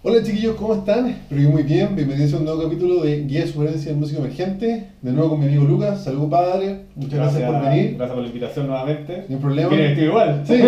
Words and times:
Hola 0.00 0.22
chiquillos, 0.22 0.54
¿cómo 0.54 0.74
están? 0.74 1.08
Espero 1.08 1.42
que 1.42 1.48
muy 1.48 1.64
bien. 1.64 1.96
Bienvenidos 1.96 2.32
a 2.32 2.36
un 2.36 2.44
nuevo 2.44 2.62
capítulo 2.62 3.02
de 3.02 3.24
Guía 3.24 3.40
de 3.40 3.48
Supervivencia 3.48 3.90
en 3.90 3.98
Música 3.98 4.20
Emergente. 4.20 4.90
De 5.02 5.10
nuevo 5.10 5.30
con 5.30 5.40
mi 5.40 5.46
amigo 5.46 5.64
Lucas. 5.64 6.04
Saludos 6.04 6.30
padre. 6.30 6.82
Muchas 6.94 7.18
gracias, 7.18 7.50
por 7.50 7.62
venir. 7.64 7.96
Gracias 7.96 8.14
por 8.14 8.22
la 8.22 8.28
invitación 8.28 8.66
nuevamente. 8.68 9.24
Ni 9.28 9.34
un 9.34 9.40
problema. 9.40 9.68
Viene 9.70 9.84
vestido 9.88 10.06
igual. 10.06 10.42
Sí, 10.46 10.52
no, 10.52 10.62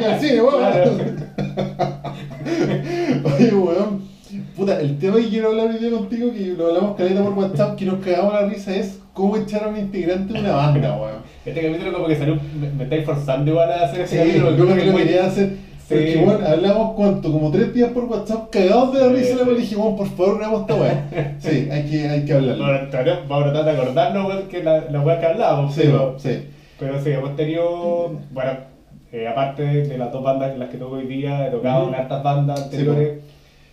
que. 0.00 0.08
Oye, 3.36 3.54
weón. 3.54 4.02
Puta, 4.56 4.80
el 4.80 4.98
tema 4.98 5.18
que 5.18 5.28
quiero 5.28 5.50
hablar 5.50 5.68
hoy 5.70 5.78
día 5.78 5.90
contigo, 5.90 6.32
que 6.32 6.54
lo 6.58 6.66
hablamos 6.66 6.96
caleta 6.96 7.22
por 7.22 7.32
WhatsApp, 7.34 7.76
que 7.76 7.84
nos 7.84 8.04
cagamos 8.04 8.32
la 8.32 8.48
risa, 8.48 8.74
es 8.74 8.98
cómo 9.12 9.36
echar 9.36 9.62
a 9.64 9.68
un 9.68 9.76
integrante 9.76 10.32
de 10.32 10.40
una 10.40 10.52
banda, 10.52 10.96
weón. 10.96 11.22
Este 11.46 11.62
capítulo 11.62 11.92
como 11.92 12.08
que 12.08 12.16
salió, 12.16 12.40
me, 12.60 12.70
me 12.70 12.82
estáis 12.84 13.04
forzando 13.04 13.52
igual 13.52 13.70
a 13.70 13.84
hacer 13.84 14.08
Sí, 14.08 14.16
capítulo. 14.16 14.56
yo 14.56 14.64
lo 14.64 14.74
que 14.74 14.84
lo 14.84 14.96
quería 14.96 15.26
hacer. 15.26 15.73
Sí. 15.88 15.94
Porque, 15.94 16.22
bueno, 16.24 16.46
hablamos 16.46 16.94
cuánto, 16.94 17.30
como 17.30 17.50
tres 17.50 17.74
días 17.74 17.90
por 17.90 18.04
WhatsApp, 18.04 18.48
cagados 18.50 18.94
de 18.94 19.00
la 19.00 19.08
Sí, 19.08 19.14
risa, 19.14 19.38
sí. 19.44 19.50
le 19.50 19.60
dije, 19.60 19.76
bueno, 19.76 19.96
por 19.96 20.06
favor, 20.08 20.38
grabamos 20.38 20.60
esta 20.62 20.74
weá. 20.74 21.36
Sí, 21.40 21.68
hay 21.70 21.82
que, 21.90 22.08
hay 22.08 22.24
que 22.24 22.32
hablarlo. 22.32 22.64
Vamos 22.64 23.48
a 23.48 23.52
tratar 23.52 23.64
de 23.64 23.70
acordarnos 23.82 24.26
weón, 24.28 24.48
que 24.48 24.62
la, 24.62 24.80
la 24.90 25.00
weá 25.00 25.20
que 25.20 25.26
hablábamos. 25.26 25.74
Sí, 25.74 25.82
pero, 25.84 26.18
sí. 26.18 26.48
pero 26.78 27.02
sí, 27.02 27.10
hemos 27.10 27.36
tenido, 27.36 28.12
bueno, 28.32 28.52
eh, 29.12 29.28
aparte 29.28 29.62
de 29.62 29.98
las 29.98 30.10
dos 30.10 30.22
bandas 30.24 30.52
en 30.52 30.58
las 30.60 30.70
que 30.70 30.78
toco 30.78 30.96
hoy 30.96 31.06
día, 31.06 31.46
he 31.46 31.50
tocado 31.50 31.88
en 31.88 31.94
hartas 31.94 32.22
bandas 32.22 32.62
anteriores. 32.62 33.18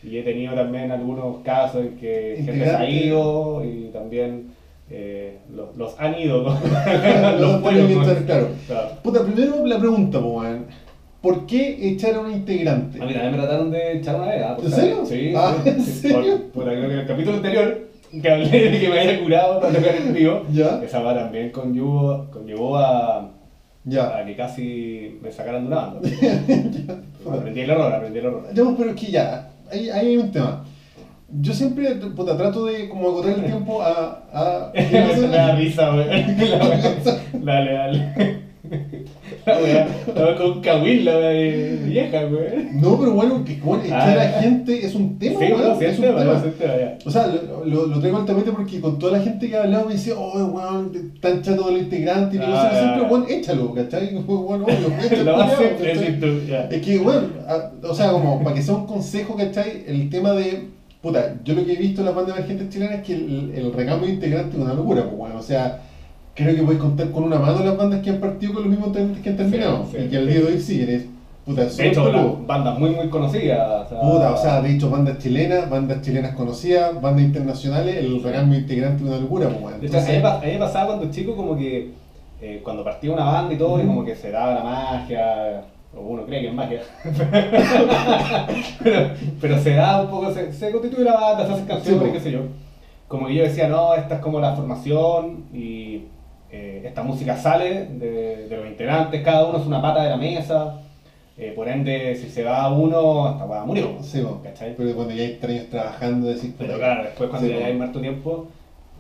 Y 0.04 0.18
he 0.18 0.24
tenido 0.24 0.54
también 0.56 0.92
algunos 0.92 1.38
casos 1.44 1.82
en 1.82 1.96
que 1.98 2.42
gente 2.44 2.66
se 2.66 2.76
ha 2.76 2.90
ido 2.90 3.64
y 3.64 3.90
también 3.94 4.48
eh, 4.90 5.38
los, 5.56 5.78
los 5.78 5.98
han 6.00 6.20
ido. 6.20 6.42
¿no? 6.44 6.50
Los 7.40 7.42
los 7.42 7.62
buenos, 7.62 7.88
buenos. 7.96 8.20
¿no? 8.20 8.26
claro. 8.26 8.48
Claro. 8.68 8.88
Puta, 9.04 9.24
primero 9.24 9.66
la 9.66 9.78
pregunta, 9.80 10.20
weón. 10.20 10.66
¿Por 11.22 11.46
qué 11.46 11.78
echar 11.90 12.16
a 12.16 12.20
un 12.22 12.32
integrante? 12.32 13.00
A 13.02 13.06
mí 13.06 13.14
también 13.14 13.32
me 13.34 13.38
trataron 13.38 13.70
de 13.72 13.98
echar 13.98 14.16
una 14.16 14.28
vez, 14.28 14.42
¿ah? 14.44 14.58
¿En 14.62 14.72
saber. 14.72 14.86
serio? 15.06 15.06
Sí. 15.06 15.34
Ah, 15.36 15.56
sí. 15.64 15.70
¿en 15.70 15.82
serio? 15.82 16.38
Por, 16.54 16.64
por- 16.64 16.74
creo 16.74 16.88
que 16.88 16.94
en 16.94 17.00
el 17.00 17.08
capítulo 17.08 17.36
anterior, 17.38 17.88
que 18.22 18.30
hablé 18.32 18.50
de 18.72 18.80
que 18.80 18.90
me 18.90 19.00
había 19.00 19.24
curado 19.24 19.60
para 19.62 19.74
tocar 19.74 19.96
en 19.96 20.14
vivo, 20.14 20.44
Ya. 20.52 20.82
esa 20.84 21.00
va 21.02 21.14
también 21.14 21.52
conllevó, 21.52 22.26
conllevó 22.32 22.78
a, 22.78 23.30
Ya. 23.86 24.18
a 24.18 24.26
que 24.26 24.36
casi 24.36 25.20
me 25.22 25.32
sacaran 25.32 25.62
de 25.62 25.68
una 25.68 25.76
banda. 25.86 26.10
aprendí 27.38 27.62
el 27.62 27.70
error, 27.70 27.94
aprendí 27.94 28.20
el 28.20 28.26
error. 28.26 28.44
Pues, 28.54 28.68
pero 28.78 28.90
es 28.90 28.96
que 28.96 29.12
ya, 29.12 29.50
ahí, 29.72 29.90
ahí 29.92 30.08
hay 30.08 30.18
un 30.18 30.32
tema. 30.32 30.66
Yo 31.40 31.54
siempre, 31.54 31.96
puta, 32.16 32.36
trato 32.36 32.66
de 32.66 32.90
como 32.90 33.08
agotar 33.10 33.32
el 33.40 33.46
tiempo 33.46 33.82
a... 33.82 34.24
a 34.34 34.72
me 34.92 35.28
da 35.30 35.56
risa, 35.56 35.94
wea. 35.96 36.08
Dale, 37.34 37.72
dale. 37.74 38.42
Estaba 39.46 40.36
con 40.36 40.62
la 41.06 41.16
de 41.18 41.80
vieja, 41.86 42.20
wey. 42.28 42.70
No, 42.74 42.98
pero 43.00 43.12
bueno, 43.14 43.44
que 43.44 43.56
bueno, 43.64 43.84
echar 43.84 44.18
Ah. 44.20 44.22
a 44.38 44.42
gente 44.42 44.86
es 44.86 44.94
un 44.96 45.18
tema, 45.18 45.40
Sí, 45.40 45.46
weón, 45.46 45.60
bueno, 45.60 45.76
sí, 45.80 45.86
es 45.86 46.00
un 46.00 46.06
tema. 46.06 46.44
O 47.06 47.12
sea, 47.12 47.28
lo, 47.28 47.66
lo, 47.66 47.86
lo 47.88 48.00
traigo 48.00 48.18
al 48.18 48.26
tapete 48.26 48.52
porque 48.52 48.80
con 48.80 49.00
toda 49.00 49.18
la 49.18 49.24
gente 49.24 49.50
que 49.50 49.56
ha 49.58 49.64
hablado 49.64 49.88
me 49.88 49.94
dice, 49.94 50.14
oh, 50.16 50.46
weón, 50.46 51.14
tan 51.22 51.42
chato 51.42 51.66
de 51.66 51.72
los 51.74 51.82
integrantes, 51.82 52.40
y 52.40 52.44
Ah, 52.44 52.70
siempre, 52.74 53.02
weón, 53.12 53.26
échalo, 53.30 53.74
¿cachai? 53.74 54.10
Es 56.70 56.82
que, 56.82 56.98
bueno, 57.00 57.24
o 57.84 57.94
sea, 57.96 58.12
como 58.12 58.44
para 58.44 58.56
que 58.56 58.62
sea 58.62 58.76
un 58.76 58.86
consejo, 58.86 59.36
¿cachai? 59.36 59.84
El 59.88 60.10
tema 60.10 60.34
de, 60.34 60.68
puta, 61.02 61.36
yo 61.44 61.56
lo 61.56 61.66
que 61.66 61.74
he 61.74 61.78
visto 61.78 62.02
en 62.02 62.06
las 62.06 62.16
bandas 62.16 62.36
emergentes 62.38 62.70
chilenas 62.70 63.00
es 63.00 63.02
que 63.04 63.14
el, 63.16 63.52
el 63.56 63.74
recambio 63.74 64.08
de 64.08 64.14
integrantes 64.14 64.54
es 64.56 64.62
una 64.62 64.74
locura, 64.74 65.04
pues, 65.06 65.18
bueno, 65.18 65.36
o 65.40 65.44
sea, 65.44 65.82
creo 66.36 66.56
que 66.56 66.64
puedes 66.64 66.82
contar 66.82 67.12
con 67.12 67.24
una 67.24 67.40
mano 67.40 67.64
las 67.64 67.78
bandas 67.78 68.02
que 68.02 68.10
han 68.10 68.20
partido 68.20 68.54
con 68.54 68.64
los 68.64 68.72
mismos 68.72 68.88
integrantes 68.90 69.24
que 69.24 69.30
han 69.30 69.38
terminado, 69.38 69.86
Sí, 69.86 69.98
sí, 69.98 70.04
y 70.06 70.10
que 70.10 70.18
al 70.18 70.28
día 70.28 70.40
de 70.40 70.46
hoy 70.46 70.60
siguen, 70.60 70.90
es, 70.90 71.06
puta, 71.46 71.66
De 71.66 71.88
hecho, 71.88 72.12
las 72.12 72.48
bandas 72.48 72.80
muy, 72.80 72.92
muy 72.92 73.10
conocidas. 73.10 73.86
O 73.86 73.90
sea, 73.90 74.02
Puta, 74.02 74.34
o 74.34 74.38
sea, 74.38 74.62
de 74.62 74.72
hecho, 74.72 74.90
bandas 74.90 75.18
chilenas, 75.18 75.70
bandas 75.70 76.02
chilenas 76.02 76.36
conocidas, 76.36 77.02
bandas 77.02 77.26
internacionales, 77.26 77.98
el 77.98 78.24
recambio 78.24 78.56
de 78.56 78.62
integrantes 78.62 79.02
es 79.02 79.08
una 79.08 79.18
locura, 79.20 79.48
pues, 79.50 79.62
bueno. 79.62 79.78
De 79.80 79.88
hecho, 79.88 79.98
a 79.98 80.02
mí 80.02 80.08
Entonces, 80.08 80.50
me 80.50 80.56
a 80.56 80.60
pasaba 80.60 80.86
cuando 80.88 81.12
chico 81.12 81.36
como 81.36 81.58
que 81.58 81.92
eh, 82.42 82.62
cuando 82.64 82.84
partía 82.84 83.12
una 83.12 83.26
banda 83.26 83.54
y 83.54 83.58
todo, 83.58 83.82
y 83.82 83.86
como 83.86 84.04
que 84.04 84.16
se 84.16 84.32
daba 84.32 84.54
la 84.54 84.64
magia, 84.64 85.64
o 85.96 86.00
uno 86.00 86.26
cree 86.26 86.42
que 86.42 86.48
es 86.48 86.54
magia, 86.54 86.82
pero, 88.84 89.10
pero 89.40 89.60
se 89.60 89.76
da 89.76 90.02
un 90.02 90.10
poco, 90.10 90.32
se, 90.34 90.52
se 90.54 90.72
constituye 90.72 91.04
la 91.04 91.14
banda, 91.14 91.46
se 91.46 91.54
hacen 91.54 91.66
canciones, 91.66 92.04
Sí, 92.04 92.12
qué 92.14 92.20
sé 92.20 92.32
yo. 92.32 92.40
Como 93.08 93.28
que 93.28 93.36
yo 93.36 93.44
decía, 93.44 93.68
no, 93.68 93.94
esta 93.94 94.16
es 94.16 94.22
como 94.22 94.40
la 94.40 94.56
formación 94.56 95.44
y 95.54 96.04
eh, 96.52 96.82
esta 96.86 97.04
música 97.04 97.38
sale 97.38 97.86
de, 97.86 98.48
de 98.48 98.58
los 98.58 98.68
integrantes, 98.68 99.22
cada 99.24 99.46
uno 99.46 99.60
es 99.60 99.66
una 99.66 99.82
pata 99.82 100.04
de 100.04 100.10
la 100.10 100.18
mesa, 100.18 100.82
eh, 101.38 101.54
por 101.56 101.68
ende, 101.68 102.16
si 102.16 102.30
se 102.30 102.44
va 102.44 102.70
uno, 102.72 103.32
esta 103.32 103.46
weá 103.46 103.64
murió. 103.64 103.96
sí. 104.02 104.24
¿cachai? 104.44 104.76
pero 104.78 104.94
cuando 104.94 105.14
ya 105.14 105.24
hay 105.24 105.38
tres 105.42 105.60
años 105.60 105.70
trabajando, 105.70 106.28
decís, 106.28 106.54
Pero 106.58 106.78
claro, 106.78 107.04
después 107.04 107.30
cuando 107.30 107.48
Sí, 107.48 107.56
ya 107.58 107.66
hay 107.66 107.74
muerto 107.74 108.00
tiempo, 108.02 108.48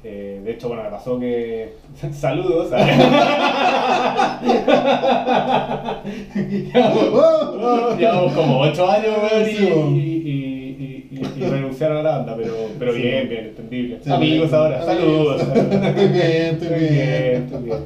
eh, 0.04 0.42
de 0.44 0.52
hecho, 0.52 0.68
bueno, 0.68 0.84
me 0.84 0.90
pasó 0.90 1.20
que. 1.20 1.74
Saludos. 2.14 2.72
llevamos, 7.98 8.34
como 8.34 8.60
8 8.62 8.92
años, 8.92 9.16
weón, 9.32 9.46
Sí, 9.46 9.68
y, 9.68 10.21
y, 11.47 11.50
renunciaron 11.50 11.97
a 11.97 12.03
la 12.03 12.18
banda, 12.18 12.35
pero, 12.38 12.53
pero 12.79 12.94
Sí. 12.94 13.02
bien, 13.02 13.29
bien, 13.29 13.46
entendible. 13.46 14.00
Sí, 14.03 14.12
Amigos 14.12 14.50
bien. 14.52 14.62
ahora, 14.62 14.85
saludos. 14.85 15.41
Estoy 15.41 16.07
bien, 16.07 16.56
estoy 16.56 16.68
bien. 16.79 17.44
estoy 17.44 17.63
bien. 17.63 17.81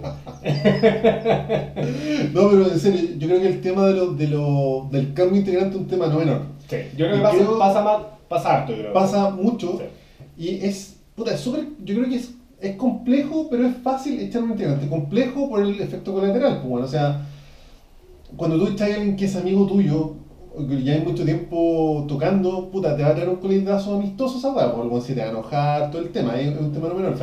No, 2.34 2.50
pero 2.50 2.68
en 2.72 2.80
serio, 2.80 3.02
yo 3.18 3.28
creo 3.28 3.42
que 3.42 3.48
el 3.48 3.62
tema 3.62 3.88
de 3.88 3.94
lo, 3.94 4.14
de 4.14 4.28
lo, 4.28 4.88
del 4.92 5.14
cambio 5.14 5.40
integrante 5.40 5.76
es 5.76 5.82
un 5.82 5.88
tema 5.88 6.08
no 6.08 6.20
menor. 6.20 6.42
Sí, 6.70 6.78
yo 6.98 7.06
creo 7.06 7.18
que 7.18 7.22
pasa, 7.24 7.38
creo- 7.38 7.60
pasa, 7.60 7.82
más, 7.84 7.98
pasa 8.28 8.58
harto, 8.58 8.72
yo 8.74 8.80
creo. 8.80 8.94
Pasa 8.94 9.30
mucho 9.30 9.80
Sí. 9.80 9.86
y 10.38 10.66
es, 10.66 10.98
puta, 11.16 11.34
es 11.34 11.40
súper, 11.40 11.66
yo 11.84 11.96
creo 11.96 12.10
que 12.10 12.16
es, 12.16 12.34
es 12.62 12.76
complejo, 12.76 13.48
pero 13.50 13.68
es 13.68 13.76
fácil 13.84 14.20
echar 14.20 14.44
un 14.44 14.52
integrante. 14.52 14.88
Complejo 14.88 15.50
por 15.50 15.62
el 15.64 15.80
efecto 15.80 16.14
colateral, 16.14 16.58
pues 16.58 16.68
bueno, 16.68 16.86
o 16.86 16.90
sea, 16.90 17.22
cuando 18.36 18.58
tú 18.58 18.68
echas 18.68 18.90
a 18.92 18.96
alguien 18.96 19.16
que 19.16 19.26
es 19.26 19.36
amigo 19.36 19.66
tuyo, 19.68 20.16
ya 20.84 20.94
hay 20.94 21.02
mucho 21.02 21.26
tiempo 21.26 22.06
tocando, 22.08 22.70
puta, 22.70 22.96
te 22.96 23.04
va 23.04 23.10
a 23.10 23.16
traer 23.16 23.30
un 23.30 23.38
coletazo 23.38 23.96
amistoso 23.96 24.38
esa 24.38 24.54
weá, 24.54 24.74
por 24.74 25.04
te 25.04 25.16
va 25.16 25.24
a 25.24 25.30
enojar, 25.30 25.92
todo 25.92 26.02
el 26.02 26.10
tema, 26.10 26.40
es 26.40 26.58
un 26.60 26.72
tema 26.72 26.90
no 26.90 26.96
menor. 26.96 27.16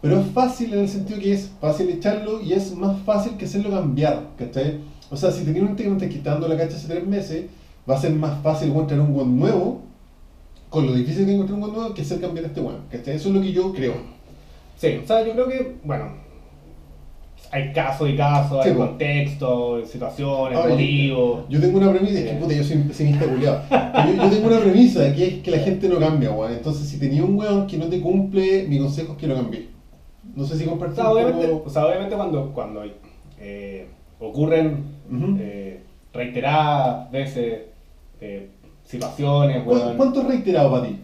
Pero 0.00 0.20
es 0.20 0.26
fácil 0.28 0.72
en 0.74 0.80
el 0.80 0.88
sentido 0.88 1.18
que 1.18 1.32
es 1.32 1.50
fácil 1.60 1.88
echarlo 1.88 2.40
y 2.40 2.52
es 2.52 2.74
más 2.74 2.98
fácil 3.02 3.36
que 3.36 3.46
hacerlo 3.46 3.70
cambiar, 3.70 4.28
¿cachai? 4.38 4.78
O 5.10 5.16
sea, 5.16 5.30
si 5.32 5.44
tenía 5.44 5.62
un 5.62 5.70
integrante 5.70 6.08
que 6.08 6.18
está 6.18 6.32
dando 6.32 6.48
la 6.48 6.56
cancha 6.56 6.76
hace 6.76 6.88
tres 6.88 7.06
meses, 7.06 7.46
va 7.88 7.96
a 7.96 8.00
ser 8.00 8.12
más 8.12 8.40
fácil 8.42 8.70
encontrar 8.70 9.00
un 9.00 9.12
buen 9.12 9.38
nuevo, 9.38 9.80
con 10.68 10.86
lo 10.86 10.92
difícil 10.92 11.26
que 11.26 11.32
encontrar 11.32 11.54
un 11.54 11.60
buen 11.62 11.72
nuevo, 11.72 11.94
que 11.94 12.02
hacer 12.02 12.20
cambiar 12.20 12.44
a 12.44 12.48
este 12.48 12.60
buen, 12.60 12.76
¿cachai? 12.90 13.16
Eso 13.16 13.28
es 13.28 13.34
lo 13.34 13.40
que 13.40 13.52
yo 13.52 13.72
creo. 13.72 13.94
Sí, 14.76 15.00
o 15.02 15.06
sea, 15.06 15.26
yo 15.26 15.32
creo 15.32 15.48
que, 15.48 15.76
bueno, 15.82 16.27
hay 17.50 17.72
casos 17.72 18.08
y 18.10 18.16
casos, 18.16 18.62
Sí, 18.62 18.68
hay 18.70 18.74
po. 18.74 18.86
contextos, 18.86 19.88
situaciones, 19.90 20.58
Ahora, 20.58 20.70
motivos. 20.70 21.48
Yo 21.48 21.60
tengo 21.60 21.78
una 21.78 21.90
premisa, 21.92 22.18
es 22.18 22.24
que 22.30 22.36
puta, 22.36 22.54
yo 22.54 22.64
soy 22.64 22.76
pesimista 22.78 23.26
culiado. 23.26 23.62
Yo, 23.70 24.22
yo 24.24 24.30
tengo 24.30 24.46
una 24.48 24.60
premisa, 24.60 25.14
que 25.14 25.26
es 25.26 25.34
que 25.42 25.50
la 25.50 25.58
gente 25.58 25.88
no 25.88 25.98
cambia, 25.98 26.30
weón. 26.30 26.52
Entonces, 26.52 26.88
si 26.88 26.98
tenía 26.98 27.24
un 27.24 27.36
weón 27.36 27.66
que 27.66 27.76
no 27.78 27.86
te 27.86 28.00
cumple, 28.00 28.66
mi 28.68 28.78
consejo 28.78 29.12
es 29.12 29.18
que 29.18 29.26
lo 29.26 29.34
cambie. 29.36 29.68
No 30.34 30.44
sé 30.44 30.56
si 30.58 30.64
O 30.66 30.70
compartir 30.70 30.96
sea, 30.96 31.10
un 31.10 31.12
obviamente, 31.16 31.48
poco- 31.48 31.68
o 31.68 31.70
sea, 31.70 31.86
obviamente 31.86 32.14
cuando, 32.16 32.52
cuando 32.52 32.82
eh, 33.40 33.86
ocurren 34.20 34.84
Ujú. 35.10 35.36
eh, 35.40 35.80
reiteradas 36.12 37.10
veces 37.10 37.60
eh, 38.20 38.48
situaciones, 38.84 39.62
¿Cu- 39.62 39.70
weón, 39.72 39.96
¿Cuánto 39.96 40.20
es 40.20 40.26
reiterado 40.28 40.70
para 40.70 40.86
ti? 40.86 40.96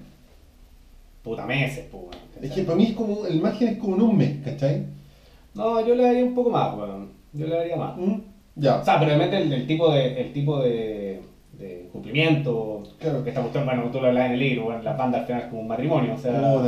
puta 1.22 1.46
meses, 1.46 1.86
pues, 1.90 2.02
weón, 2.02 2.14
Es 2.42 2.50
que 2.50 2.62
para 2.64 2.76
mí 2.76 2.84
es 2.88 2.92
como, 2.92 3.24
el 3.26 3.40
margen 3.40 3.68
es 3.68 3.78
como 3.78 3.96
en 3.96 4.02
un 4.02 4.18
mes, 4.18 4.36
¿cachai? 4.44 4.82
No, 5.54 5.84
yo 5.86 5.94
le 5.94 6.02
daría 6.04 6.24
un 6.24 6.34
poco 6.34 6.50
más, 6.50 6.76
weón. 6.76 7.08
Yo 7.32 7.46
le 7.46 7.56
daría 7.56 7.76
más. 7.76 7.96
¿Mm? 7.96 8.14
Ya. 8.56 8.76
O 8.80 8.84
sea, 8.84 8.98
pero 8.98 9.12
obviamente 9.14 9.36
el, 9.38 9.52
el 9.52 9.66
tipo 9.66 9.90
de, 9.92 10.20
el 10.20 10.32
tipo 10.32 10.58
de, 10.60 11.20
de 11.58 11.88
cumplimiento, 11.92 12.82
Claro. 12.98 13.22
que 13.22 13.30
esta 13.30 13.40
cuestión, 13.40 13.64
bueno, 13.64 13.84
tú 13.92 14.00
lo 14.00 14.08
hablas 14.08 14.26
en 14.26 14.32
el 14.32 14.38
libro, 14.38 14.64
bueno, 14.64 14.82
la 14.82 14.92
banda 14.94 15.18
al 15.20 15.26
final 15.26 15.42
es 15.42 15.48
como 15.48 15.62
un 15.62 15.68
matrimonio, 15.68 16.14
o 16.14 16.18
sea... 16.18 16.32
Po. 16.40 16.66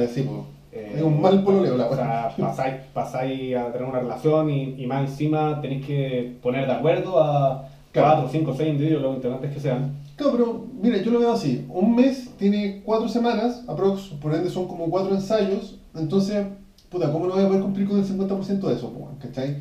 eh, 0.73 0.93
es 0.97 1.03
un 1.03 1.21
mal 1.21 1.43
pololeo 1.43 1.77
la 1.77 1.87
O 1.87 1.95
sea, 1.95 2.33
pasáis, 2.39 2.75
pasáis 2.93 3.57
a 3.57 3.73
tener 3.73 3.89
una 3.89 4.01
relación 4.01 4.51
y, 4.51 4.75
y 4.83 4.87
más 4.87 5.09
encima 5.09 5.61
tenéis 5.61 5.87
que 5.87 6.37
poner 6.43 6.67
de 6.67 6.73
acuerdo 6.73 7.23
a 7.23 7.69
Claro. 7.93 8.23
4, 8.25 8.29
5, 8.31 8.55
6 8.59 8.69
individuos, 8.69 9.03
los 9.03 9.17
integrantes 9.17 9.55
que 9.55 9.61
sean. 9.61 9.93
Claro, 10.17 10.33
pero 10.33 10.65
mira, 10.83 10.99
yo 10.99 11.11
lo 11.13 11.21
veo 11.21 11.33
así. 11.33 11.65
Un 11.71 11.97
mes 11.97 12.31
tiene 12.39 12.83
cuatro 12.85 13.09
semanas, 13.09 13.65
aprox, 13.67 14.09
por 14.21 14.35
ende 14.35 14.51
son 14.51 14.69
como 14.69 14.91
cuatro 14.91 15.15
ensayos. 15.15 15.79
Entonces, 15.95 16.45
puta, 16.91 17.11
¿cómo 17.13 17.27
no 17.27 17.35
voy 17.35 17.45
a 17.45 17.47
poder 17.49 17.63
cumplir 17.63 17.89
con 17.89 17.99
el 17.99 18.05
50% 18.05 18.61
de 18.69 18.75
eso, 18.75 18.93
po? 18.93 19.09
¿cachai? 19.21 19.57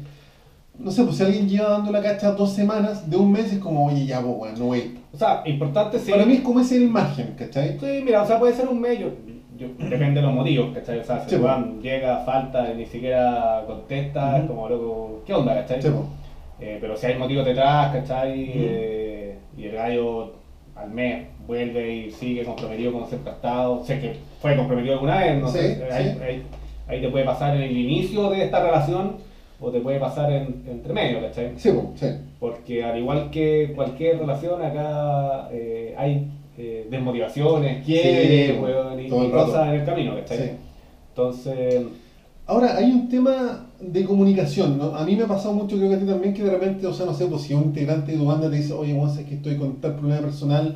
No 0.78 0.92
sé, 0.92 1.04
pues 1.04 1.16
si 1.18 1.24
alguien 1.24 1.48
lleva 1.48 1.70
dando 1.70 1.92
la 1.92 2.02
cacha 2.02 2.32
dos 2.34 2.52
semanas 2.54 3.10
de 3.10 3.16
un 3.16 3.32
mes, 3.32 3.52
es 3.54 3.60
como, 3.60 3.86
oye, 3.86 4.06
ya, 4.06 4.20
weón, 4.20 4.60
no 4.60 4.66
voy. 4.66 4.98
O 5.14 5.18
sea, 5.18 5.42
importante 5.46 5.98
sí. 6.00 6.12
Para 6.12 6.26
mí 6.26 6.34
es 6.36 6.42
como 6.42 6.60
ese 6.60 6.76
el 6.78 6.90
margen, 6.90 7.34
¿cachai? 7.38 7.80
Sí, 7.80 8.02
mira, 8.04 8.22
o 8.24 8.28
sea, 8.28 8.38
puede 8.40 8.54
ser 8.54 8.68
un 8.68 8.82
mes, 8.82 9.00
yo- 9.00 9.12
yo- 9.58 9.70
depende 9.90 10.20
de 10.20 10.22
los 10.28 10.34
motivos, 10.36 10.74
¿cachai? 10.76 11.00
O 11.00 11.04
sea, 11.04 11.24
si 11.24 11.30
Sí, 11.30 11.36
po. 11.38 11.46
weón 11.46 11.82
llega, 11.82 12.18
falta 12.26 12.74
ni 12.74 12.86
siquiera 12.86 13.64
contesta, 13.66 14.38
es 14.38 14.44
Ujú. 14.44 14.54
como 14.54 14.68
loco, 14.70 15.24
¿qué 15.26 15.34
onda, 15.34 15.54
cachai? 15.56 15.82
Sí, 15.82 15.90
po. 15.90 16.06
Eh, 16.60 16.78
pero 16.82 16.96
si 16.98 17.06
hay 17.06 17.18
motivos 17.18 17.46
detrás, 17.46 17.94
¿cachai? 17.96 18.44
Ujú. 18.44 18.52
Eh, 18.56 19.38
y 19.58 19.64
el 19.66 19.76
gallo 19.76 20.34
al 20.76 20.92
mes 20.92 21.28
vuelve 21.48 21.96
y 21.96 22.12
sigue 22.12 22.44
comprometido 22.44 22.92
como 22.92 23.08
siempre 23.08 23.32
ha 23.32 23.36
estado. 23.36 23.86
Sé 23.86 24.00
que 24.02 24.18
fue 24.42 24.58
comprometido 24.58 24.96
alguna 24.96 25.20
vez, 25.20 25.42
no 25.42 25.48
Sí, 25.48 25.58
sé, 25.60 25.76
sí. 25.76 25.94
ahí, 25.94 26.44
ahí- 26.88 27.02
te 27.02 27.10
puede 27.10 27.26
pasar 27.26 27.56
en 27.56 27.64
el 27.64 27.78
inicio 27.78 28.30
de 28.30 28.46
esta 28.46 28.62
relación 28.64 29.18
o 29.60 29.72
te 29.72 29.80
puede 29.80 30.00
pasar 30.00 30.32
en, 30.32 30.64
entre 30.70 30.94
medio, 30.94 31.22
¿cachai? 31.22 31.54
Sí, 31.58 31.70
sí. 31.96 32.08
Porque 32.40 32.84
al 32.84 32.98
igual 33.00 33.30
que 33.32 33.72
cualquier 33.76 34.20
relación, 34.20 34.62
acá 34.62 35.50
eh, 35.52 35.96
hay 35.98 36.28
eh, 36.58 36.88
desmotivaciones, 36.90 37.86
quiebres, 37.86 38.52
Sí, 38.56 38.62
weón, 38.62 39.00
y, 39.00 39.06
y 39.06 39.32
cosas 39.32 39.68
en 39.70 39.74
el 39.76 39.86
camino, 39.86 40.16
¿cachai? 40.16 40.38
Sí. 40.38 40.50
Entonces, 41.10 41.84
Ahora, 42.48 42.78
hay 42.78 42.92
un 42.92 43.10
tema 43.10 43.66
de 43.80 44.06
comunicación, 44.06 44.78
¿no? 44.78 44.96
A 44.96 45.04
mí 45.04 45.16
me 45.16 45.24
ha 45.24 45.28
pasado 45.28 45.56
mucho, 45.56 45.78
creo 45.78 45.90
que 45.90 45.96
a 45.96 46.00
ti 46.00 46.06
también, 46.06 46.32
que 46.32 46.44
de 46.44 46.52
repente, 46.52 46.86
o 46.86 46.94
sea, 46.94 47.08
no 47.08 47.14
sé, 47.16 47.26
pues 47.26 47.42
si 47.42 47.56
un 47.56 47.64
integrante 47.64 48.12
de 48.12 48.20
tu 48.20 48.26
banda 48.28 48.52
te 48.52 48.58
dice, 48.58 48.72
oye, 48.74 48.94
Juan, 48.94 49.10
es 49.10 49.26
que 49.26 49.34
estoy 49.36 49.56
con 49.58 49.78
tal 49.82 49.96
problema 49.96 50.22
personal, 50.22 50.76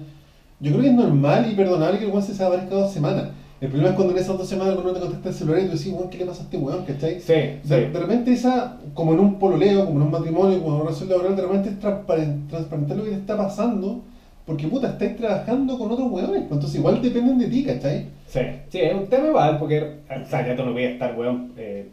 yo 0.59 0.71
creo 0.71 0.81
que 0.81 0.87
es 0.89 0.93
normal 0.95 1.47
y 1.51 1.55
perdonable 1.55 1.99
que 1.99 2.05
el 2.05 2.11
Juan 2.11 2.23
se 2.23 2.31
desaparezca 2.31 2.73
dos 2.73 2.91
semanas. 2.91 3.29
El 3.61 3.67
problema 3.67 3.89
es 3.89 3.95
cuando 3.95 4.13
en 4.13 4.19
esas 4.19 4.37
dos 4.37 4.47
semanas 4.47 4.77
uno 4.79 4.93
te 4.93 4.99
contesta 5.01 5.29
el 5.29 5.35
celular 5.35 5.59
y 5.61 5.65
tú 5.65 5.71
decís, 5.77 5.93
Juan, 5.93 6.09
¿qué 6.09 6.17
le 6.19 6.25
pasa 6.25 6.41
a 6.41 6.45
este 6.45 6.57
weón? 6.57 6.85
¿Cachai? 6.85 7.19
sí, 7.19 7.33
De, 7.33 7.59
sí. 7.63 7.75
repente 7.97 8.31
esa, 8.31 8.77
como 8.93 9.13
en 9.13 9.19
un 9.19 9.37
pololeo, 9.37 9.85
como 9.85 9.97
en 9.99 10.05
un 10.05 10.11
matrimonio, 10.11 10.57
como 10.59 10.69
en 10.69 10.75
una 10.75 10.83
relación 10.85 11.09
laboral, 11.09 11.35
de 11.35 11.41
repente 11.41 11.69
es 11.69 11.79
transparen- 11.79 12.47
transparentar 12.47 12.97
lo 12.97 13.03
que 13.03 13.09
te 13.09 13.15
está 13.17 13.35
pasando, 13.35 14.01
porque 14.45 14.67
puta, 14.67 14.87
estáis 14.91 15.17
trabajando 15.17 15.77
con 15.77 15.91
otros 15.91 16.09
weones, 16.09 16.41
pues, 16.43 16.51
entonces 16.51 16.75
igual 16.75 17.01
dependen 17.01 17.37
de 17.37 17.47
ti, 17.47 17.63
¿cachai? 17.63 18.05
Sí, 18.27 18.39
sí, 18.69 18.79
es 18.79 18.93
un 18.93 19.07
tema 19.07 19.27
igual, 19.27 19.57
porque, 19.59 19.81
o 19.81 20.25
sea, 20.25 20.45
ya 20.47 20.55
tú 20.55 20.63
no 20.63 20.71
voy 20.71 20.83
a 20.85 20.89
estar, 20.91 21.15
weón, 21.17 21.51
eh, 21.57 21.89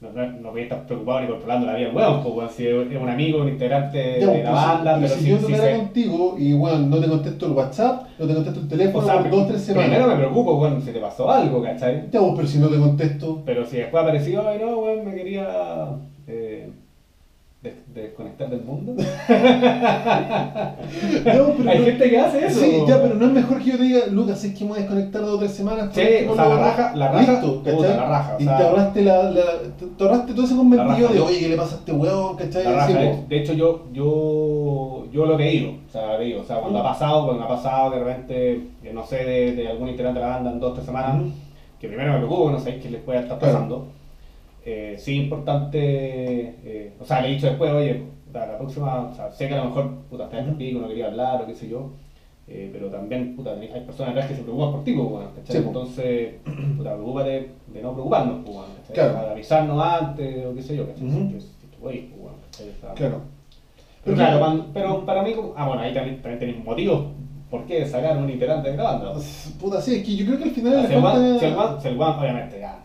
no, 0.00 0.10
no, 0.12 0.50
voy 0.50 0.60
a 0.60 0.64
estar 0.64 0.86
preocupado 0.86 1.20
ni 1.20 1.26
controlando 1.28 1.66
la 1.66 1.74
vida 1.76 1.90
weón, 1.92 2.22
pues, 2.22 2.34
weón, 2.34 2.50
si 2.50 2.66
es 2.66 3.00
un 3.00 3.08
amigo, 3.08 3.40
un 3.40 3.48
integrante 3.48 3.98
de 3.98 4.26
pues, 4.26 4.42
la 4.44 4.50
banda, 4.50 4.94
pero, 5.00 5.08
si 5.14 5.20
si, 5.20 5.30
yo 5.30 5.36
si 5.38 5.42
tocara 5.44 5.62
se- 5.64 5.76
contigo 5.76 6.34
y 6.38 6.52
bueno, 6.52 6.78
no 6.80 7.00
te 7.00 7.08
contesto 7.08 7.46
el 7.46 7.52
WhatsApp, 7.52 8.02
no 8.18 8.26
te 8.26 8.34
contesto 8.34 8.60
el 8.60 8.68
teléfono 8.68 9.04
o 9.04 9.06
sea, 9.08 9.18
por 9.22 9.30
dos 9.30 9.48
tres 9.48 9.62
semanas. 9.62 9.88
primero 9.90 10.08
me 10.10 10.16
preocupo, 10.16 10.58
weón, 10.60 10.82
si 10.82 10.90
te 10.92 11.00
pasó 11.00 11.30
algo, 11.30 11.62
¿cachai? 11.62 12.08
Ya, 12.10 12.20
pues, 12.20 12.32
pero 12.36 12.48
si 12.48 12.58
no 12.58 12.68
te 12.68 12.76
contesto. 12.78 13.42
Pero 13.46 13.64
si 13.64 13.78
después 13.78 14.02
apareció, 14.02 14.46
ay 14.46 14.58
no, 14.60 14.78
weón, 14.80 15.04
me 15.04 15.14
quería 15.14 15.46
eh, 16.26 16.68
des- 17.66 17.94
desconectar 17.94 18.48
del 18.50 18.62
mundo. 18.62 18.94
Ya, 21.24 21.32
pero 21.56 21.70
Hay 21.70 21.78
no- 21.78 21.84
gente 21.84 22.10
que 22.10 22.18
hace 22.18 22.46
eso. 22.46 22.60
Sí, 22.60 22.82
ya, 22.86 23.00
pero 23.02 23.14
no 23.14 23.26
es 23.26 23.32
mejor 23.32 23.58
que 23.58 23.70
yo 23.70 23.76
te 23.76 23.82
diga, 23.82 24.06
Lucas, 24.10 24.42
es 24.44 24.54
que 24.56 24.64
me 24.64 24.70
voy 24.70 24.78
a 24.78 24.82
desconectar 24.82 25.22
dos 25.22 25.34
o 25.34 25.38
tres 25.38 25.52
semanas. 25.52 25.90
Sí, 25.92 26.02
o 26.24 26.28
no 26.30 26.34
sea, 26.36 26.48
la 26.48 26.56
raja- 26.58 26.92
la 26.96 27.12
raja, 27.12 27.32
Listo, 27.32 27.62
la 27.64 28.06
raja, 28.06 28.36
o 28.38 28.42
y 28.42 28.44
te 28.44 28.50
ahorraste, 28.50 29.02
la, 29.02 29.22
la- 29.30 29.42
te, 29.78 29.86
te 29.86 30.04
ahorraste 30.04 30.32
todo 30.34 30.44
ese 30.44 30.56
convertido 30.56 31.08
de, 31.08 31.20
oye, 31.20 31.38
¿qué 31.40 31.48
le 31.48 31.56
pasa 31.56 31.74
a 31.76 31.78
este 31.78 31.92
weón? 31.92 32.36
¿cachai? 32.36 32.64
La 32.64 32.72
raja, 32.72 32.86
Sí, 32.88 32.92
de, 32.94 33.24
de 33.28 33.38
hecho 33.42 33.52
yo, 33.54 33.84
yo, 33.92 35.04
yo 35.12 35.26
lo 35.26 35.34
he 35.34 35.36
pedido, 35.38 35.70
o 35.88 35.92
sea, 35.92 36.18
o 36.40 36.44
sea, 36.44 36.56
cuando 36.60 36.78
ha 36.80 36.82
pasado, 36.84 37.26
cuando 37.26 37.44
ha 37.44 37.48
pasado 37.48 37.90
que 37.92 37.98
de 37.98 38.04
repente, 38.04 38.52
eh, 38.84 38.90
no 38.92 39.04
sé, 39.04 39.16
de, 39.24 39.52
de 39.52 39.68
algún 39.68 39.88
integrante 39.88 40.20
de 40.20 40.26
la 40.26 40.32
banda 40.36 40.50
en 40.52 40.60
dos 40.60 40.70
o 40.70 40.74
tres 40.74 40.86
semanas, 40.86 41.22
que 41.80 41.88
primero 41.88 42.12
me 42.12 42.18
preocupo, 42.18 42.50
no 42.50 42.58
sé 42.58 42.78
qué 42.78 42.90
les 42.90 43.02
puede 43.02 43.20
estar 43.20 43.38
Claro. 43.38 43.84
Eh, 44.68 44.96
sí, 44.98 45.14
importante, 45.14 45.78
eh, 46.64 46.92
o 47.00 47.04
sea, 47.04 47.20
le 47.20 47.28
he 47.28 47.34
dicho 47.34 47.46
después, 47.46 47.70
oye, 47.72 48.02
la 48.34 48.58
próxima, 48.58 49.10
o 49.10 49.14
sea, 49.14 49.30
sé 49.30 49.46
que 49.48 49.54
a 49.54 49.58
lo 49.58 49.66
mejor, 49.66 49.90
puta, 50.10 50.24
está 50.24 50.40
en 50.40 50.48
el 50.48 50.54
pico, 50.56 50.80
no 50.80 50.88
quería 50.88 51.06
hablar 51.06 51.42
o 51.42 51.46
qué 51.46 51.54
sé 51.54 51.68
yo, 51.68 51.90
eh, 52.48 52.68
pero 52.72 52.88
también, 52.88 53.36
puta, 53.36 53.52
hay 53.52 53.80
personas 53.86 54.10
atrás 54.12 54.26
que 54.28 54.34
se 54.36 54.42
preocupan 54.42 54.72
por 54.72 54.84
ti, 54.84 54.92
pues, 54.92 55.08
bueno, 55.08 55.28
pues. 55.34 55.54
Entonces, 55.54 56.34
puta, 56.76 56.94
preocúpate 56.94 57.50
de 57.68 57.82
no 57.82 57.92
preocuparnos, 57.92 58.40
pues, 58.44 58.56
bueno, 58.56 58.72
¿cachai? 58.88 58.94
Claro. 59.12 59.30
Avisarnos 59.30 59.82
antes 59.84 60.46
o 60.46 60.54
qué 60.54 60.62
sé 60.62 60.76
yo, 60.76 60.86
¿cachai? 60.88 61.06
Es- 61.36 61.44
es 61.44 61.50
pues, 61.80 61.96
bueno, 62.20 62.36
¿cachai? 62.50 62.68
O 62.70 62.80
sea, 62.80 62.94
Claro. 62.94 63.20
pero 64.04 64.16
claro, 64.16 64.38
cuando- 64.40 64.66
pero 64.74 65.06
para 65.06 65.22
mí, 65.22 65.32
como- 65.32 65.54
ah, 65.56 65.66
bueno, 65.68 65.82
ahí 65.82 65.94
también, 65.94 66.16
también 66.22 66.40
tenéis 66.40 66.64
motivos 66.64 67.06
por 67.50 67.64
qué 67.66 67.86
sacar 67.86 68.16
un 68.16 68.28
integrante 68.28 68.72
de 68.72 68.76
la 68.76 68.82
banda. 68.82 69.12
Puta, 69.60 69.80
sí, 69.80 69.94
es 69.96 70.04
que 70.04 70.16
yo 70.16 70.26
creo 70.26 70.38
que 70.38 70.44
al 70.44 70.50
final 70.50 70.86
Si 70.88 70.92
el 70.94 71.00
falta... 71.00 71.38
si 71.38 71.44
el 71.46 71.54
guan- 71.54 71.80
si 71.80 71.88
el 71.88 71.96
guan, 71.96 72.18
obviamente, 72.18 72.58
ya, 72.60 72.82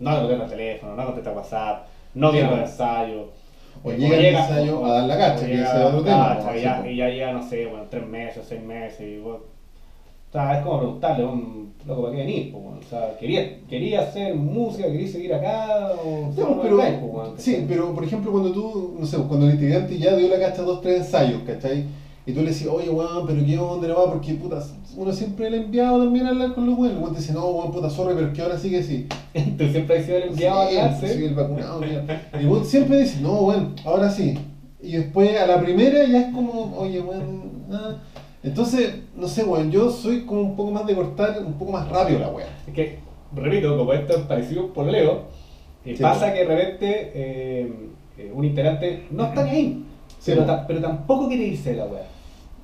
no, 0.00 0.10
no 0.10 0.18
contesta 0.20 0.44
el 0.44 0.50
teléfono, 0.50 0.94
no 0.94 1.06
contesta 1.06 1.30
WhatsApp, 1.32 1.86
no 2.14 2.32
viene 2.32 2.48
al 2.48 2.60
ensayo. 2.60 3.28
O 3.82 3.92
llega 3.92 4.16
al 4.16 4.24
ensayo 4.24 4.84
a 4.84 4.92
dar 4.92 5.04
la 5.04 5.16
cacha, 5.18 5.46
que 5.46 5.54
ese 5.54 5.62
es 5.62 5.84
otro 5.84 6.02
tema, 6.02 6.36
cacha, 6.38 6.56
y, 6.56 6.62
ya, 6.62 6.88
y 6.90 6.96
ya 6.96 7.08
llega, 7.08 7.32
no 7.32 7.42
sé, 7.48 7.66
bueno, 7.66 7.84
tres 7.90 8.06
meses, 8.06 8.44
seis 8.48 8.62
meses, 8.62 9.00
y 9.00 9.18
vos- 9.18 9.40
o 10.28 10.32
sea, 10.32 10.58
es 10.58 10.62
como 10.64 10.78
preguntarle, 10.78 11.24
un 11.24 11.72
loco, 11.86 12.02
¿para 12.02 12.14
qué 12.14 12.20
venís? 12.22 12.52
po? 12.52 12.58
O 12.58 12.82
sea, 12.90 13.16
¿quería, 13.18 13.58
¿quería 13.68 14.00
hacer 14.00 14.34
música? 14.34 14.86
¿Querías 14.86 15.12
seguir 15.12 15.32
acá? 15.32 15.92
O 15.92 16.30
pues, 16.34 16.46
no 16.46 16.60
pero, 16.60 16.76
po, 17.00 17.24
sí, 17.38 17.64
pero 17.68 17.94
por 17.94 18.04
ejemplo 18.04 18.32
cuando 18.32 18.50
tú, 18.50 18.94
no 18.98 19.06
sé, 19.06 19.16
cuando 19.18 19.46
el 19.46 19.52
integrante 19.52 19.96
ya 19.96 20.14
dio 20.16 20.28
la 20.28 20.38
cacha 20.38 20.62
dos, 20.62 20.80
tres 20.82 20.98
ensayos, 20.98 21.42
¿cachai? 21.46 21.84
Y 22.26 22.32
tú 22.32 22.40
le 22.42 22.50
decís, 22.50 22.66
oye, 22.66 22.90
weón, 22.90 23.24
pero 23.24 23.44
qué 23.46 23.56
onda, 23.56 23.86
no 23.86 23.94
va, 23.94 24.10
porque 24.10 24.34
puta, 24.34 24.60
uno 24.96 25.12
siempre 25.12 25.50
le 25.50 25.58
ha 25.58 25.62
enviado 25.62 25.98
también 26.02 26.26
a 26.26 26.30
hablar 26.30 26.54
con 26.54 26.66
los. 26.66 26.78
El 26.90 26.96
weón 26.98 27.12
te 27.12 27.20
dice, 27.20 27.32
no, 27.32 27.46
weón, 27.46 27.72
puta, 27.72 27.90
sorry, 27.90 28.14
pero 28.16 28.32
que 28.32 28.42
ahora 28.42 28.58
sí 28.58 28.70
que 28.70 28.82
sí. 28.82 29.06
Tú 29.58 29.68
siempre 29.68 29.98
has 29.98 30.04
sido 30.06 30.16
el 30.18 30.22
enviado 30.30 30.60
a 30.62 30.68
Sí, 30.70 30.76
hablarse. 30.78 31.14
sí, 31.18 31.24
el 31.24 31.34
vacunado, 31.34 31.80
mira. 31.80 32.22
Y 32.34 32.36
el 32.38 32.48
weón 32.48 32.64
siempre 32.64 32.98
dice, 33.00 33.20
no, 33.20 33.40
weón, 33.42 33.74
ahora 33.84 34.10
sí. 34.10 34.38
Y 34.82 34.92
después 34.92 35.38
a 35.38 35.46
la 35.46 35.60
primera 35.60 36.04
ya 36.04 36.20
es 36.28 36.34
como, 36.34 36.74
oye, 36.78 37.00
weón, 37.00 37.50
ah. 37.72 37.96
Entonces, 38.42 38.94
no 39.16 39.26
sé, 39.28 39.44
weón, 39.44 39.70
yo 39.70 39.90
soy 39.90 40.22
como 40.24 40.40
un 40.42 40.56
poco 40.56 40.70
más 40.70 40.86
de 40.86 40.94
cortar, 40.94 41.42
un 41.44 41.54
poco 41.54 41.72
más 41.72 41.88
rápido 41.88 42.20
la 42.20 42.28
weón. 42.28 42.48
Es 42.66 42.72
que, 42.74 42.98
repito, 43.34 43.76
como 43.76 43.92
esto 43.92 44.14
es 44.16 44.22
parecido 44.22 44.62
a 44.62 44.64
un 44.66 44.70
pololeo, 44.72 45.22
eh, 45.84 45.94
Sí, 45.96 46.02
pasa 46.02 46.32
que 46.32 46.40
de 46.40 46.44
repente 46.46 47.10
eh, 47.14 47.72
eh, 48.18 48.32
un 48.34 48.44
integrante 48.44 49.06
no 49.10 49.24
está 49.26 49.44
ni 49.44 49.50
ahí, 49.50 49.84
Sí, 50.18 50.30
pero, 50.32 50.42
po. 50.42 50.46
ta- 50.46 50.66
pero 50.66 50.80
tampoco 50.80 51.28
quiere 51.28 51.44
irse 51.48 51.74
la 51.74 51.84
wea. 51.86 52.06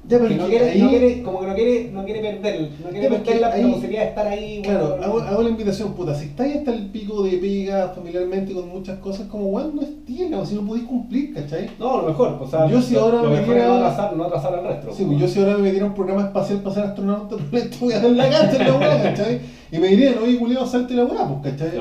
Ya, 0.09 0.19
Que 0.19 0.35
no 0.35 0.45
que 0.47 0.51
quiere, 0.51 0.79
no 0.81 0.89
quiere, 0.91 1.23
como 1.23 1.41
que 1.41 1.47
no 1.47 1.55
quiere, 1.55 1.91
no 1.93 2.05
quiere 2.05 2.21
perder, 2.21 2.71
no 2.85 2.91
quiere 2.91 3.09
perder 3.09 3.41
la, 3.41 3.49
la 3.51 3.55
ahí- 3.55 3.73
posibilidad 3.73 4.03
de 4.03 4.09
estar 4.09 4.27
ahí, 4.27 4.61
Claro, 4.63 4.99
hago, 5.01 5.21
hago 5.21 5.43
la 5.45 5.49
invitación, 5.49 5.95
puta, 5.95 6.13
si 6.15 6.25
estáis 6.27 6.57
hasta 6.57 6.73
el 6.75 6.87
pico 6.87 7.23
de 7.23 7.39
pega 7.39 7.93
familiarmente 7.95 8.53
con 8.53 8.69
muchas 8.69 8.99
cosas, 8.99 9.29
como 9.29 9.47
weón, 9.47 9.77
no 9.77 9.83
estilo, 9.83 10.41
o 10.41 10.45
si 10.45 10.57
no 10.57 10.67
podéis 10.67 10.87
cumplir, 10.89 11.33
¿cachai? 11.33 11.71
No, 11.79 11.99
lo 12.03 12.09
mejor, 12.09 12.37
o 12.43 12.47
sea, 12.49 12.67
Yo 12.67 12.83
si 12.83 12.95
lo, 12.95 13.03
ahora 13.03 13.23
lo 13.23 13.31
me 13.31 13.43
diera- 13.45 13.69
no 13.69 13.75
atrasar, 13.75 14.17
no 14.17 14.25
atrasar 14.25 14.55
al 14.57 14.65
resto. 14.67 14.93
Sí, 14.93 15.05
pues 15.05 15.19
yo 15.21 15.29
si 15.29 15.39
ahora 15.39 15.57
me 15.57 15.63
metiera 15.63 15.87
un 15.87 15.95
programa 15.95 16.23
espacial 16.23 16.59
para 16.63 16.75
ser 16.75 16.85
astronauta, 16.85 17.37
pues 17.51 17.71
te 17.71 17.77
voy 17.79 17.95
a 17.95 18.01
dar 18.01 18.11
la 18.11 18.27
en 18.27 18.59
la 18.59 18.75
weá, 18.77 19.03
¿cachai? 19.05 19.41
Y 19.71 19.79
me 19.79 19.87
dirían, 19.87 20.15
oye, 20.21 20.37
culiado, 20.37 20.67
salte 20.67 20.95
la 20.95 21.05
weá, 21.05 21.29
pues, 21.29 21.55
¿cachai? 21.55 21.79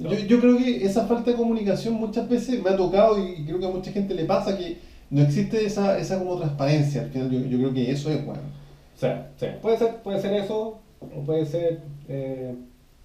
Yo, 0.00 0.10
yo 0.12 0.38
creo 0.38 0.56
que 0.58 0.84
esa 0.84 1.06
falta 1.06 1.30
de 1.30 1.36
comunicación 1.36 1.94
muchas 1.94 2.28
veces 2.28 2.62
me 2.62 2.70
ha 2.70 2.76
tocado 2.76 3.18
y 3.18 3.42
creo 3.44 3.58
que 3.58 3.66
a 3.66 3.70
mucha 3.70 3.90
gente 3.90 4.14
le 4.14 4.24
pasa 4.26 4.56
que 4.56 4.86
no 5.10 5.22
existe 5.22 5.64
esa, 5.64 5.98
esa 5.98 6.18
como 6.18 6.36
transparencia, 6.36 7.02
al 7.02 7.10
final 7.10 7.30
yo, 7.30 7.40
yo 7.40 7.58
creo 7.58 7.74
que 7.74 7.90
eso 7.90 8.10
es 8.10 8.24
bueno. 8.24 8.40
Sí, 8.96 9.06
sí. 9.36 9.46
Puede 9.62 9.78
ser, 9.78 9.96
puede 10.02 10.20
ser 10.20 10.34
eso, 10.34 10.78
o 11.00 11.20
puede 11.24 11.46
ser, 11.46 11.80
eh, 12.08 12.54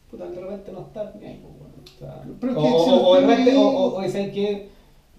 puta, 0.10 0.26
de 0.26 0.40
repente 0.42 0.72
no 0.72 0.82
estar 0.82 1.14
ni 1.20 1.28
ahí, 1.28 1.42
pues, 1.42 1.54
weón. 1.60 1.74
O 1.86 2.00
sea, 2.00 2.58
o, 2.62 2.96
o, 3.06 3.08
o 3.10 3.16
de 3.16 3.28
repente, 3.28 3.56
o, 3.56 3.62
o, 3.62 3.98
o 3.98 4.02
dicen 4.02 4.32
que 4.32 4.70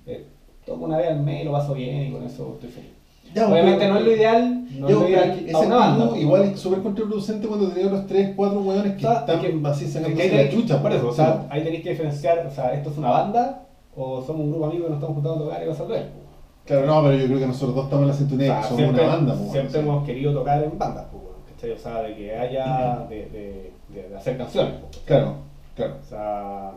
eh, 0.07 0.25
toco 0.67 0.85
una 0.87 0.97
vez 0.99 1.09
al 1.11 1.21
mes 1.21 1.43
y 1.43 1.45
lo 1.45 1.53
paso 1.53 1.75
bien 1.75 2.09
y 2.09 2.13
con 2.13 2.25
eso 2.25 2.55
estoy 2.55 2.71
feliz. 2.71 2.91
Ya, 3.35 3.49
Obviamente 3.51 3.79
pero- 3.81 3.95
no 3.95 3.99
es 4.01 4.05
lo 4.07 4.13
ideal, 4.13 4.65
no 4.79 4.89
Ya, 4.89 4.95
es 4.95 5.01
lo 5.01 5.07
pero 5.07 5.09
ideal 5.09 5.69
banda. 5.71 6.09
pues, 6.11 6.21
igual 6.23 6.43
es 6.45 6.61
súper 6.61 6.83
contraproducente 6.83 7.49
cuando 7.49 7.69
tenés 7.69 7.91
los 7.91 8.07
3, 8.07 8.33
4 8.37 8.61
hueones 8.61 8.93
que 8.93 9.07
O 9.07 9.11
sea, 9.11 9.21
están 9.21 9.37
es 9.37 9.43
que- 9.43 9.69
así 9.69 10.21
ahí 10.21 10.31
la 10.45 10.51
chucha. 10.51 10.83
por 10.83 10.93
eso, 10.93 11.03
pues, 11.03 11.13
o 11.15 11.17
sea, 11.17 11.41
sí, 11.41 11.47
ahí 11.51 11.65
tenéis 11.65 11.83
que 11.83 11.91
diferenciar, 11.91 12.47
o 12.47 12.51
sea, 12.51 12.73
esto 12.75 12.91
es 12.91 12.99
una 12.99 13.11
banda 13.11 13.63
o 13.97 14.23
somos 14.23 14.43
un 14.43 14.51
grupo 14.51 14.67
de 14.67 14.71
amigos 14.73 14.87
que 14.87 14.91
nos 14.95 14.99
estamos 15.03 15.15
juntando 15.15 15.45
a 15.45 15.49
tocar 15.49 15.65
y 15.65 15.69
vas 15.69 15.81
a 15.81 15.85
ver. 15.85 16.24
Claro, 16.65 16.87
no, 16.87 17.03
pero 17.03 17.15
yo 17.17 17.27
creo 17.27 17.39
que 17.41 17.47
nosotros 17.47 17.75
dos 17.75 17.85
estamos 17.85 18.03
en 18.05 18.09
la 18.09 18.15
sintonía 18.15 18.53
O 18.53 18.55
sea, 18.55 18.63
somos 18.63 18.79
siempre, 18.79 19.05
una 19.05 19.15
banda. 19.15 19.35
pues, 19.35 19.51
siempre 19.53 19.81
hemos 19.81 20.07
querido 20.07 20.33
tocar 20.33 20.63
en 20.65 20.79
bandas, 20.79 21.07
pues, 21.13 21.23
¿cachai? 21.55 21.71
O 21.73 21.79
sea, 21.79 22.03
de 22.03 22.17
que 22.17 22.37
haya, 22.37 23.07
de, 23.09 23.73
de, 23.91 24.17
hacer 24.17 24.39
canciones. 24.39 24.75
pues. 24.81 24.99
Claro, 25.05 25.35
claro. 25.77 25.97
O 26.01 26.09
sea, 26.09 26.73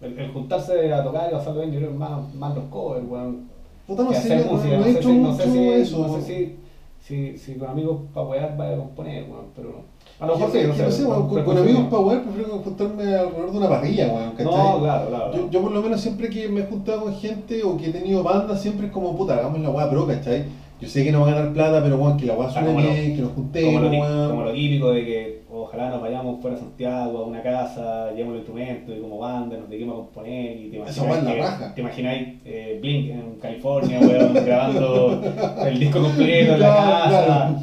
el, 0.00 0.18
el 0.18 0.32
juntarse 0.32 0.92
a 0.92 1.04
tocar 1.04 1.28
y 1.30 1.34
pasarlo 1.34 1.60
bien, 1.60 1.72
yo 1.72 1.78
creo 1.78 1.92
que 1.92 1.98
más, 1.98 2.34
más 2.34 2.54
los 2.56 2.64
covers, 2.64 3.04
weón. 3.08 3.48
Puta, 3.86 4.02
no 4.02 4.10
sé, 4.12 4.18
hacer 4.18 4.46
no, 4.46 4.52
música. 4.52 4.76
no 4.76 4.84
he 4.84 4.90
hecho 4.90 5.02
si, 5.08 5.14
no 5.16 5.28
mucho 5.30 5.42
sé 5.44 5.50
si, 5.50 5.68
eso. 5.68 5.98
no 6.06 6.14
sé 6.14 6.22
si, 6.22 6.56
si, 7.00 7.38
si 7.38 7.54
con 7.54 7.70
amigos 7.70 8.00
para 8.12 8.26
wear 8.26 8.56
vaya 8.56 8.74
a 8.74 8.78
componer, 8.78 9.22
weón, 9.30 9.46
pero 9.56 9.82
a 10.20 10.26
lo 10.26 10.36
mejor 10.36 10.50
sí, 10.52 10.58
no 10.66 10.74
sé. 10.74 10.82
no 10.82 10.90
sé, 10.90 11.04
weón, 11.04 11.28
con, 11.28 11.44
con 11.44 11.58
amigos 11.58 11.82
para 11.84 12.02
jugar 12.02 12.22
prefiero 12.24 12.48
juntarme 12.58 13.02
alrededor 13.14 13.52
de 13.52 13.58
una 13.58 13.68
parrilla, 13.68 14.06
weón, 14.08 14.30
¿cachai? 14.32 14.44
No, 14.44 14.78
claro, 14.80 15.08
claro. 15.08 15.32
Yo, 15.34 15.50
yo 15.50 15.62
por 15.62 15.70
lo 15.72 15.82
menos 15.82 16.00
siempre 16.00 16.28
que 16.28 16.48
me 16.48 16.60
he 16.60 16.64
juntado 16.64 17.02
con 17.02 17.14
gente 17.14 17.62
o 17.62 17.76
que 17.76 17.86
he 17.86 17.92
tenido 17.92 18.22
bandas, 18.22 18.60
siempre 18.60 18.86
es 18.86 18.92
como, 18.92 19.16
puta, 19.16 19.34
hagamos 19.36 19.60
la 19.60 19.70
weá 19.70 19.88
pro, 19.90 20.06
¿cachai? 20.06 20.44
Yo 20.80 20.88
sé 20.88 21.02
que 21.02 21.10
no 21.10 21.22
va 21.22 21.30
a 21.30 21.34
ganar 21.34 21.52
plata, 21.52 21.82
pero 21.82 21.96
weón, 21.96 22.16
que 22.16 22.26
la 22.26 22.34
weá 22.34 22.48
sea, 22.50 22.62
suene 22.62 22.68
como 22.74 22.86
lo- 22.86 22.92
bien, 22.94 23.16
que 23.16 23.22
nos 23.22 23.30
como 23.30 23.42
juntemos, 23.42 23.82
lo, 23.82 23.90
tí- 23.90 24.00
weón. 24.00 24.30
como 24.30 24.42
lo 24.42 24.52
típico 24.52 24.90
de 24.92 25.04
que 25.04 25.42
ojalá 25.50 25.90
nos 25.90 26.00
vayamos 26.02 26.40
fuera 26.40 26.56
a 26.56 26.60
Santiago 26.60 27.18
a 27.18 27.26
una 27.26 27.42
casa, 27.42 28.10
llevemos 28.12 28.32
el 28.34 28.38
instrumento 28.38 28.94
y 28.94 29.00
como 29.00 29.18
banda 29.18 29.56
nos 29.56 29.68
dediquemos 29.68 29.94
a 29.94 29.98
componer 29.98 30.56
y 30.56 30.70
te 30.70 30.76
imagináis, 30.76 31.24
que, 31.24 31.64
te 31.74 31.80
imagináis 31.80 32.28
eh, 32.44 32.78
Blink 32.80 33.10
en 33.10 33.38
California, 33.42 33.98
weón, 34.00 34.34
grabando 34.46 35.20
el 35.66 35.78
disco 35.80 36.00
completo 36.02 36.54
en 36.54 36.60
la 36.60 36.68
casa, 36.68 37.24
claro. 37.26 37.56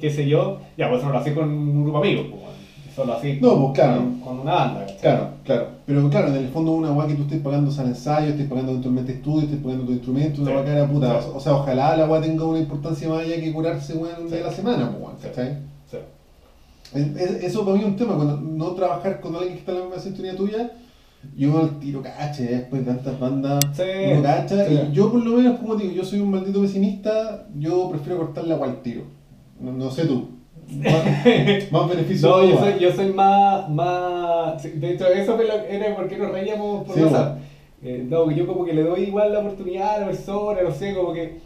Qué 0.00 0.10
sé 0.10 0.28
yo. 0.28 0.58
Ya, 0.76 0.88
pues 0.88 0.98
eso 1.00 1.06
no 1.08 1.12
lo 1.14 1.18
hacía 1.20 1.34
con 1.34 1.48
un 1.50 1.82
grupo 1.84 2.00
de 2.02 2.08
amigos, 2.08 2.26
pues, 2.30 2.42
weón. 2.42 2.50
solo 2.96 3.12
así 3.14 3.38
No, 3.40 3.50
con, 3.50 3.60
pues, 3.62 3.72
claro. 3.80 3.96
con, 4.00 4.20
con 4.20 4.40
una 4.40 4.54
banda. 4.54 4.80
¿cachai? 4.80 4.98
Claro, 5.00 5.28
claro. 5.44 5.66
Pero 5.86 6.10
claro, 6.10 6.28
en 6.28 6.36
el 6.36 6.48
fondo 6.48 6.72
una 6.72 6.92
weá 6.92 7.06
que 7.06 7.14
tú 7.14 7.22
estés 7.22 7.40
pagando 7.40 7.70
al 7.80 7.86
ensayo, 7.88 8.28
estés 8.30 8.48
pagando 8.48 8.72
eventualmente 8.72 9.12
estudio, 9.12 9.42
estés 9.42 9.58
pagando 9.62 9.84
tu 9.84 9.92
instrumento, 9.92 10.42
una 10.42 10.50
Sí. 10.50 10.56
weá 10.56 10.64
que 10.86 10.92
puta. 10.92 11.22
Sí. 11.22 11.28
O 11.34 11.40
sea, 11.40 11.54
ojalá 11.54 11.96
la 11.96 12.06
weá 12.06 12.20
tenga 12.20 12.44
una 12.44 12.58
importancia 12.58 13.08
más 13.08 13.20
allá 13.24 13.36
que 13.40 13.52
curarse 13.52 13.94
weón 13.94 14.22
un 14.22 14.26
día 14.28 14.38
Sí. 14.38 14.42
a 14.42 14.46
la 14.46 14.52
semana, 14.52 14.90
pues, 14.90 15.02
weón. 15.02 15.16
¿cachai? 15.22 15.58
Sí. 15.90 15.96
Es- 16.94 17.16
es- 17.16 17.44
Eso 17.44 17.64
para 17.64 17.76
mí 17.76 17.82
es 17.82 17.88
un 17.88 17.96
tema, 17.96 18.14
cuando 18.16 18.36
no 18.40 18.66
trabajar 18.72 19.20
con 19.20 19.34
alguien 19.36 19.52
que 19.54 19.60
está 19.60 19.72
en 19.72 19.78
la 19.78 19.84
misma 19.84 20.00
sintonía 20.02 20.34
tuya, 20.36 20.70
yo 21.36 21.58
al 21.60 21.78
tiro 21.78 22.02
cache, 22.02 22.44
después 22.44 22.84
de 22.84 22.92
tantas 22.92 23.20
bandas, 23.20 23.60
Sí, 23.74 23.82
uno 24.12 24.22
cacha, 24.22 24.66
sí. 24.66 24.80
y 24.90 24.92
yo 24.94 25.10
por 25.12 25.22
lo 25.24 25.36
menos, 25.36 25.58
como 25.60 25.76
digo, 25.76 25.92
yo 25.92 26.04
soy 26.04 26.18
un 26.20 26.30
maldito 26.30 26.60
pesimista, 26.62 27.46
yo 27.56 27.90
prefiero 27.90 28.18
cortarle 28.18 28.54
agua 28.54 28.66
al 28.68 28.82
tiro. 28.82 29.02
No, 29.60 29.72
no 29.72 29.90
sé 29.90 30.06
tú. 30.06 30.28
Más, 30.70 31.72
más 31.72 31.88
beneficio. 31.88 32.28
No, 32.36 32.44
yo 32.44 32.58
soy, 32.58 32.78
yo 32.78 32.92
soy 32.92 33.12
más, 33.12 33.68
más... 33.70 34.62
De 34.62 34.90
hecho, 34.90 35.06
eso 35.08 35.38
era 35.40 35.96
porque 35.96 36.16
nos 36.16 36.30
reíamos 36.32 36.86
por 36.86 36.94
Sí, 36.96 37.02
WhatsApp. 37.02 37.38
Eh, 37.82 38.04
no, 38.08 38.30
yo 38.30 38.46
como 38.46 38.64
que 38.64 38.72
le 38.74 38.82
doy 38.82 39.04
igual 39.04 39.32
la 39.32 39.40
oportunidad 39.40 39.96
a 39.96 40.00
la 40.00 40.06
persona, 40.06 40.60
no 40.62 40.70
sé, 40.70 40.94
como 40.94 41.12
que... 41.12 41.38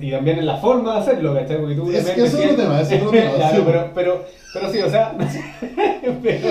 Y 0.00 0.10
también 0.10 0.38
en 0.38 0.46
la 0.46 0.56
forma 0.58 0.94
de 0.94 1.00
hacerlo, 1.00 1.34
¿cachai? 1.34 1.58
Porque 1.58 1.74
tú 1.74 1.90
Es 1.90 2.10
que 2.10 2.24
es 2.24 2.34
otro 2.34 2.54
tema, 2.54 2.80
es 2.80 2.92
otro 2.92 3.10
tema, 3.10 3.30
Claro, 3.34 3.56
sí. 3.56 3.62
pero, 3.64 3.90
pero, 3.94 4.24
pero 4.52 4.70
sí, 4.70 4.78
o 4.80 4.90
sea... 4.90 5.16
pero, 6.22 6.48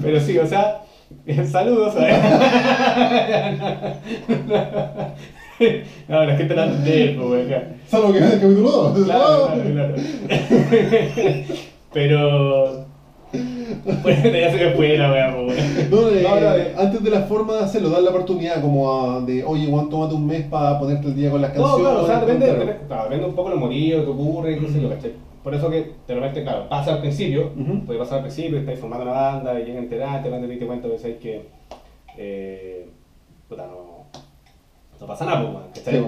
pero 0.00 0.20
sí, 0.20 0.38
o 0.38 0.46
sea... 0.46 0.82
Saludos, 1.50 1.94
¿sabes? 1.94 2.16
No, 6.08 6.24
la 6.24 6.36
gente 6.36 6.54
no 6.54 7.28
pues, 7.28 7.48
ya. 7.48 7.76
Salvo 7.86 8.12
que 8.12 8.18
en 8.18 8.24
el 8.24 8.30
capítulo 8.40 8.70
2. 8.70 9.04
Claro, 9.04 9.46
claro, 9.46 9.70
claro. 9.72 9.94
Pero. 11.92 12.90
Pues 14.02 14.22
ya 14.24 14.50
se 14.50 14.56
me 14.64 14.70
fue 14.72 14.98
la 14.98 15.12
wea, 15.12 15.32
po, 15.32 15.42
weón. 15.42 15.56
No, 15.90 16.08
eh, 16.08 16.22
No, 16.28 16.40
no, 16.40 16.54
eh. 16.56 16.74
antes 16.76 17.02
de 17.04 17.10
la 17.10 17.20
forma 17.22 17.54
de 17.54 17.60
hacerlo, 17.64 17.90
dar 17.90 18.02
la 18.02 18.10
oportunidad 18.10 18.60
como 18.60 18.92
a- 18.92 19.20
de, 19.20 19.44
oye, 19.44 19.66
Juan, 19.70 19.88
tómate 19.88 20.14
un 20.16 20.26
mes 20.26 20.42
para 20.46 20.78
ponerte 20.80 21.06
el 21.06 21.14
día 21.14 21.30
con 21.30 21.40
las 21.40 21.54
No, 21.54 21.62
canciones. 21.62 21.86
claro, 21.86 22.02
o 22.02 22.06
sea, 22.06 22.20
depende, 22.20 22.46
depende, 22.46 22.76
depende 23.04 23.24
un 23.26 23.34
poco 23.36 23.50
del 23.50 23.58
motivo, 23.60 24.04
que 24.04 24.10
ocurre, 24.10 24.58
qué 24.58 24.68
sé 24.68 24.80
yo, 24.82 24.88
¿cachai? 24.88 25.12
Por 25.44 25.54
eso 25.54 25.70
que 25.70 25.92
de 26.08 26.14
repente, 26.14 26.42
claro, 26.42 26.68
pasa 26.68 26.94
al 26.94 27.00
principio, 27.00 27.52
Ujú. 27.56 27.84
puede 27.86 27.98
pasar 28.00 28.18
al 28.18 28.24
principio, 28.24 28.58
estáis 28.58 28.80
formando 28.80 29.04
una 29.08 29.14
banda 29.20 29.60
y 29.60 29.64
llegan 29.64 29.84
enterar, 29.84 30.22
te 30.24 30.28
te 30.30 30.66
cuenta 30.66 30.88
a 30.88 30.90
veces 30.90 31.16
que. 31.18 31.42
Eh, 32.18 32.88
puta, 33.48 33.66
no. 33.66 33.89
No 35.00 35.06
pasa 35.06 35.24
nada, 35.24 35.50
pues, 35.52 35.84
¿cachai? 35.84 36.00
Sí. 36.00 36.06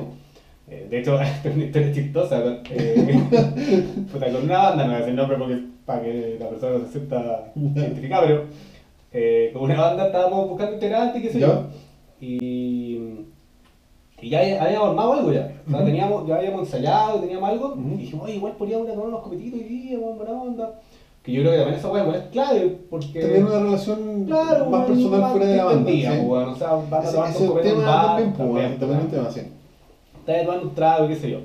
Eh, 0.68 0.86
de 0.88 0.98
hecho, 1.00 1.18
tengo 1.42 1.56
una 1.56 1.64
historia 1.64 1.92
chistosa 1.92 2.42
con, 2.42 2.60
eh, 2.70 3.20
puta, 4.12 4.32
con 4.32 4.44
una 4.44 4.58
banda, 4.58 4.84
no 4.84 4.90
voy 4.90 4.94
a 4.94 4.98
decir 4.98 5.10
el 5.10 5.16
nombre 5.16 5.36
porque 5.38 5.58
para 5.84 6.02
que 6.02 6.36
la 6.38 6.48
persona 6.48 6.78
no 6.78 6.86
se 6.86 6.92
sienta 6.92 7.52
identificada, 7.56 8.26
pero 8.26 8.44
eh, 9.12 9.50
con 9.52 9.62
una 9.64 9.80
banda 9.80 10.06
estábamos 10.06 10.48
buscando 10.48 10.74
integrantes, 10.74 11.20
qué 11.20 11.30
sé 11.30 11.40
yo, 11.40 11.64
y, 12.20 13.26
y 14.20 14.28
ya 14.30 14.62
habíamos 14.62 14.90
armado 14.90 15.12
algo 15.14 15.32
ya. 15.32 15.52
O 15.66 15.70
sea, 15.70 15.84
teníamos, 15.84 16.26
ya 16.28 16.36
habíamos 16.36 16.60
ensayado, 16.60 17.20
teníamos 17.20 17.50
algo, 17.50 17.76
y 17.76 17.96
dijimos, 17.96 18.26
oye, 18.26 18.36
igual 18.36 18.52
podríamos 18.52 18.86
ir 18.86 18.92
a 18.92 18.94
tomar 18.94 19.08
unos 19.08 19.22
copetitos 19.22 19.60
hoy 19.60 19.66
día, 19.66 19.98
buena 19.98 20.32
onda. 20.32 20.80
Que 21.22 21.32
yo 21.32 21.42
creo 21.42 21.52
que 21.52 21.58
también 21.58 21.78
esa 21.78 21.88
weá 21.90 22.16
es 22.16 22.22
clave, 22.32 22.78
porque... 22.90 23.20
Tener 23.20 23.44
una 23.44 23.58
relación 23.60 24.24
Claro, 24.26 24.70
más 24.70 24.80
weón, 24.80 24.86
personal 24.98 25.20
más 25.20 25.30
fuera 25.32 25.46
de 25.46 25.56
la 25.56 25.64
banda. 25.64 25.90
distendida, 25.90 26.20
¿sí? 26.20 26.26
weón, 26.26 26.48
o 26.48 26.56
sea, 26.56 26.68
van 26.90 26.94
a 26.94 27.04
Ese, 27.04 27.12
tomar 27.12 27.30
es 27.30 27.40
un 27.40 27.60
tema 27.60 27.86
bar, 27.86 28.06
también, 28.06 28.32
también, 28.32 28.56
weón, 28.66 28.78
también 28.78 29.00
un 29.00 29.08
tema, 29.08 29.30
sí. 29.30 29.40
Estaba 30.18 30.42
tomando 30.44 30.68
un 30.68 30.74
trago, 30.74 31.08
qué 31.08 31.16
sé 31.16 31.30
yo. 31.30 31.38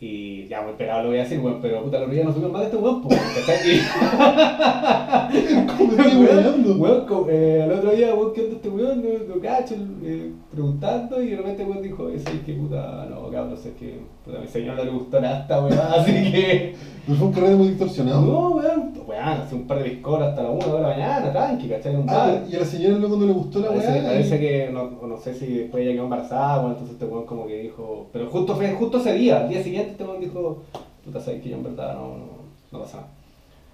Y 0.00 0.46
ya, 0.48 0.60
muy 0.62 0.72
pelado 0.74 1.02
lo 1.04 1.08
voy 1.08 1.18
a 1.18 1.22
decir, 1.22 1.40
weón, 1.40 1.58
pero 1.62 1.82
puta, 1.82 1.98
los 2.00 2.10
días 2.10 2.24
no 2.24 2.30
subieron 2.32 2.52
más 2.52 2.60
de 2.62 2.66
este 2.66 2.76
weón, 2.76 3.02
pues, 3.02 3.18
¿Cómo 5.78 5.92
estoy? 5.92 6.72
Weón, 6.78 7.06
co- 7.06 7.26
eh, 7.30 7.62
al 7.62 7.72
otro 7.72 7.90
día, 7.92 8.14
weón, 8.14 8.32
¿qué 8.32 8.40
onda 8.42 8.56
este 8.56 8.68
weón? 8.68 9.02
No 9.28 9.40
cacho, 9.40 9.74
eh, 10.04 10.30
preguntando, 10.52 11.22
y 11.22 11.30
de 11.30 11.36
repente 11.36 11.64
weón 11.64 11.82
dijo, 11.82 12.08
ese 12.10 12.30
es 12.30 12.40
que 12.44 12.52
puta, 12.54 13.06
no, 13.10 13.30
cabrón, 13.30 13.54
es 13.54 13.60
que 13.78 13.98
puta, 14.24 14.38
a 14.38 14.40
mi 14.40 14.46
señor 14.46 14.76
no 14.76 14.84
le 14.84 14.90
gustó 14.90 15.20
nada 15.20 15.40
esta 15.40 15.60
weón, 15.64 15.78
así 15.98 16.12
que. 16.32 16.74
Pero 17.06 17.18
fue 17.18 17.26
un 17.28 17.32
carrete 17.34 17.54
muy 17.56 17.68
distorsionado. 17.68 18.20
No, 18.22 18.48
weón, 18.50 18.92
weón, 19.06 19.22
hace 19.28 19.54
un 19.54 19.66
par 19.66 19.78
de 19.82 19.90
piscolas 19.90 20.30
hasta 20.30 20.42
la 20.42 20.50
1 20.50 20.66
de 20.66 20.80
la 20.80 20.88
mañana, 20.88 21.32
tranqui, 21.32 21.68
¿cachai? 21.68 21.92
En 21.92 21.98
un 22.00 22.06
bar. 22.06 22.30
Ah, 22.30 22.48
y 22.50 22.56
a 22.56 22.60
la 22.60 22.64
señora 22.64 22.96
luego 22.98 23.16
no 23.16 23.26
le 23.26 23.32
gustó 23.32 23.58
la 23.60 23.68
Parece, 23.68 23.92
weá. 23.92 24.02
parece 24.04 24.40
que 24.40 24.70
no, 24.72 24.90
no 25.06 25.16
sé 25.18 25.34
si 25.34 25.46
después 25.46 25.82
ella 25.82 25.92
quedó 25.92 26.04
embarazada, 26.04 26.56
bueno, 26.58 26.70
entonces 26.72 26.94
este 26.94 27.04
weón 27.04 27.26
como 27.26 27.46
que 27.46 27.58
dijo. 27.60 28.06
Pero 28.12 28.30
justo 28.30 28.56
fue 28.56 28.72
justo 28.72 28.98
ese 28.98 29.12
día, 29.14 29.40
al 29.42 29.48
día 29.48 29.62
siguiente 29.62 29.90
este 29.92 30.04
weón 30.04 30.20
dijo, 30.20 30.62
puta 31.04 31.20
sabes 31.20 31.42
que 31.42 31.50
yo 31.50 31.56
en 31.56 31.64
verdad 31.64 31.94
no, 31.94 32.00
no, 32.08 32.24
no 32.72 32.78
pasa 32.80 32.96
nada. 32.98 33.08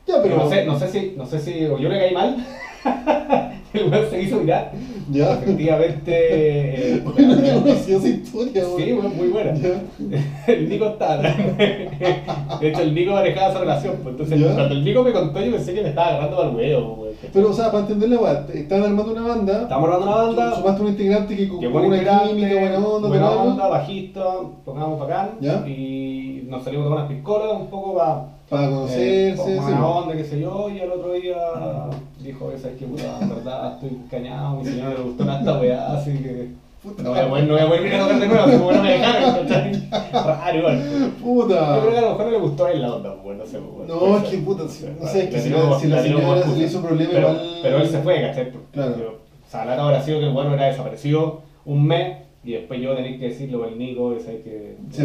Ya, 0.07 0.15
pero. 0.23 0.37
Pero 0.37 0.37
no 0.45 0.51
sé, 0.51 0.65
no 0.67 0.79
sé 0.79 0.89
si, 0.89 1.15
no 1.17 1.27
sé 1.27 1.39
si 1.39 1.65
o 1.67 1.79
yo 1.79 1.89
le 1.89 1.99
caí 2.01 2.13
mal, 2.15 2.37
el 3.73 3.91
weón 3.91 4.11
se 4.11 4.23
hizo 4.23 4.37
mirar. 4.41 4.73
Ya. 5.11 5.33
Efectivamente. 5.43 6.13
eh, 6.97 7.03
Oye, 7.07 7.27
no 7.27 7.37
te 7.37 7.53
conocía 7.53 7.97
esa 7.97 8.09
historia, 8.09 8.65
Sí, 8.77 8.93
weón, 8.93 9.17
muy 9.17 9.29
buena. 9.29 9.55
Ya. 9.55 9.83
El 10.47 10.69
Nico 10.69 10.87
estaba. 10.87 11.19
De 11.23 12.69
hecho, 12.69 12.81
el 12.83 12.95
Nico 12.95 13.13
manejaba 13.13 13.51
esa 13.51 13.59
relación. 13.61 13.97
Pues, 14.03 14.13
entonces, 14.13 14.39
Ya. 14.41 14.55
cuando 14.55 14.75
el 14.75 14.85
Nico 14.85 15.03
me 15.03 15.13
contó, 15.13 15.41
yo 15.41 15.53
pensé 15.53 15.75
que 15.75 15.83
me 15.83 15.89
estaba 15.91 16.09
agarrando 16.09 16.43
al 16.43 16.57
huevo. 16.57 16.95
weón. 17.03 17.11
Pero, 17.33 17.51
o 17.51 17.53
sea, 17.53 17.67
para 17.71 17.81
entender 17.81 18.09
la 18.09 18.19
weá, 18.19 18.47
estaban 18.55 18.85
armando 18.85 19.13
una 19.13 19.23
banda. 19.23 19.63
Estábamos 19.63 19.91
armando 19.91 20.07
una 20.07 20.23
banda. 20.25 20.57
Sumaste 20.57 20.83
un 20.83 20.89
integrante 20.89 21.37
que 21.37 21.49
con 21.49 21.65
una 21.85 21.99
química, 22.29 22.61
buena 22.61 22.79
onda, 22.79 23.09
buena 23.09 23.31
onda, 23.31 23.69
bajista, 23.69 24.25
tocábamos 24.65 25.01
bacán 25.01 25.31
¿Ya? 25.41 25.67
y 25.69 26.45
nos 26.49 26.65
salimos 26.65 26.87
de 26.87 26.93
unas 26.93 27.09
piscolas 27.09 27.61
un 27.61 27.67
poco 27.69 27.95
para 27.97 28.25
Para 28.50 28.69
conocerse, 28.69 29.37
sí. 29.45 29.54
buena 29.61 29.87
onda, 29.87 30.16
qué 30.16 30.25
sé 30.25 30.40
yo, 30.40 30.69
y 30.69 30.80
al 30.80 30.90
otro 30.90 31.12
día 31.12 31.37
dijo 32.21 32.50
esa 32.50 32.69
es 32.71 32.76
que 32.76 32.85
puta, 32.87 33.04
en 33.21 33.28
verdad 33.28 33.75
estoy 33.75 33.97
cañado, 34.11 34.57
mi 34.57 34.64
señor 34.64 34.88
no 34.90 34.95
le 34.99 35.02
gustó 35.04 35.25
nada 35.25 35.38
esta 35.38 35.59
weá, 35.61 35.92
así 35.95 36.12
que 36.19 36.49
Puta. 36.83 37.02
no 37.02 37.11
voy 37.11 37.19
a 37.21 37.28
poder, 37.28 37.45
no 37.45 37.52
voy 37.54 37.62
a 37.62 37.66
poder 37.66 37.83
venir 37.83 37.97
a 37.97 38.02
tocar 38.02 38.21
de 38.21 38.26
nuevo, 38.26 38.45
como 38.59 38.73
no 38.73 38.83
me 38.83 38.92
dejaron. 38.92 39.47
Raro 40.12 40.59
igual. 40.59 41.12
Puta. 41.23 41.75
Yo 41.76 41.80
creo 41.83 41.92
que 41.92 41.99
a 41.99 42.00
lo 42.02 42.09
mejor 42.11 42.25
no 42.26 42.30
le 42.33 42.38
gustó 42.38 42.64
a 42.66 42.73
él 42.73 42.83
la 42.83 42.95
onda, 42.95 43.14
pues, 43.23 43.38
no 43.38 43.47
sé, 43.47 43.59
pues, 43.59 43.88
No, 43.88 44.16
es 44.16 44.23
que 44.25 44.38
puta, 44.38 44.69
si- 44.69 44.87
no 45.00 45.07
sé, 45.07 45.25
es 45.25 45.30
que 45.30 45.40
si 45.40 45.50
la- 45.50 45.78
si 45.78 45.87
la 45.88 45.97
le 45.97 46.02
tiró 46.09 46.19
señora 46.19 46.40
como 46.42 46.54
se 46.54 46.59
le 46.61 46.66
hizo 46.66 46.83
problema, 46.83 47.11
pero, 47.12 47.28
igual- 47.30 47.59
pero 47.62 47.76
él 47.78 47.88
se 47.88 47.99
fue, 48.00 48.21
¿cachai? 48.23 48.52
Claro. 48.73 48.95
O 49.47 49.50
sea, 49.50 49.64
la 49.64 49.80
habrá 49.83 50.02
sido 50.02 50.19
que 50.21 50.26
el 50.26 50.33
bueno 50.33 50.54
era 50.54 50.64
desaparecido 50.66 51.42
un 51.66 51.87
mes 51.87 52.16
y 52.42 52.52
después 52.52 52.80
yo 52.80 52.94
tenía 52.97 53.18
que 53.18 53.28
decirlo 53.28 53.64
al 53.64 53.78
Nico, 53.78 54.14
y 54.16 54.20
sabes 54.20 54.42
que. 54.42 54.76
Sí, 54.90 55.02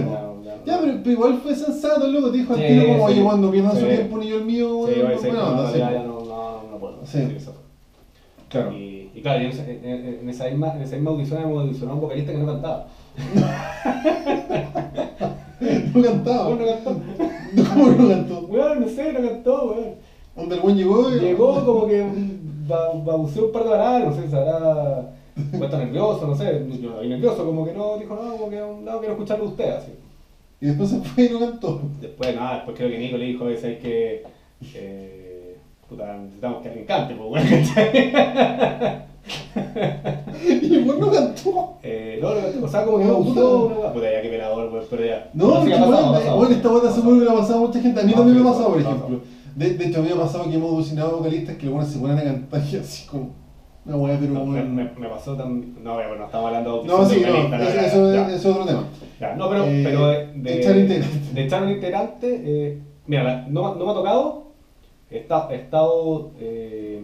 ya- 0.66 0.80
pero, 0.82 0.94
pero 1.04 1.12
igual 1.12 1.40
fue 1.44 1.54
sensato, 1.56 2.08
luego 2.08 2.32
te 2.32 2.38
dijo 2.38 2.54
al 2.54 2.60
tiro 2.66 2.86
como, 2.88 3.04
oye, 3.06 3.24
cuando 3.24 3.52
pierdan 3.52 3.78
su 3.78 3.86
tiempo 3.86 4.18
ni 4.18 4.28
yo 4.30 4.38
el 4.38 4.46
mío, 4.46 4.86
Sí, 4.88 5.02
bueno, 5.02 5.56
no, 5.56 5.76
ya, 5.76 5.90
no, 5.92 6.20
no, 6.26 6.64
no 6.72 6.78
puedo. 6.80 6.98
Sí. 7.06 7.20
Claro. 8.50 8.72
Y, 8.74 9.10
y 9.14 9.22
claro, 9.22 9.40
yo 9.42 9.46
en, 9.48 9.52
esa- 9.52 9.70
en- 9.70 9.86
en- 9.86 10.20
en 10.22 10.30
esa 10.30 10.46
misma, 10.46 10.74
en 10.76 10.82
esa 10.84 10.96
misma 10.96 11.12
audición 11.12 11.42
hemos 11.42 11.62
audicionado 11.64 11.92
a 11.92 11.96
un 11.96 12.02
vocalista 12.02 12.32
que 12.32 12.38
no 12.38 12.46
cantaba. 12.46 12.88
No 15.94 16.02
cantaba. 16.04 16.44
¿Cómo 16.46 16.56
no 16.58 16.66
cantó? 16.68 16.92
¿Cómo 17.74 17.88
no 17.92 18.10
cantó? 18.10 18.40
Weón, 18.48 18.82
no 18.82 18.88
sé, 18.90 19.14
no 19.14 19.28
cantó, 19.30 19.72
weón. 19.72 19.96
Donde 20.36 20.56
el 20.56 20.62
buen 20.62 20.78
llegó. 20.78 21.10
Llegó 21.10 21.66
como 21.66 21.88
que 21.88 22.06
ba- 22.68 22.92
babuceó 23.06 23.46
un 23.46 23.52
par 23.52 23.64
de 23.64 23.70
bananas, 23.70 24.16
no 24.16 24.22
sé, 24.22 24.30
se 24.30 24.36
habrá 25.48 25.60
puesto 25.60 25.78
nervioso, 25.78 26.28
no 26.28 26.36
sé, 26.36 26.66
yo 26.82 26.90
no 26.92 27.02
vi 27.02 27.10
nervioso, 27.10 27.46
como 27.46 27.66
que 27.66 27.74
no, 27.74 27.98
dijo 27.98 28.16
no, 28.16 28.32
como 28.38 28.50
que 28.50 28.58
no 28.58 29.00
quiero 29.00 29.14
escucharlo 29.14 29.46
a 29.46 29.50
usted, 29.50 29.70
así. 29.72 29.92
Y 30.62 30.68
después 30.68 30.90
se 30.90 31.00
fue 31.00 31.26
y 31.26 31.30
no 31.30 31.40
cantó. 31.40 31.82
Después, 32.02 32.36
nada, 32.36 32.56
después 32.56 32.78
creo 32.78 32.90
que 32.90 32.98
Nico 32.98 33.18
le 33.18 33.26
dijo, 33.26 33.50
es 33.50 33.62
que, 33.62 34.24
eh, 34.74 35.58
puta, 35.90 36.18
necesitamos 36.18 36.62
que 36.62 36.70
alguien 36.70 36.86
cante, 36.86 37.16
pues, 37.16 37.44
¿cachai? 37.50 38.14
Y 40.46 40.76
el 40.76 40.88
no 40.88 41.12
cantó. 41.12 41.78
Eh, 41.82 42.20
no, 42.22 42.30
no, 42.30 42.66
o 42.66 42.68
sea, 42.68 42.86
como 42.86 43.00
que 43.00 43.06
No, 43.06 43.20
me 43.20 43.26
gustó, 43.26 43.70
puta. 43.70 43.94
puta, 43.94 44.12
ya 44.12 44.22
que 44.22 44.30
pelador, 44.30 44.72
weón, 44.72 44.86
pero 44.90 45.06
ya. 45.06 45.30
No, 45.34 45.56
porque 45.56 45.74
ha 45.74 45.80
pasado, 45.80 45.92
bueno, 45.96 46.12
pasado. 46.14 46.38
bueno, 46.38 46.56
esta 46.56 46.92
seguro 46.92 47.20
que 47.20 47.26
le 47.26 47.32
ha 47.32 47.36
pasado 47.36 47.58
a 47.58 47.68
mucha 47.68 47.82
gente. 47.82 48.00
A 48.00 48.04
mí 48.04 48.12
No, 48.12 48.18
también 48.18 48.44
me 48.44 48.50
ha 48.50 48.52
pasado, 48.52 48.70
por 48.70 48.82
ejemplo. 48.82 49.22
De, 49.56 49.70
de 49.74 49.86
hecho, 49.86 50.00
a 50.00 50.02
mí 50.02 50.10
me 50.10 50.16
ha 50.16 50.20
pasado 50.20 50.50
que 50.50 50.56
hemos 50.56 50.74
alucinado 50.74 51.18
vocalistas 51.18 51.56
que 51.56 51.66
luego 51.66 51.84
se 51.86 52.00
ponen 52.00 52.18
a 52.20 52.24
cantar 52.24 52.62
y 52.72 52.76
así 52.76 53.08
como... 53.08 53.30
Una 53.86 53.98
weá, 53.98 54.18
pero 54.20 54.34
No, 54.34 54.46
me, 54.46 54.62
bueno... 54.62 54.74
me, 54.74 54.84
me 55.00 55.08
pasó 55.08 55.36
también. 55.36 55.76
No, 55.84 55.94
bueno, 55.94 56.16
no 56.16 56.26
estamos 56.26 56.48
hablando 56.48 56.82
de 56.82 56.88
No, 56.88 57.06
sí, 57.06 57.22
no, 57.26 57.50
ya, 57.50 57.86
eso, 57.86 58.14
ya. 58.14 58.30
es, 58.34 58.46
otro 58.46 58.66
tema. 58.66 58.84
No, 59.38 59.50
pero, 59.50 59.64
Eh, 59.66 59.82
pero 59.86 60.08
de, 60.08 60.28
de, 60.36 60.60
echar 60.60 60.76
integrante. 60.78 61.20
de 61.34 61.44
echar 61.46 61.64
un 61.64 61.70
integrante, 61.72 62.42
eh, 62.46 62.80
mira, 63.06 63.46
no, 63.48 63.76
no 63.76 63.86
me 63.86 63.92
ha 63.92 63.94
tocado, 63.94 64.52
he 65.12 65.18
estado, 65.20 65.52
he 65.52 65.56
estado 65.56 66.32
eh, 66.40 67.02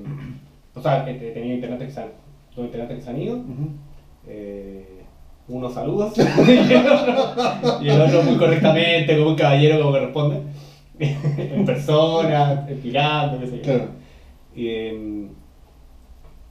o 0.73 0.81
sea, 0.81 1.07
he, 1.07 1.11
he 1.15 1.31
tenido 1.31 1.55
integrantes 1.55 1.87
que 1.89 1.93
se 1.93 2.01
han, 2.01 2.07
dos 2.55 2.65
integrantes 2.65 2.97
que 2.97 3.03
se 3.03 3.09
han 3.11 3.21
ido, 3.21 3.35
Ujú. 3.37 3.69
eh, 4.27 4.87
y, 5.47 5.51
el 6.73 6.87
otro, 6.87 7.81
y 7.81 7.89
el 7.89 8.01
otro 8.01 8.23
muy 8.23 8.37
correctamente, 8.37 9.17
como 9.17 9.29
un 9.31 9.35
caballero 9.35 9.79
como 9.79 9.91
corresponde, 9.91 10.41
en 10.99 11.65
persona, 11.65 12.65
explicando, 12.69 13.39
qué 13.39 13.47
sé 13.47 13.57
yo. 13.57 13.63
Claro. 13.63 13.85
Y, 14.55 14.67
em, 14.69 15.29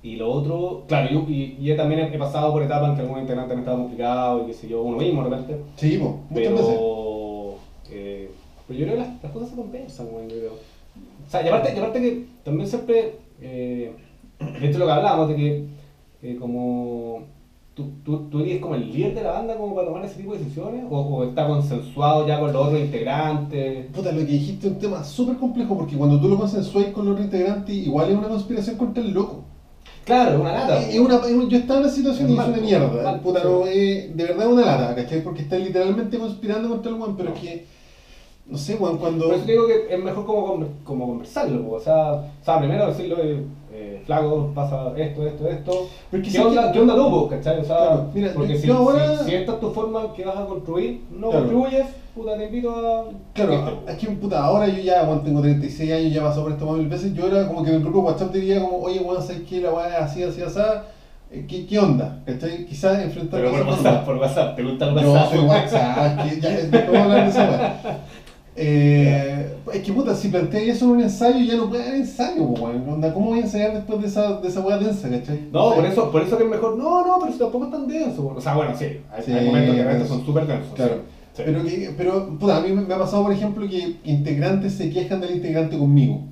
y 0.03 0.17
lo 0.17 0.33
otro, 0.33 0.85
claro, 0.89 1.11
yo, 1.11 1.27
y, 1.29 1.59
yo 1.61 1.77
también 1.77 2.01
he, 2.01 2.15
he 2.15 2.19
pasado 2.19 2.53
por 2.53 2.63
etapas 2.63 2.91
en 2.91 2.95
que 2.95 3.01
algunos 3.03 3.23
integrantes 3.23 3.53
han 3.53 3.59
estado 3.61 3.79
complicados 3.79 4.43
y 4.43 4.47
qué 4.47 4.55
sé 4.55 4.69
yo, 4.69 4.83
uno 4.83 4.97
mismo 4.97 5.23
de 5.25 5.31
repente. 5.31 5.63
Sí, 5.77 5.99
muchas 5.99 6.53
veces. 6.53 6.67
Pero, 6.67 7.55
eh, 7.91 8.31
pero 8.67 8.79
yo 8.79 8.87
creo 8.87 8.97
que 8.97 9.03
las, 9.03 9.23
las 9.23 9.33
cosas 9.33 9.51
se 9.51 9.57
compensan, 9.57 10.07
güey, 10.07 10.29
yo 10.29 10.37
creo. 10.37 10.53
O 10.53 11.31
sea, 11.31 11.45
y 11.45 11.49
aparte, 11.49 11.75
y 11.75 11.79
aparte 11.79 12.01
que 12.01 12.27
también 12.43 12.69
siempre, 12.69 13.19
eh, 13.43 13.93
de 14.61 14.69
hecho 14.69 14.79
lo 14.79 14.87
que 14.87 14.93
hablábamos, 14.93 15.29
de 15.29 15.37
que 15.37 15.65
eh, 16.23 16.37
como 16.41 17.25
tú, 17.75 17.91
tú, 18.03 18.29
tú 18.31 18.41
eres 18.41 18.59
como 18.59 18.77
el 18.77 18.91
líder 18.91 19.15
de 19.15 19.23
la 19.23 19.33
banda 19.33 19.57
como 19.57 19.75
para 19.75 19.89
tomar 19.89 20.05
ese 20.05 20.17
tipo 20.17 20.33
de 20.33 20.39
decisiones, 20.39 20.85
o, 20.89 20.99
o 20.99 21.25
está 21.25 21.47
consensuado 21.47 22.27
ya 22.27 22.41
con 22.41 22.55
los 22.55 22.67
otros 22.67 22.81
integrantes. 22.81 23.87
Puta, 23.93 24.13
lo 24.13 24.21
que 24.21 24.33
dijiste 24.33 24.67
es 24.67 24.73
un 24.73 24.79
tema 24.79 25.05
súper 25.05 25.37
complejo 25.37 25.77
porque 25.77 25.97
cuando 25.97 26.19
tú 26.19 26.29
lo 26.29 26.39
consensuáis 26.39 26.89
con 26.89 27.05
los 27.05 27.13
otros 27.13 27.27
integrantes, 27.27 27.75
igual 27.75 28.11
es 28.11 28.17
una 28.17 28.29
conspiración 28.29 28.77
contra 28.77 29.03
el 29.03 29.13
loco. 29.13 29.45
Claro, 30.11 30.35
es 30.35 30.41
una 30.41 30.53
lata. 30.53 30.81
Es 30.81 30.99
una- 30.99 31.15
es 31.17 31.33
un- 31.33 31.49
yo 31.49 31.59
estaba 31.59 31.79
en 31.79 31.85
una 31.87 31.95
situación 31.95 32.29
y 32.29 32.33
es 32.33 32.37
Normal, 32.39 32.55
una 32.59 32.67
mierda. 32.67 32.87
normal, 32.89 33.21
Puta, 33.21 33.41
sí. 33.43 33.47
no, 33.49 33.67
eh, 33.67 34.11
de 34.13 34.25
verdad 34.25 34.47
es 34.47 34.53
una 34.53 34.65
lata, 34.67 34.95
¿cachai? 34.97 35.23
Porque 35.23 35.43
está 35.43 35.57
literalmente 35.57 36.19
conspirando 36.19 36.69
contra 36.69 36.91
el 36.93 36.99
weón, 36.99 37.17
pero 37.17 37.33
es 37.33 37.41
que, 37.41 37.67
no 38.51 38.59
sé, 38.59 38.75
weón, 38.77 38.99
cuando. 38.99 39.27
Por 39.27 39.35
eso 39.37 39.45
te 39.45 39.53
digo 39.53 39.67
que 39.67 39.95
es 39.95 40.03
mejor 40.03 40.27
como, 40.27 40.65
como 40.85 41.07
conversarlo, 41.07 41.63
po. 41.69 41.75
o 41.77 41.81
sea, 41.81 42.13
o 42.13 42.45
sea, 42.45 42.59
primero 42.59 42.87
decirlo, 42.89 43.17
eh, 43.23 43.43
eh, 43.73 44.03
flaco, 44.05 44.51
pasa 44.55 44.93
esto, 44.97 45.27
esto, 45.27 45.49
esto. 45.49 45.89
Pero 46.11 46.23
¿Qué 46.23 46.39
onda, 46.41 46.67
que- 46.67 46.73
¿Qué 46.73 46.81
onda 46.81 46.95
tú, 46.97 47.29
cachai? 47.29 47.61
O 47.61 47.65
sea, 47.65 47.77
Claro, 47.77 48.07
mira, 48.13 48.33
porque 48.35 48.59
si, 48.59 48.71
ahora- 48.71 49.19
si, 49.19 49.25
si 49.27 49.35
esta 49.37 49.53
es 49.53 49.61
tu 49.61 49.71
forma 49.71 50.13
que 50.15 50.25
vas 50.25 50.37
a 50.37 50.47
construir, 50.47 51.03
no 51.11 51.29
Claro. 51.31 51.45
contribuyes, 51.45 51.87
puta, 52.15 52.37
te 52.37 52.45
invito 52.47 52.71
a... 52.75 53.05
Claro, 53.35 53.79
es 53.87 53.97
que 53.97 54.07
puta, 54.09 54.45
ahora 54.45 54.67
yo 54.69 54.83
ya, 54.83 55.05
weón, 55.05 55.23
tengo 55.23 55.41
36 55.41 55.93
años, 55.93 56.13
ya 56.13 56.23
pasó 56.23 56.43
por 56.43 56.51
esto 56.53 56.67
más 56.67 56.77
mil 56.79 56.89
veces. 56.89 57.15
Yo 57.15 57.27
era 57.29 57.47
como 57.47 57.63
que 57.63 57.71
en 57.71 57.77
el 57.77 57.83
grupo 57.83 58.01
WhatsApp 58.01 58.33
te 58.33 58.39
diría 58.41 58.61
como, 58.61 58.79
oye, 58.79 58.99
weón, 58.99 59.23
¿sabes 59.23 59.43
qué? 59.49 59.61
La 59.61 59.73
weá 59.73 59.89
es 59.89 60.03
así, 60.03 60.23
así, 60.25 60.43
así. 60.43 60.59
eh, 61.33 61.47
¿Qué, 61.49 61.65
¿Qué 61.65 61.79
onda? 61.79 62.21
¿Cachai? 62.27 62.67
Quizás 62.67 62.99
enfrentar 63.05 63.41
Pero 63.41 63.53
por 63.53 63.63
WhatsApp, 63.69 64.05
por 64.05 64.17
WhatsApp, 64.17 64.57
¿te 64.57 64.65
gusta 64.65 64.89
el 64.89 64.95
No, 64.97 65.13
WhatsApp? 65.13 65.31
soy 65.31 65.39
WhatsApp, 65.47 66.29
que 66.29 66.41
ya 66.41 66.49
después 66.51 66.99
hablar 67.01 67.23
de 67.25 67.31
esa. 67.31 68.01
Eh, 68.57 69.55
es 69.73 69.83
que 69.83 69.93
puta, 69.93 70.15
si 70.15 70.29
planteas 70.29 70.77
eso 70.77 70.85
en 70.87 70.91
un 70.91 71.01
ensayo, 71.03 71.39
ya 71.39 71.57
no 71.57 71.69
puede 71.69 71.83
haber 71.83 71.95
ensayo, 71.97 72.43
weón. 72.43 73.01
¿Cómo 73.13 73.31
voy 73.31 73.39
a 73.39 73.43
ensayar 73.43 73.75
después 73.75 74.01
de 74.01 74.09
esa, 74.09 74.41
de 74.41 74.49
esa 74.49 74.61
weá 74.61 74.79
densa, 74.79 75.09
cachai? 75.09 75.49
No, 75.53 75.67
O 75.67 75.73
sea, 75.73 75.77
por 75.83 75.91
eso, 75.91 76.11
por 76.11 76.23
eso 76.23 76.37
que 76.37 76.45
es 76.45 76.51
mejor, 76.51 76.77
no, 76.77 77.07
no, 77.07 77.19
pero 77.21 77.33
si 77.33 77.39
tampoco 77.39 77.67
es 77.67 77.71
tan 77.71 77.87
denso. 77.87 78.35
O 78.37 78.41
sea, 78.41 78.55
bueno, 78.55 78.73
sí, 78.77 78.87
hay, 79.13 79.23
Sí, 79.25 79.33
hay 79.33 79.47
momentos 79.47 79.75
que 79.75 79.83
realmente 79.83 80.09
son 80.09 80.27
súper 80.27 80.47
densos. 80.47 80.75
Claro. 80.75 80.97
sí. 81.33 81.43
Pero, 81.45 81.65
que, 81.65 81.95
pero 81.97 82.39
puta, 82.39 82.57
a 82.59 82.61
mí 82.61 82.73
me 82.73 82.83
me 82.83 82.95
ha 82.95 82.99
pasado, 82.99 83.23
por 83.23 83.33
ejemplo, 83.33 83.69
que 83.69 83.97
integrantes 84.05 84.75
se 84.75 84.91
quejan 84.91 85.21
del 85.21 85.37
integrante 85.37 85.79
conmigo. 85.79 86.30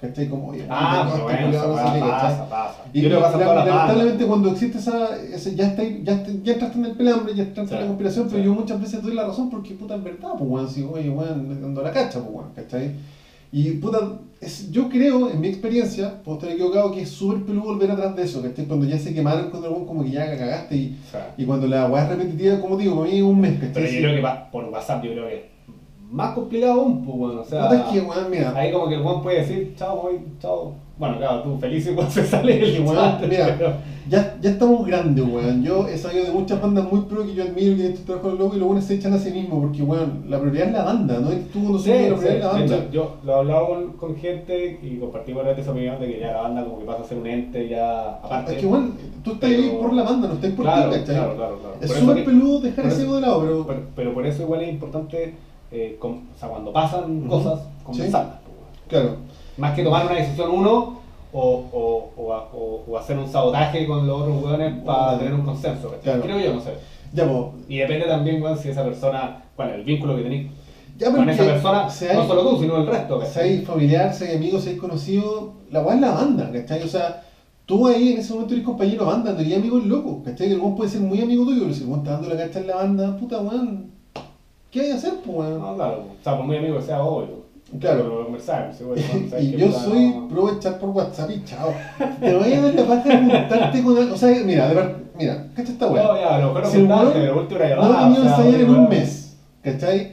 ¿Cachai? 0.00 0.28
Como, 0.28 0.48
oye, 0.50 0.64
Ah, 0.70 1.02
este 1.08 1.12
pero 1.12 1.24
bueno, 1.24 1.48
eso 1.58 1.68
no 1.68 1.74
pasa, 1.74 2.00
pasa, 2.10 2.48
pasa. 2.48 2.82
Y 2.92 3.00
Yo 3.00 3.08
creo 3.08 3.18
que 3.18 3.24
pasa 3.24 3.40
en 3.40 3.46
la- 3.48 3.64
lamentablemente 3.64 4.26
cuando 4.26 4.50
existe 4.52 4.78
esa, 4.78 5.16
ese- 5.20 5.56
ya, 5.56 5.66
está, 5.66 5.82
ya, 5.82 6.12
está- 6.14 6.30
ya 6.44 6.52
entraste 6.52 6.78
en 6.78 6.84
el 6.84 6.92
pelambre, 6.92 7.34
ya 7.34 7.42
entraste 7.42 7.74
en 7.74 7.78
Sí, 7.78 7.82
la 7.82 7.86
conspiración, 7.88 8.26
pero 8.30 8.38
sí. 8.38 8.44
yo 8.44 8.54
muchas 8.54 8.80
veces 8.80 9.02
doy 9.02 9.14
la 9.14 9.26
razón 9.26 9.50
porque 9.50 9.74
puta 9.74 9.96
es 9.96 10.04
verdad, 10.04 10.30
pues 10.38 10.48
weón, 10.50 10.68
si 10.70 10.84
oye 10.84 11.10
weón, 11.10 11.60
dando 11.60 11.82
la 11.82 11.90
cacha, 11.90 12.20
pues 12.20 12.32
weón, 12.32 12.50
¿cachai? 12.54 12.92
Y 13.50 13.70
puta, 13.72 13.98
es- 14.40 14.70
yo 14.70 14.88
creo, 14.88 15.30
en 15.30 15.40
mi 15.40 15.48
experiencia, 15.48 16.22
puedo 16.22 16.38
estar 16.38 16.52
equivocado, 16.52 16.92
que 16.92 17.02
es 17.02 17.08
súper 17.08 17.42
peludo 17.44 17.64
volver 17.64 17.90
atrás 17.90 18.14
de 18.14 18.22
eso, 18.22 18.40
¿cachai? 18.40 18.66
Cuando 18.66 18.86
ya 18.86 18.98
se 19.00 19.12
quemaron 19.12 19.50
con 19.50 19.62
weón, 19.64 19.84
como 19.84 20.04
que 20.04 20.10
ya 20.12 20.26
cagaste 20.38 20.76
y, 20.76 20.96
sea, 21.10 21.34
y 21.36 21.44
cuando 21.44 21.66
la 21.66 21.86
weá 21.86 22.04
es 22.04 22.10
repetitiva, 22.10 22.60
como 22.60 22.76
digo, 22.76 22.94
para 22.96 23.10
mí 23.10 23.16
es 23.16 23.22
un 23.24 23.40
mes, 23.40 23.54
¿cachai? 23.54 23.72
pero 23.72 23.86
yo 23.88 23.98
creo 23.98 24.14
que 24.14 24.20
va- 24.20 24.48
por 24.52 24.64
WhatsApp 24.66 25.02
yo 25.02 25.10
creo 25.10 25.26
que 25.26 25.57
más 26.10 26.34
complicado 26.34 26.80
aún, 26.80 27.04
pues, 27.04 27.18
bueno, 27.18 27.40
o 27.42 27.44
sea... 27.44 27.66
Es 27.74 27.82
que 27.92 28.00
weón, 28.00 28.30
mira, 28.30 28.52
Ahí 28.56 28.72
como 28.72 28.88
que 28.88 28.94
el 28.94 29.02
Juan 29.02 29.22
puede 29.22 29.40
decir, 29.40 29.74
chao, 29.76 30.00
voy, 30.02 30.18
chao. 30.40 30.72
Bueno, 30.98 31.16
claro, 31.18 31.42
tú 31.42 31.56
feliz 31.58 31.86
y 31.86 31.90
cuando 31.94 32.10
se 32.12 32.24
sale 32.26 32.60
el 32.60 32.84
chat, 32.86 33.22
mira, 33.28 33.54
pero- 33.58 33.72
ya, 34.08 34.38
ya 34.40 34.50
estamos 34.50 34.86
grandes, 34.86 35.22
weón. 35.22 35.62
Yo 35.62 35.86
he 35.86 35.98
sabido 35.98 36.24
de 36.24 36.30
muchas 36.32 36.62
bandas 36.62 36.90
muy 36.90 37.02
pro 37.02 37.24
que 37.26 37.34
yo 37.34 37.44
admiro, 37.44 37.76
que 37.76 37.88
estos 37.88 38.06
trabajos 38.06 38.38
locos 38.38 38.56
y 38.56 38.58
los 38.58 38.68
buenos 38.68 38.84
se 38.86 38.94
echan 38.94 39.12
a 39.12 39.18
sí 39.18 39.30
mismos, 39.30 39.60
porque, 39.66 39.82
weón, 39.82 40.24
la 40.28 40.40
prioridad 40.40 40.68
es 40.68 40.72
la 40.72 40.84
banda, 40.84 41.20
no 41.20 41.28
tú 41.52 41.60
cuando 41.60 41.78
Sí, 41.78 41.90
la 41.90 41.96
sí, 41.98 42.04
prioridad 42.14 42.32
es 42.34 42.40
la 42.40 42.48
banda. 42.52 42.76
hecho, 42.76 42.90
yo 42.90 43.16
lo 43.22 43.32
he 43.32 43.34
hablado 43.36 43.66
con, 43.68 43.92
con 43.92 44.16
gente 44.16 44.80
y 44.82 44.96
compartí 44.96 45.32
con 45.34 45.46
esa 45.46 45.70
opinión 45.70 46.00
de 46.00 46.06
que 46.10 46.20
ya 46.20 46.32
la 46.32 46.40
banda 46.42 46.64
como 46.64 46.78
que 46.78 46.84
pasa 46.86 47.02
a 47.02 47.04
ser 47.04 47.18
un 47.18 47.26
ente 47.26 47.68
ya 47.68 48.08
aparte. 48.16 48.54
Es 48.54 48.58
que, 48.60 48.66
weón, 48.66 48.94
tú 49.22 49.32
estás 49.32 49.50
ahí 49.50 49.66
Pero- 49.68 49.80
por 49.82 49.92
la 49.92 50.02
banda, 50.04 50.28
no 50.28 50.34
estás 50.34 50.50
por 50.52 50.64
claro, 50.64 50.90
ti, 50.90 50.98
¿cachai? 51.00 51.14
claro, 51.14 51.36
claro, 51.36 51.58
claro. 51.58 51.74
Es 51.82 51.92
súper 51.92 52.24
peludo 52.24 52.60
dejar 52.60 52.84
por 52.84 52.92
ese 52.92 53.02
eso- 53.02 53.14
de 53.14 53.20
lado, 53.20 53.40
pero... 53.42 53.66
Pero, 53.66 53.80
pero 53.94 54.14
por 54.14 54.26
eso 54.26 54.42
igual 54.42 54.62
es 54.62 54.68
importante, 54.70 55.34
eh, 55.70 55.96
com- 56.00 56.22
o 56.34 56.38
sea, 56.38 56.48
cuando 56.48 56.72
pasan 56.72 57.18
Ujú. 57.20 57.28
cosas, 57.28 57.60
conversarlas. 57.84 58.34
weón. 58.46 58.88
Claro. 58.88 59.16
Más 59.56 59.74
que 59.74 59.82
tomar 59.82 60.06
una 60.06 60.14
decisión 60.14 60.50
uno 60.50 60.98
o, 61.32 61.40
o, 61.72 62.10
o, 62.16 62.84
o- 62.88 62.98
hacer 62.98 63.18
un 63.18 63.28
sabotaje 63.28 63.86
con 63.86 64.06
los 64.06 64.20
otros 64.22 64.42
hueones 64.42 64.82
para 64.84 65.18
tener 65.18 65.34
un 65.34 65.42
consenso. 65.42 65.94
Claro. 66.02 66.22
Creo 66.22 66.38
yo, 66.40 66.54
no 66.54 66.60
sé. 66.60 66.74
Ya, 67.12 67.26
pues, 67.26 67.64
Y 67.68 67.78
depende 67.78 68.06
también, 68.06 68.42
weón, 68.42 68.56
si 68.58 68.68
esa 68.70 68.84
persona, 68.84 69.42
bueno, 69.56 69.74
el 69.74 69.84
vínculo 69.84 70.16
que 70.16 70.22
tenéis 70.22 70.50
con 71.14 71.28
esa 71.28 71.44
persona, 71.44 71.86
hay- 71.86 72.16
no 72.16 72.26
solo 72.26 72.50
tú, 72.50 72.60
sino 72.60 72.76
el 72.78 72.86
resto. 72.86 73.20
Hay 73.40 73.60
familiar, 73.62 74.12
amigos, 74.34 74.64
si 74.64 74.70
hay 74.70 74.76
conocido, 74.76 75.52
la 75.70 75.80
weá 75.82 75.94
es 75.94 76.00
la 76.00 76.10
banda, 76.12 76.50
¿cachai? 76.52 76.82
O 76.82 76.88
sea, 76.88 77.22
tú 77.66 77.86
ahí 77.86 78.12
en 78.12 78.18
ese 78.18 78.32
momento 78.32 78.54
eres 78.54 78.66
compañero 78.66 79.04
de 79.04 79.10
banda, 79.10 79.32
no 79.32 79.40
eres 79.40 79.56
amigo 79.58 79.78
loco, 79.78 80.22
¿cachai? 80.24 80.50
El 80.52 80.58
weón 80.60 80.74
puede 80.76 80.90
ser 80.90 81.00
muy 81.02 81.20
amigo 81.20 81.44
tuyo, 81.44 81.62
pero 81.62 81.74
si 81.74 81.82
el 81.82 81.88
weón 81.88 82.00
está 82.00 82.12
dando 82.12 82.28
la 82.30 82.36
cacha 82.36 82.58
en 82.60 82.66
la 82.66 82.76
banda, 82.76 83.16
puta 83.16 83.38
weón, 83.40 83.90
¿qué 84.70 84.80
hay 84.82 84.90
a 84.90 84.94
hacer, 84.96 85.14
pues 85.24 85.36
weón? 85.36 85.60
No, 85.60 85.74
claro, 85.74 86.04
o 86.20 86.22
sea, 86.24 86.36
por 86.36 86.46
muy 86.46 86.56
amigo 86.56 86.76
que 86.76 86.82
sea, 86.82 87.02
obvio. 87.02 87.46
Claro. 87.80 88.02
Pero 88.04 88.24
conversar, 88.24 88.72
sí, 88.76 88.82
bueno, 88.84 89.02
¿sabes 89.28 89.44
Y 89.44 89.56
yo 89.56 89.70
soy 89.70 90.08
no? 90.08 90.28
pro 90.28 90.50
echar 90.50 90.78
por 90.78 90.88
WhatsApp 90.90 91.30
y 91.30 91.44
chao. 91.44 91.74
Te 92.18 92.34
voy 92.34 92.52
a 92.54 92.62
dar 92.62 92.74
la 92.74 92.84
paja 92.86 93.08
de 93.10 93.16
juntarte 93.18 93.82
con 93.82 93.96
alguien. 93.96 94.12
O 94.14 94.16
sea, 94.16 94.42
mira, 94.44 94.68
de 94.68 94.74
ver, 94.74 94.96
mira, 95.18 95.46
cacha 95.54 95.72
esta 95.72 95.86
weá. 95.86 96.02
No, 96.02 96.16
ya, 96.16 96.36
a 96.36 96.38
lo 96.38 96.46
mejor 96.46 96.62
no 96.62 96.70
Si 96.70 96.76
el 96.78 96.86
juntaste, 96.86 97.20
pero 97.20 97.38
última 97.40 97.58
No 97.60 97.66
llamada. 97.68 98.00
he 98.00 98.04
venido 98.04 98.22
a 98.22 98.26
ensayar 98.28 98.60
en 98.62 98.70
un 98.70 98.88
mes, 98.88 99.36
¿cachai? 99.62 100.12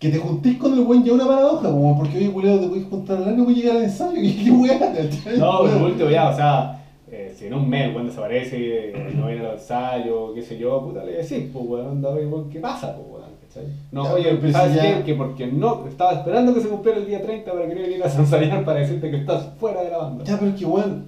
Que 0.00 0.08
te 0.08 0.18
juntéis 0.18 0.58
con 0.58 0.72
el 0.74 0.80
weón 0.80 1.04
ya 1.04 1.12
una 1.12 1.26
paradoja, 1.26 1.70
como 1.70 1.96
porque 1.96 2.16
oye, 2.18 2.32
culiado, 2.32 2.60
te 2.60 2.66
puedes 2.66 2.86
juntar 2.88 3.16
al 3.18 3.28
año 3.28 3.42
y 3.42 3.44
voy 3.44 3.54
a 3.54 3.56
llegar 3.56 3.76
al 3.76 3.82
ensayo, 3.84 4.12
¿qué, 4.20 4.44
qué 4.44 4.50
weá, 4.50 4.78
cachai? 4.78 5.38
No, 5.38 5.58
pero 5.62 5.76
Weón. 5.76 5.82
último 5.84 6.10
ya, 6.10 6.28
o 6.30 6.34
sea, 6.36 6.84
eh, 7.08 7.32
si 7.38 7.46
en 7.46 7.54
un 7.54 7.68
mes 7.70 7.92
cuando 7.92 8.10
desaparece, 8.10 8.56
eh, 8.90 9.12
no 9.14 9.28
viene 9.28 9.46
al 9.46 9.52
ensayo, 9.54 10.34
qué 10.34 10.42
sé 10.42 10.58
yo, 10.58 10.82
puta, 10.84 11.04
le 11.04 11.12
decís, 11.12 11.50
pues 11.52 11.64
weón, 11.66 11.86
anda, 11.88 12.08
oye, 12.10 12.26
weón, 12.26 12.50
¿qué 12.50 12.58
pasa, 12.58 12.96
pues 12.96 13.06
No, 13.92 14.04
Ya, 14.04 14.14
oye, 14.14 14.38
pero 14.40 14.52
¿sabes 14.52 14.72
si 14.72 14.76
ya- 14.78 14.98
qué? 14.98 15.04
Que 15.04 15.14
porque 15.14 15.46
no, 15.46 15.86
estaba 15.88 16.12
esperando 16.12 16.54
que 16.54 16.60
se 16.60 16.68
cumpliera 16.68 16.98
el 16.98 17.06
día 17.06 17.22
30 17.22 17.52
para 17.52 17.66
que 17.68 17.74
no 17.74 17.80
vinieras 17.82 18.16
a 18.16 18.20
ensayar 18.20 18.64
para 18.64 18.80
decirte 18.80 19.10
que 19.10 19.16
estás 19.18 19.48
fuera 19.58 19.82
de 19.82 19.90
la 19.90 19.98
banda. 19.98 20.24
Ya, 20.24 20.38
pero 20.38 20.50
es 20.52 20.56
que 20.58 20.64
weón, 20.66 21.04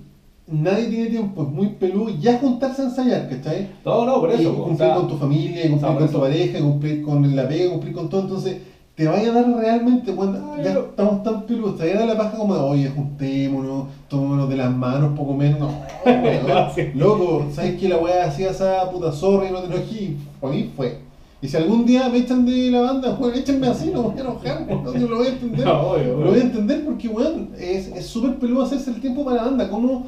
nadie 0.47 0.87
tiene 0.87 1.07
tiempo, 1.11 1.43
es 1.43 1.49
muy 1.49 1.69
peludo 1.69 2.09
ya 2.21 2.39
juntarse 2.39 2.83
a 2.83 2.85
ensayar, 2.87 3.29
¿cachai? 3.29 3.69
No, 3.85 4.07
no, 4.07 4.21
por 4.21 4.31
y 4.31 4.35
eso, 4.35 4.51
o 4.53 4.65
cumplir 4.65 4.79
sea, 4.79 4.95
con 4.95 5.09
tu 5.09 5.17
familia, 5.17 5.67
y 5.67 5.69
cumplir 5.71 5.91
por 5.93 5.99
con 5.99 6.13
tu 6.13 6.21
pareja, 6.21 6.59
y 6.59 6.63
cumplir 6.63 7.03
con 7.03 7.37
la 7.37 7.49
pega, 7.49 7.65
y 7.65 7.69
cumplir 7.69 7.95
con 7.95 8.09
todo, 8.09 8.21
entonces 8.23 8.57
te 8.95 9.07
vaya 9.07 9.31
a 9.31 9.35
dar 9.35 9.49
realmente, 9.49 10.11
bueno, 10.11 10.53
Ay, 10.57 10.65
ya 10.65 10.75
no. 10.75 10.81
estamos 10.81 11.23
tan 11.23 11.43
peludos, 11.47 11.77
te 11.77 11.85
vaya 11.85 11.97
a 11.97 11.99
dar 12.07 12.09
la 12.09 12.17
paja 12.17 12.37
como 12.37 12.55
de, 12.55 12.61
oye, 12.61 12.89
juntémonos, 12.89 13.85
tomémonos 14.09 14.49
de 14.49 14.57
las 14.57 14.75
manos, 14.75 15.17
poco 15.17 15.35
menos, 15.35 15.59
no, 15.61 15.73
loco, 16.95 17.47
¿sabes 17.53 17.79
que 17.79 17.89
la 17.89 17.99
weá 17.99 18.25
hacía 18.27 18.51
esa 18.51 18.91
puta 18.91 19.13
zorra 19.13 19.49
y 19.49 19.53
no 19.53 19.61
te 19.61 19.67
enojí? 19.75 20.17
Para 20.41 20.53
mí 20.55 20.71
fue. 20.77 20.99
Y 21.41 21.47
si 21.49 21.57
algún 21.57 21.87
día 21.87 22.09
me 22.09 22.19
echan 22.19 22.45
de 22.45 22.71
la 22.71 22.81
banda, 22.81 23.17
weón, 23.19 23.35
échenme 23.35 23.69
así, 23.69 23.91
no 23.93 24.03
voy 24.03 24.19
a 24.19 24.21
enojar, 24.23 24.65
weón, 24.69 24.83
no, 24.85 24.93
yo 24.95 25.07
lo 25.09 25.19
voy 25.19 25.27
a 25.27 25.31
entender. 25.31 25.65
No, 25.67 25.81
obvio, 25.93 26.17
Lo 26.19 26.31
voy 26.31 26.39
a 26.41 26.43
entender 26.43 26.85
porque, 26.85 27.09
weón, 27.09 27.51
es 27.59 28.07
súper 28.07 28.37
peludo 28.39 28.63
hacerse 28.65 28.91
el 28.91 29.01
tiempo 29.01 29.25
para 29.25 29.37
la 29.37 29.45
banda. 29.45 29.69
¿Cómo, 29.71 30.07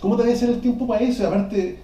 cómo 0.00 0.16
te 0.16 0.22
voy 0.22 0.30
a 0.32 0.34
hacer 0.34 0.50
el 0.50 0.60
tiempo 0.60 0.86
para 0.86 1.02
eso? 1.04 1.22
Y 1.24 1.26
aparte, 1.26 1.78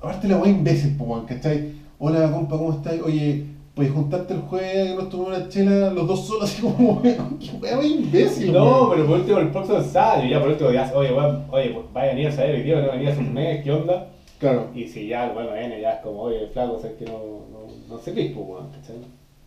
aparte 0.00 0.26
la 0.28 0.38
weá 0.38 0.50
imbécil, 0.50 0.96
po, 0.96 1.04
weón, 1.04 1.26
¿cachai? 1.26 1.72
Hola, 2.00 2.32
compa, 2.32 2.56
¿cómo 2.58 2.72
estás? 2.72 2.94
Oye, 3.04 3.44
puedes 3.74 3.92
juntarte 3.92 4.34
el 4.34 4.40
jueves 4.40 4.88
que 4.90 4.94
nos 4.96 5.08
tomemos 5.10 5.36
una 5.38 5.48
chela 5.48 5.90
los 5.92 6.08
dos 6.08 6.26
solos, 6.26 6.44
así 6.50 6.60
como, 6.60 6.94
weón, 7.04 7.38
qué 7.38 7.76
más 7.76 7.84
imbécil, 7.86 8.52
No, 8.52 8.64
weón. 8.64 8.90
pero 8.90 9.06
por 9.06 9.18
último 9.20 9.38
el 9.38 9.50
próximo 9.50 9.78
ensayo, 9.78 10.28
ya 10.28 10.40
por 10.40 10.48
último 10.48 10.72
ya, 10.72 10.90
oye, 10.96 11.12
weón, 11.12 11.44
oye, 11.52 11.70
pues 11.70 11.86
vaya 11.92 12.10
a 12.10 12.14
venir 12.14 12.26
a 12.28 12.32
saber 12.32 12.64
día, 12.64 12.80
no 12.80 12.90
venía 12.90 13.10
hace 13.10 13.20
un 13.20 13.32
mes, 13.32 13.62
¿qué 13.62 13.70
onda? 13.70 14.08
Claro. 14.40 14.68
Y 14.74 14.88
si 14.88 15.06
ya, 15.06 15.30
bueno, 15.32 15.50
viene, 15.52 15.80
ya 15.80 15.92
es 15.92 16.00
como, 16.00 16.22
oye, 16.22 16.48
flaco, 16.52 16.78
sabes 16.80 16.96
que 16.96 17.04
no, 17.04 17.12
no, 17.52 17.59
no 17.90 17.98
sé 17.98 18.12
qué, 18.12 18.32
pues, 18.34 18.46
weón, 18.48 18.66
¿cachai? 18.70 18.96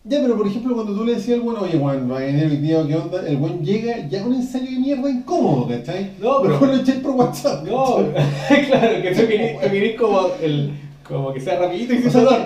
Ya, 0.06 0.20
pero 0.20 0.36
por 0.36 0.46
ejemplo, 0.46 0.74
cuando 0.74 0.94
tú 0.94 1.02
le 1.04 1.14
decías 1.14 1.38
al 1.40 1.46
weón, 1.46 1.62
oye, 1.62 1.78
weón, 1.78 2.10
va 2.10 2.18
a 2.18 2.20
venir 2.20 2.44
hoy 2.44 2.56
día, 2.58 2.86
¿qué 2.86 2.94
onda? 2.96 3.26
El 3.26 3.36
weón 3.36 3.64
llega 3.64 4.06
ya 4.08 4.22
a 4.22 4.26
un 4.26 4.34
ensayo 4.34 4.70
de 4.70 4.78
mierda 4.78 5.10
incómodo, 5.10 5.66
¿cachai? 5.68 6.10
No, 6.20 6.40
pero- 6.42 6.52
Mejor 6.54 6.68
lo 6.68 6.76
echáis 6.76 6.98
por 7.00 7.12
WhatsApp. 7.12 7.64
No, 7.66 7.96
claro, 8.68 9.02
que 9.02 9.10
tú 9.14 9.26
querís, 9.26 9.60
tú 9.60 9.70
querís 9.70 9.98
como, 10.00 10.20
el, 10.42 10.72
como 11.08 11.32
que 11.32 11.40
sea 11.40 11.58
rapidito 11.58 11.94
y 11.94 12.02
sin 12.02 12.12
dolor. 12.12 12.38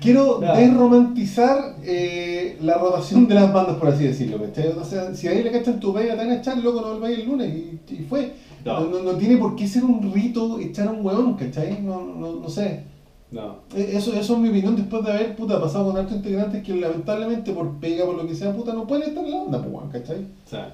quiero 0.00 0.40
desromantizar 0.40 1.76
eh, 1.84 2.56
la 2.60 2.74
rotación 2.78 3.26
de 3.26 3.34
las 3.34 3.52
bandas, 3.52 3.76
por 3.76 3.88
así 3.88 4.04
decirlo. 4.04 4.38
¿cachai? 4.42 4.68
O 4.68 4.84
sea, 4.84 5.14
si 5.14 5.28
ahí 5.28 5.42
le 5.42 5.50
cachan 5.50 5.80
tu 5.80 5.94
pega, 5.94 6.12
te 6.14 6.18
van 6.18 6.30
a 6.30 6.36
echar, 6.36 6.58
loco, 6.58 6.80
no 6.82 6.92
volváis 6.94 7.18
el 7.20 7.26
lunes. 7.26 7.48
Y, 7.54 7.80
y 7.94 7.96
fue. 8.08 8.32
No. 8.64 8.80
No. 8.80 9.12
Tiene 9.16 9.36
por 9.38 9.54
qué 9.56 9.66
ser 9.66 9.84
un 9.84 10.12
rito 10.12 10.58
echar 10.58 10.88
a 10.88 10.90
un 10.90 11.04
huevón, 11.06 11.34
¿cachai? 11.34 11.80
No, 11.82 12.02
no, 12.04 12.32
no 12.40 12.48
sé. 12.50 12.82
No. 13.30 13.56
Eh, 13.74 13.90
Eso, 13.94 14.12
eso 14.14 14.34
es 14.34 14.38
mi 14.38 14.48
opinión 14.50 14.76
después 14.76 15.04
de 15.04 15.12
haber 15.12 15.36
puta, 15.36 15.60
pasado 15.60 15.86
con 15.86 15.96
altos 15.96 16.16
integrantes 16.16 16.62
que 16.62 16.74
lamentablemente 16.74 17.52
por 17.52 17.78
pega, 17.80 18.04
por 18.06 18.14
lo 18.14 18.26
que 18.26 18.34
sea, 18.34 18.52
puta, 18.52 18.72
no 18.72 18.86
pueden 18.86 19.08
estar 19.08 19.24
en 19.24 19.30
la 19.32 19.38
banda, 19.42 19.62
pues, 19.62 19.92
¿cachai? 19.92 20.22
O 20.46 20.48
sea, 20.48 20.72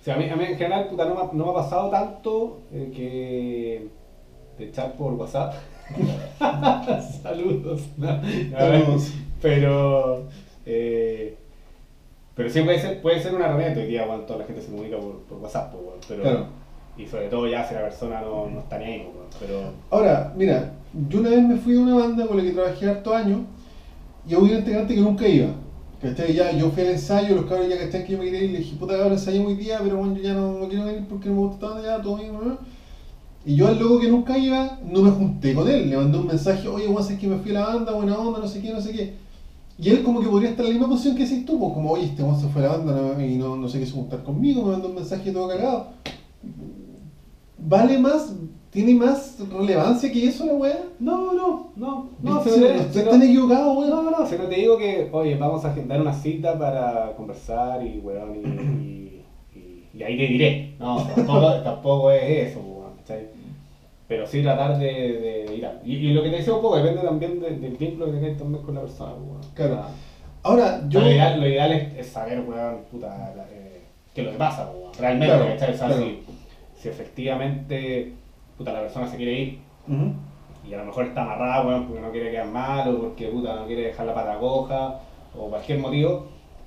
o 0.00 0.04
sea, 0.04 0.14
a, 0.14 0.18
mí, 0.18 0.28
a 0.28 0.36
mí 0.36 0.44
en 0.44 0.56
general 0.58 0.88
puta, 0.88 1.04
no, 1.06 1.14
me, 1.14 1.20
ha- 1.22 1.30
no 1.32 1.44
me 1.46 1.50
ha 1.50 1.54
pasado 1.54 1.90
tanto 1.90 2.58
eh, 2.72 2.90
que 2.94 3.88
de 4.58 4.64
echar 4.68 4.92
por 4.94 5.12
WhatsApp. 5.14 5.54
Saludos. 7.22 7.82
No, 7.96 8.16
no, 8.16 8.22
Saludos. 8.58 9.12
Pero, 9.42 10.24
eh, 10.66 11.36
Pero 12.34 12.50
sí 12.50 12.62
puede 12.62 12.78
ser, 12.78 13.00
puede 13.02 13.20
ser 13.22 13.34
una 13.34 13.46
herramienta. 13.46 13.80
Hoy 13.80 13.86
día, 13.86 14.04
bueno, 14.06 14.22
toda 14.24 14.40
la 14.40 14.44
gente 14.46 14.62
se 14.62 14.68
comunica 14.70 14.98
por, 14.98 15.18
por 15.20 15.38
WhatsApp, 15.38 15.72
pues, 15.72 16.04
pero, 16.08 16.22
Claro. 16.22 16.46
y 16.96 17.06
sobre 17.06 17.28
todo 17.28 17.46
ya 17.48 17.66
si 17.66 17.74
la 17.74 17.82
persona 17.82 18.20
no, 18.20 18.46
no 18.48 18.60
está 18.60 18.78
ni 18.78 18.84
ahí, 18.84 19.10
pues, 19.14 19.36
pero 19.40 19.60
Ahora, 19.90 20.32
mira, 20.36 20.72
yo 21.08 21.20
una 21.20 21.30
vez 21.30 21.42
me 21.42 21.56
fui 21.56 21.74
de 21.74 21.78
una 21.80 21.94
banda 21.94 22.26
con 22.26 22.36
la 22.36 22.42
que 22.42 22.50
trabajé 22.50 22.88
hartos 22.88 23.14
años 23.14 23.40
y 24.28 24.34
hubo 24.34 24.44
un 24.44 24.50
integrante 24.50 24.94
que 24.94 25.00
nunca 25.00 25.28
iba. 25.28 25.48
¿Cachai? 26.02 26.32
Ya, 26.32 26.50
yo 26.52 26.70
fui 26.70 26.82
al 26.82 26.90
ensayo, 26.90 27.36
los 27.36 27.44
cabros 27.44 27.68
ya 27.68 27.78
cachai 27.78 28.04
que 28.04 28.12
yo 28.12 28.18
me 28.18 28.24
quería 28.24 28.44
ir 28.44 28.50
le 28.52 28.58
dije, 28.58 28.76
puta 28.76 28.94
cabrón, 28.94 29.12
ensayé 29.12 29.38
muy 29.38 29.54
día, 29.54 29.80
pero 29.82 29.98
bueno, 29.98 30.16
yo 30.16 30.22
ya 30.22 30.32
no, 30.32 30.58
no 30.58 30.68
quiero 30.68 30.86
venir 30.86 31.04
porque 31.08 31.28
no 31.28 31.34
me 31.34 31.40
gusta 31.42 31.68
tanto 31.68 31.84
ya, 31.84 32.00
todo 32.00 32.16
bien, 32.16 32.32
¿no? 32.32 32.58
Y 33.44 33.54
yo 33.54 33.68
al 33.68 33.78
loco 33.78 34.00
que 34.00 34.08
nunca 34.08 34.36
iba, 34.38 34.78
no 34.82 35.02
me 35.02 35.10
junté 35.10 35.54
con 35.54 35.68
él, 35.68 35.90
le 35.90 35.96
mandé 35.96 36.18
un 36.18 36.26
mensaje, 36.26 36.68
oye, 36.68 36.86
vos 36.86 37.04
sabés 37.04 37.20
que 37.20 37.26
me 37.26 37.36
fui 37.38 37.50
a 37.50 37.54
la 37.54 37.66
banda, 37.66 37.92
buena 37.92 38.18
onda, 38.18 38.38
no 38.38 38.48
sé 38.48 38.60
qué, 38.62 38.72
no 38.72 38.80
sé 38.80 38.92
qué. 38.92 39.14
Y 39.78 39.88
él 39.90 40.02
como 40.02 40.20
que 40.20 40.28
podría 40.28 40.50
estar 40.50 40.66
en 40.66 40.72
la 40.72 40.78
misma 40.78 40.88
posición 40.90 41.16
que 41.16 41.24
decís 41.24 41.46
tú, 41.46 41.58
pues 41.58 41.72
como, 41.72 41.90
oye, 41.92 42.04
este 42.04 42.22
se 42.22 42.48
fue 42.48 42.64
a 42.64 42.68
la 42.68 42.76
banda 42.76 43.24
y 43.24 43.36
no, 43.36 43.56
no 43.56 43.68
sé 43.68 43.78
qué 43.78 43.86
se 43.86 43.92
juntar 43.92 44.22
conmigo, 44.22 44.62
me 44.62 44.72
mandó 44.72 44.88
un 44.88 44.94
mensaje 44.94 45.32
todo 45.32 45.48
cagado. 45.48 45.88
¿Vale 47.60 47.98
más? 47.98 48.34
¿Tiene 48.70 48.94
más 48.94 49.36
relevancia 49.52 50.12
que 50.12 50.26
eso 50.28 50.46
la 50.46 50.52
weá? 50.54 50.78
No, 51.00 51.32
no, 51.32 51.72
no, 51.74 52.10
no, 52.22 52.42
si 52.44 52.50
No, 52.50 52.56
no, 52.56 53.18
no 53.18 53.24
equivocados, 53.24 53.76
weón. 53.76 53.90
no, 53.90 54.10
no, 54.10 54.26
si 54.26 54.36
no 54.36 54.44
te 54.44 54.54
digo 54.54 54.78
que, 54.78 55.08
oye, 55.10 55.34
vamos 55.36 55.64
a 55.64 55.72
agendar 55.72 56.00
una 56.00 56.12
cita 56.12 56.56
para 56.56 57.12
conversar 57.16 57.84
y, 57.84 57.98
weón, 57.98 58.36
y, 58.36 58.38
y, 58.48 59.24
y- 59.58 59.88
y 59.92 60.02
ahí 60.04 60.16
te 60.16 60.22
diré. 60.26 60.74
No, 60.78 61.02
tampoco, 61.02 61.52
tampoco 61.64 62.10
es 62.12 62.50
eso, 62.50 62.60
weón, 62.60 62.92
¿cachai? 62.98 63.26
Pero 64.06 64.24
sí 64.26 64.40
tratar 64.42 64.78
de, 64.78 64.86
de 65.46 65.54
ir 65.56 65.66
a... 65.66 65.80
Y, 65.84 65.94
y 65.96 66.12
lo 66.12 66.22
que 66.22 66.30
te 66.30 66.36
decía 66.36 66.54
un 66.54 66.62
poco 66.62 66.76
depende 66.76 67.02
también 67.02 67.40
de- 67.40 67.56
del 67.58 67.76
vínculo 67.76 68.06
que 68.06 68.18
tengas 68.18 68.38
también 68.38 68.62
con 68.64 68.74
la 68.76 68.82
persona, 68.82 69.12
weón. 69.14 69.40
Claro. 69.54 69.82
Ahora, 70.44 70.82
yo. 70.88 71.00
Lo 71.00 71.08
ideal, 71.10 71.40
lo 71.40 71.48
ideal 71.48 71.72
es, 71.72 71.96
es 71.98 72.06
saber, 72.06 72.40
weón, 72.40 72.78
puta, 72.90 73.08
la- 73.36 73.44
eh, 73.52 73.80
qué 74.14 74.20
es 74.20 74.26
lo 74.28 74.32
que 74.32 74.38
pasa, 74.38 74.70
weón. 74.70 74.92
Realmente, 74.96 75.34
Claro, 75.34 75.50
¿cachai? 75.50 75.74
O 75.74 75.76
sea, 75.76 75.86
claro. 75.88 76.02
si, 76.04 76.22
si 76.80 76.88
efectivamente, 76.88 78.12
puta, 78.56 78.72
la 78.72 78.80
persona 78.80 79.06
se 79.06 79.16
quiere 79.16 79.40
ir 79.40 79.58
y 80.68 80.74
a 80.74 80.78
lo 80.78 80.84
mejor 80.84 81.06
está 81.06 81.22
amarrada, 81.22 81.66
weón, 81.66 81.86
porque 81.86 82.00
no 82.02 82.10
quiere 82.10 82.30
quedar 82.30 82.46
mal 82.46 82.88
o 82.94 82.98
porque, 83.00 83.28
puta, 83.28 83.54
no 83.56 83.66
quiere 83.66 83.82
dejar 83.86 84.06
la 84.06 84.14
pata 84.14 84.38
coja 84.38 85.00
o 85.36 85.48
cualquier 85.48 85.78
motivo, 85.78 86.26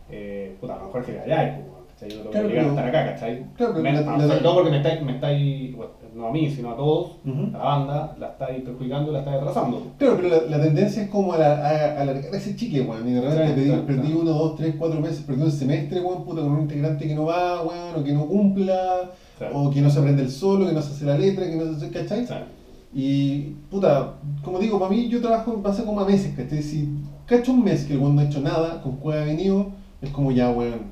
eh, 0.10 0.56
puta, 0.60 0.74
a 0.76 0.78
lo 0.80 0.86
mejor 0.86 1.06
se 1.06 1.12
queda 1.14 1.24
allá, 1.24 1.56
pues, 1.56 1.68
weón, 1.68 1.86
¿cachai? 1.94 2.10
Yo 2.10 2.18
no 2.18 2.22
tengo 2.24 2.32
Claro, 2.32 2.50
que 2.50 2.60
a 2.60 2.68
estar 2.70 2.88
acá, 2.88 3.06
¿cachai? 3.14 3.46
Claro, 3.56 3.74
Me- 3.76 3.94
la- 3.94 4.02
la- 4.02 4.28
sobre 4.28 4.40
todo 4.40 4.54
porque 4.56 4.72
me 4.72 4.78
estáis, 4.78 5.02
me 5.04 5.12
estáis, 5.14 5.76
bueno, 5.76 5.92
no 6.16 6.28
a 6.28 6.32
mí, 6.32 6.50
sino 6.50 6.72
a 6.72 6.76
todos, 6.76 7.12
a 7.26 7.58
la 7.58 7.64
banda, 7.64 8.16
la 8.20 8.28
estáis 8.30 8.62
perjudicando, 8.64 9.12
la 9.12 9.20
estáis 9.20 9.38
atrasando. 9.38 9.82
Claro, 9.98 10.16
pero 10.18 10.28
la, 10.30 10.58
la 10.58 10.64
tendencia 10.64 11.04
es 11.04 11.10
como 11.10 11.34
a, 11.34 11.38
la, 11.40 11.54
a, 11.56 12.02
alargar 12.02 12.36
ese 12.36 12.56
chicle, 12.56 12.82
weón. 12.82 13.08
Y 13.08 13.14
de 13.14 13.22
repente 13.22 13.78
perdí, 13.88 14.14
uno, 14.14 14.32
dos, 14.32 14.56
tres, 14.58 14.76
cuatro 14.78 15.00
meses, 15.00 15.22
perdí 15.26 15.42
un 15.44 15.52
semestre, 15.52 16.02
weón, 16.02 16.24
puta, 16.26 16.42
con 16.42 16.52
un 16.52 16.62
integrante 16.62 17.08
que 17.08 17.16
no 17.16 17.26
va, 17.26 17.62
weón, 17.64 17.96
o 18.00 18.04
que 18.04 18.12
no 18.14 18.28
cumpla, 18.28 19.12
Claro. 19.38 19.60
o 19.60 19.72
que 19.72 19.82
no 19.82 19.90
se 19.90 20.00
aprende 20.00 20.22
el 20.22 20.32
solo, 20.32 20.68
que 20.68 20.74
no 20.74 20.82
se 20.82 20.94
hace 20.94 21.06
la 21.06 21.18
letra, 21.18 21.46
que 21.46 21.56
no 21.56 21.66
se 21.66 21.76
hace, 21.78 21.90
¿cachai? 21.90 22.24
O 22.24 22.28
sea, 22.28 22.48
Y, 22.94 23.56
puta, 23.72 24.14
como 24.44 24.60
digo, 24.60 24.78
para 24.78 24.92
mí 24.92 25.08
yo 25.10 25.22
trabajo 25.22 25.54
en 25.54 25.64
base 25.64 25.84
como 25.84 26.02
a 26.02 26.06
meses, 26.06 26.36
¿cachai? 26.36 26.62
Si 26.62 26.90
cacho 27.26 27.52
un 27.52 27.64
mes 27.64 27.86
que 27.86 27.94
el 27.94 28.00
weón 28.00 28.16
no 28.16 28.22
ha 28.22 28.26
hecho 28.26 28.42
nada, 28.42 28.82
con 28.82 28.98
cuál 28.98 29.20
ha 29.20 29.26
venido, 29.26 29.68
es 30.02 30.10
como 30.12 30.32
ya, 30.32 30.52
weón, 30.52 30.92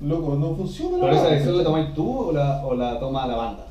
loco, 0.00 0.36
no 0.36 0.54
funciona 0.54 0.98
la 0.98 1.04
¿Pero 1.04 1.16
esa 1.16 1.28
decisión 1.28 1.58
la 1.58 1.64
tomáis 1.64 1.94
tú 1.94 2.18
o 2.18 2.32
la, 2.32 2.64
o 2.64 2.74
la 2.74 2.98
toma 2.98 3.26
la 3.26 3.36
banda? 3.36 3.66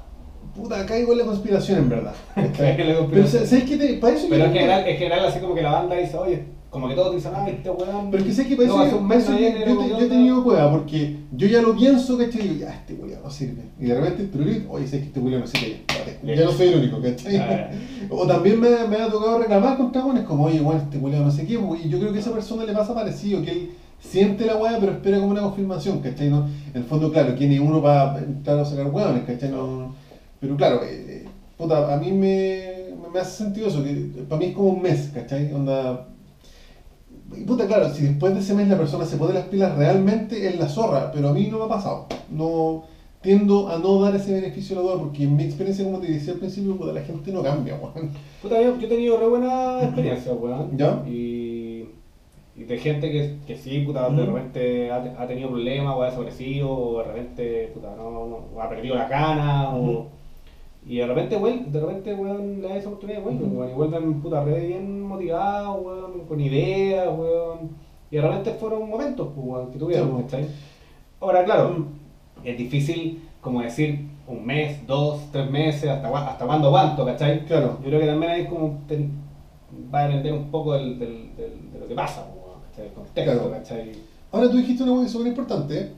Puta, 0.55 0.85
caigo 0.85 1.11
en 1.11 1.17
la 1.17 1.25
conspiración 1.25 1.79
en 1.79 1.89
verdad. 1.89 2.13
¿cachai? 2.35 2.77
Caigo 2.77 2.91
en 2.91 3.01
la 3.01 3.07
Pero. 3.11 3.27
¿sabes 3.27 3.63
qué? 3.63 3.77
Te, 3.77 3.93
para 3.95 4.15
eso 4.15 4.27
Pero 4.29 4.45
en 4.45 4.53
general, 4.53 4.87
en 4.87 4.97
general, 4.97 5.25
así 5.25 5.39
como 5.39 5.55
que 5.55 5.61
la 5.61 5.71
banda 5.71 5.95
dice, 5.95 6.17
oye, 6.17 6.45
como 6.75 6.87
que 6.89 6.95
todos 6.95 7.15
dicen, 7.15 7.31
ah, 7.35 7.47
este 7.49 7.69
weón. 7.69 8.11
Pero 8.11 8.23
es 8.23 8.29
que 8.29 8.35
sé 8.35 8.47
que 8.47 8.55
para 8.55 8.67
eso, 8.67 8.77
no, 8.77 8.89
yo, 8.91 8.97
un 8.97 9.07
para 9.07 9.15
mes 9.19 9.23
eso 9.23 9.31
no 9.33 9.39
yo, 9.39 9.43
viene, 9.45 9.59
yo 9.59 9.65
¿qué 9.65 9.83
te- 9.83 9.89
yo 9.89 9.99
he 9.99 10.09
tenido 10.09 10.43
cueva, 10.43 10.71
porque 10.71 11.15
yo 11.31 11.47
ya 11.47 11.61
lo 11.61 11.75
pienso, 11.75 12.17
¿cachai? 12.17 12.41
Y 12.41 12.47
digo, 12.49 12.59
ya, 12.61 12.73
este 12.75 12.95
culiao 12.95 13.21
no 13.23 13.29
sirve. 13.29 13.61
Y 13.79 13.85
de 13.85 13.95
repente, 13.99 14.23
trurit, 14.25 14.65
oye, 14.69 14.87
sé 14.87 14.99
que 14.99 15.05
este 15.05 15.19
culiao 15.21 15.39
no 15.41 15.47
sirve. 15.47 15.81
Ya, 16.23 16.35
ya 16.35 16.45
no 16.45 16.51
soy 16.51 16.67
el 16.67 16.79
único, 16.79 17.01
¿cachai? 17.01 17.37
Ah, 17.37 17.69
O 18.09 18.27
también 18.27 18.59
me, 18.59 18.69
me 18.87 18.97
ha 18.97 19.09
tocado 19.09 19.39
reclamar 19.39 19.77
contra 19.77 20.03
buenos 20.03 20.25
como, 20.25 20.45
oye, 20.45 20.59
bueno, 20.59 20.81
este 20.81 20.99
culiao 20.99 21.23
no 21.23 21.31
sé 21.31 21.45
qué. 21.47 21.53
Y 21.53 21.89
yo 21.89 21.99
creo 21.99 22.11
que 22.11 22.17
a 22.17 22.21
esa 22.21 22.31
persona 22.33 22.65
le 22.65 22.73
pasa 22.73 22.93
parecido, 22.93 23.41
que 23.41 23.51
él 23.51 23.69
siente 23.99 24.45
la 24.45 24.57
weá, 24.57 24.77
pero 24.79 24.91
espera 24.91 25.17
como 25.19 25.31
una 25.31 25.41
confirmación, 25.41 25.99
¿cachai? 26.01 26.29
No, 26.29 26.45
en 26.45 26.81
el 26.81 26.83
fondo, 26.83 27.11
claro, 27.11 27.33
¿quién 27.37 27.51
es 27.53 27.59
uno 27.59 27.81
para 27.81 28.19
entrar 28.19 28.59
a 28.59 28.65
sacar 28.65 28.87
hueones, 28.87 29.23
¿cachai? 29.25 29.49
No, 29.49 29.95
pero 30.39 30.55
claro, 30.57 30.81
eh, 30.83 31.23
eh, 31.23 31.25
puta, 31.57 31.91
a 31.93 31.97
mí 31.97 32.11
me, 32.11 32.89
me 33.11 33.19
hace 33.19 33.43
sentido 33.45 33.67
eso, 33.69 33.83
que 33.83 33.93
para 34.29 34.37
mí 34.39 34.47
es 34.47 34.53
como 34.53 34.69
un 34.69 34.81
mes, 34.81 35.09
¿cachai? 35.13 35.51
Onda, 35.53 36.07
y 37.35 37.43
puta, 37.43 37.67
claro, 37.67 37.93
si 37.93 38.05
después 38.05 38.33
de 38.33 38.39
ese 38.39 38.53
mes 38.53 38.67
la 38.67 38.77
persona 38.77 39.05
se 39.05 39.17
pone 39.17 39.33
las 39.33 39.45
pilas 39.45 39.75
realmente 39.75 40.47
es 40.47 40.59
la 40.59 40.67
zorra, 40.67 41.11
pero 41.11 41.29
a 41.29 41.33
mí 41.33 41.47
no 41.49 41.59
me 41.59 41.65
ha 41.65 41.69
pasado. 41.69 42.07
No 42.29 42.83
tiendo 43.25 43.69
a 43.69 43.79
no 43.79 43.99
dar 44.01 44.15
ese 44.15 44.35
beneficio 44.35 44.77
a 44.77 44.83
la 44.83 44.87
duda 44.87 44.99
porque 44.99 45.23
en 45.23 45.35
mi 45.35 45.43
experiencia, 45.43 45.83
como 45.83 45.97
te 45.97 46.11
decía 46.11 46.33
al 46.33 46.39
principio, 46.39 46.77
puta, 46.77 46.93
la 46.93 47.01
gente 47.01 47.31
no 47.31 47.41
cambia, 47.41 47.75
weón. 47.75 48.11
Puta, 48.39 48.61
yo, 48.61 48.77
yo 48.77 48.85
he 48.85 48.89
tenido 48.89 49.17
re 49.17 49.27
buena 49.27 49.81
experiencia, 49.81 50.31
weón. 50.33 50.77
¿Ya? 50.77 51.03
Y, 51.07 51.85
y 52.55 52.63
de 52.65 52.77
gente 52.77 53.11
que, 53.11 53.37
que 53.47 53.57
sí, 53.57 53.79
puta, 53.79 54.07
de 54.11 54.25
repente 54.27 54.91
ha, 54.91 54.97
ha 55.17 55.27
tenido 55.27 55.49
problemas 55.49 55.95
o 55.95 56.03
ha 56.03 56.05
desaparecido, 56.05 56.71
o 56.71 56.99
de 56.99 57.03
repente, 57.05 57.71
puta, 57.73 57.95
no, 57.97 58.11
no, 58.11 58.39
o 58.55 58.61
ha 58.61 58.69
perdido 58.69 58.95
la 58.95 59.07
cana, 59.07 59.75
o... 59.75 60.07
Y 60.87 60.97
de 60.97 61.07
repente, 61.07 61.37
weón, 61.37 61.71
de 61.71 61.79
repente, 61.79 62.13
weón, 62.13 62.61
le 62.61 62.67
da 62.69 62.75
esa 62.77 62.89
oportunidad, 62.89 63.23
weón, 63.25 63.37
Ujú. 63.43 63.57
weón, 63.59 63.71
y 63.71 63.73
vuelven, 63.73 64.21
puta, 64.21 64.43
re 64.43 64.59
bien 64.67 65.01
motivados, 65.01 65.83
weón, 65.83 66.19
con 66.27 66.39
ideas, 66.39 67.07
weón. 67.17 67.71
Y 68.11 68.15
de 68.17 68.21
repente 68.21 68.51
fueron 68.51 68.89
momentos, 68.89 69.29
pues, 69.33 69.47
weón, 69.47 69.71
que 69.71 69.79
tuvieron, 69.79 70.09
weón. 70.11 70.23
¿cachai? 70.23 70.45
Ahora, 71.19 71.43
claro, 71.43 71.85
es 72.43 72.57
difícil 72.57 73.21
como 73.41 73.61
decir 73.61 74.07
un 74.27 74.45
mes, 74.45 74.85
dos, 74.85 75.21
tres 75.31 75.49
meses, 75.49 75.89
hasta, 75.89 76.07
hasta 76.29 76.45
cuándo 76.45 76.67
aguanto, 76.67 77.05
¿cachai? 77.05 77.45
Claro. 77.45 77.77
Yo 77.81 77.87
creo 77.87 77.99
que 77.99 78.07
también 78.07 78.31
hay 78.31 78.45
como 78.47 78.79
ten- 78.87 79.11
va 79.93 79.99
a 80.01 80.07
depender 80.07 80.33
un 80.33 80.49
poco 80.51 80.73
del, 80.73 80.97
del, 80.99 81.35
del- 81.35 81.71
de 81.73 81.79
lo 81.79 81.87
que 81.87 81.95
pasa, 81.95 82.25
po, 82.27 82.57
¿cachai? 82.69 82.87
El 82.87 82.93
contexto, 82.93 83.33
Claro. 83.33 83.51
¿cachai? 83.51 83.91
Ahora 84.31 84.49
tú 84.51 84.57
dijiste 84.57 84.83
una 84.83 84.93
cosa 84.93 85.09
súper 85.09 85.27
importante. 85.27 85.79
¿eh? 85.79 85.91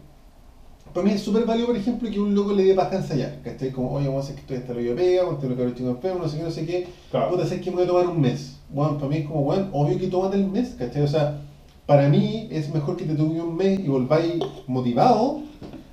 Para 0.94 1.06
mí 1.06 1.14
es 1.14 1.22
súper 1.22 1.46
válido, 1.46 1.68
por 1.68 1.78
ejemplo, 1.78 2.10
que 2.10 2.20
un 2.20 2.34
loco 2.34 2.54
le 2.54 2.64
dé 2.64 2.74
paja 2.74 2.96
a 2.96 3.00
ensayar. 3.00 3.40
¿Cachai? 3.44 3.72
Como, 3.72 3.92
oye, 3.94 4.08
vamos 4.08 4.22
a 4.22 4.24
hacer 4.26 4.36
que 4.36 4.42
estoy 4.42 4.58
hasta 4.58 4.74
lo 4.74 4.96
pega, 4.96 5.24
lo 5.24 5.38
que 5.40 5.46
ahora 5.62 5.76
chingo 5.76 5.92
enfermo, 5.92 6.20
no 6.24 6.30
sé 6.30 6.38
qué, 6.38 6.44
no 6.44 6.52
sé 6.52 6.66
qué. 6.66 6.88
Claro. 7.12 7.30
Puta, 7.32 7.46
sé 7.46 7.62
que 7.62 7.70
me 7.70 7.78
voy 7.78 7.86
a 7.86 7.88
tomar 7.88 8.08
un 8.08 8.22
mes. 8.22 8.58
Bueno, 8.70 8.98
para 8.98 9.10
mí 9.10 9.18
es 9.18 9.26
como, 9.28 9.44
bueno, 9.44 9.68
obvio 9.74 9.98
que 9.98 10.08
tómate 10.08 10.38
el 10.38 10.48
mes, 10.48 10.76
¿cachai? 10.78 11.04
O 11.04 11.08
sea, 11.08 11.40
para 11.86 12.10
mí 12.10 12.48
es 12.52 12.74
mejor 12.74 12.98
que 12.98 13.06
te 13.06 13.14
tome 13.16 13.42
un 13.42 13.56
mes 13.56 13.80
y 13.80 13.88
volváis 13.88 14.34
motivado 14.68 15.42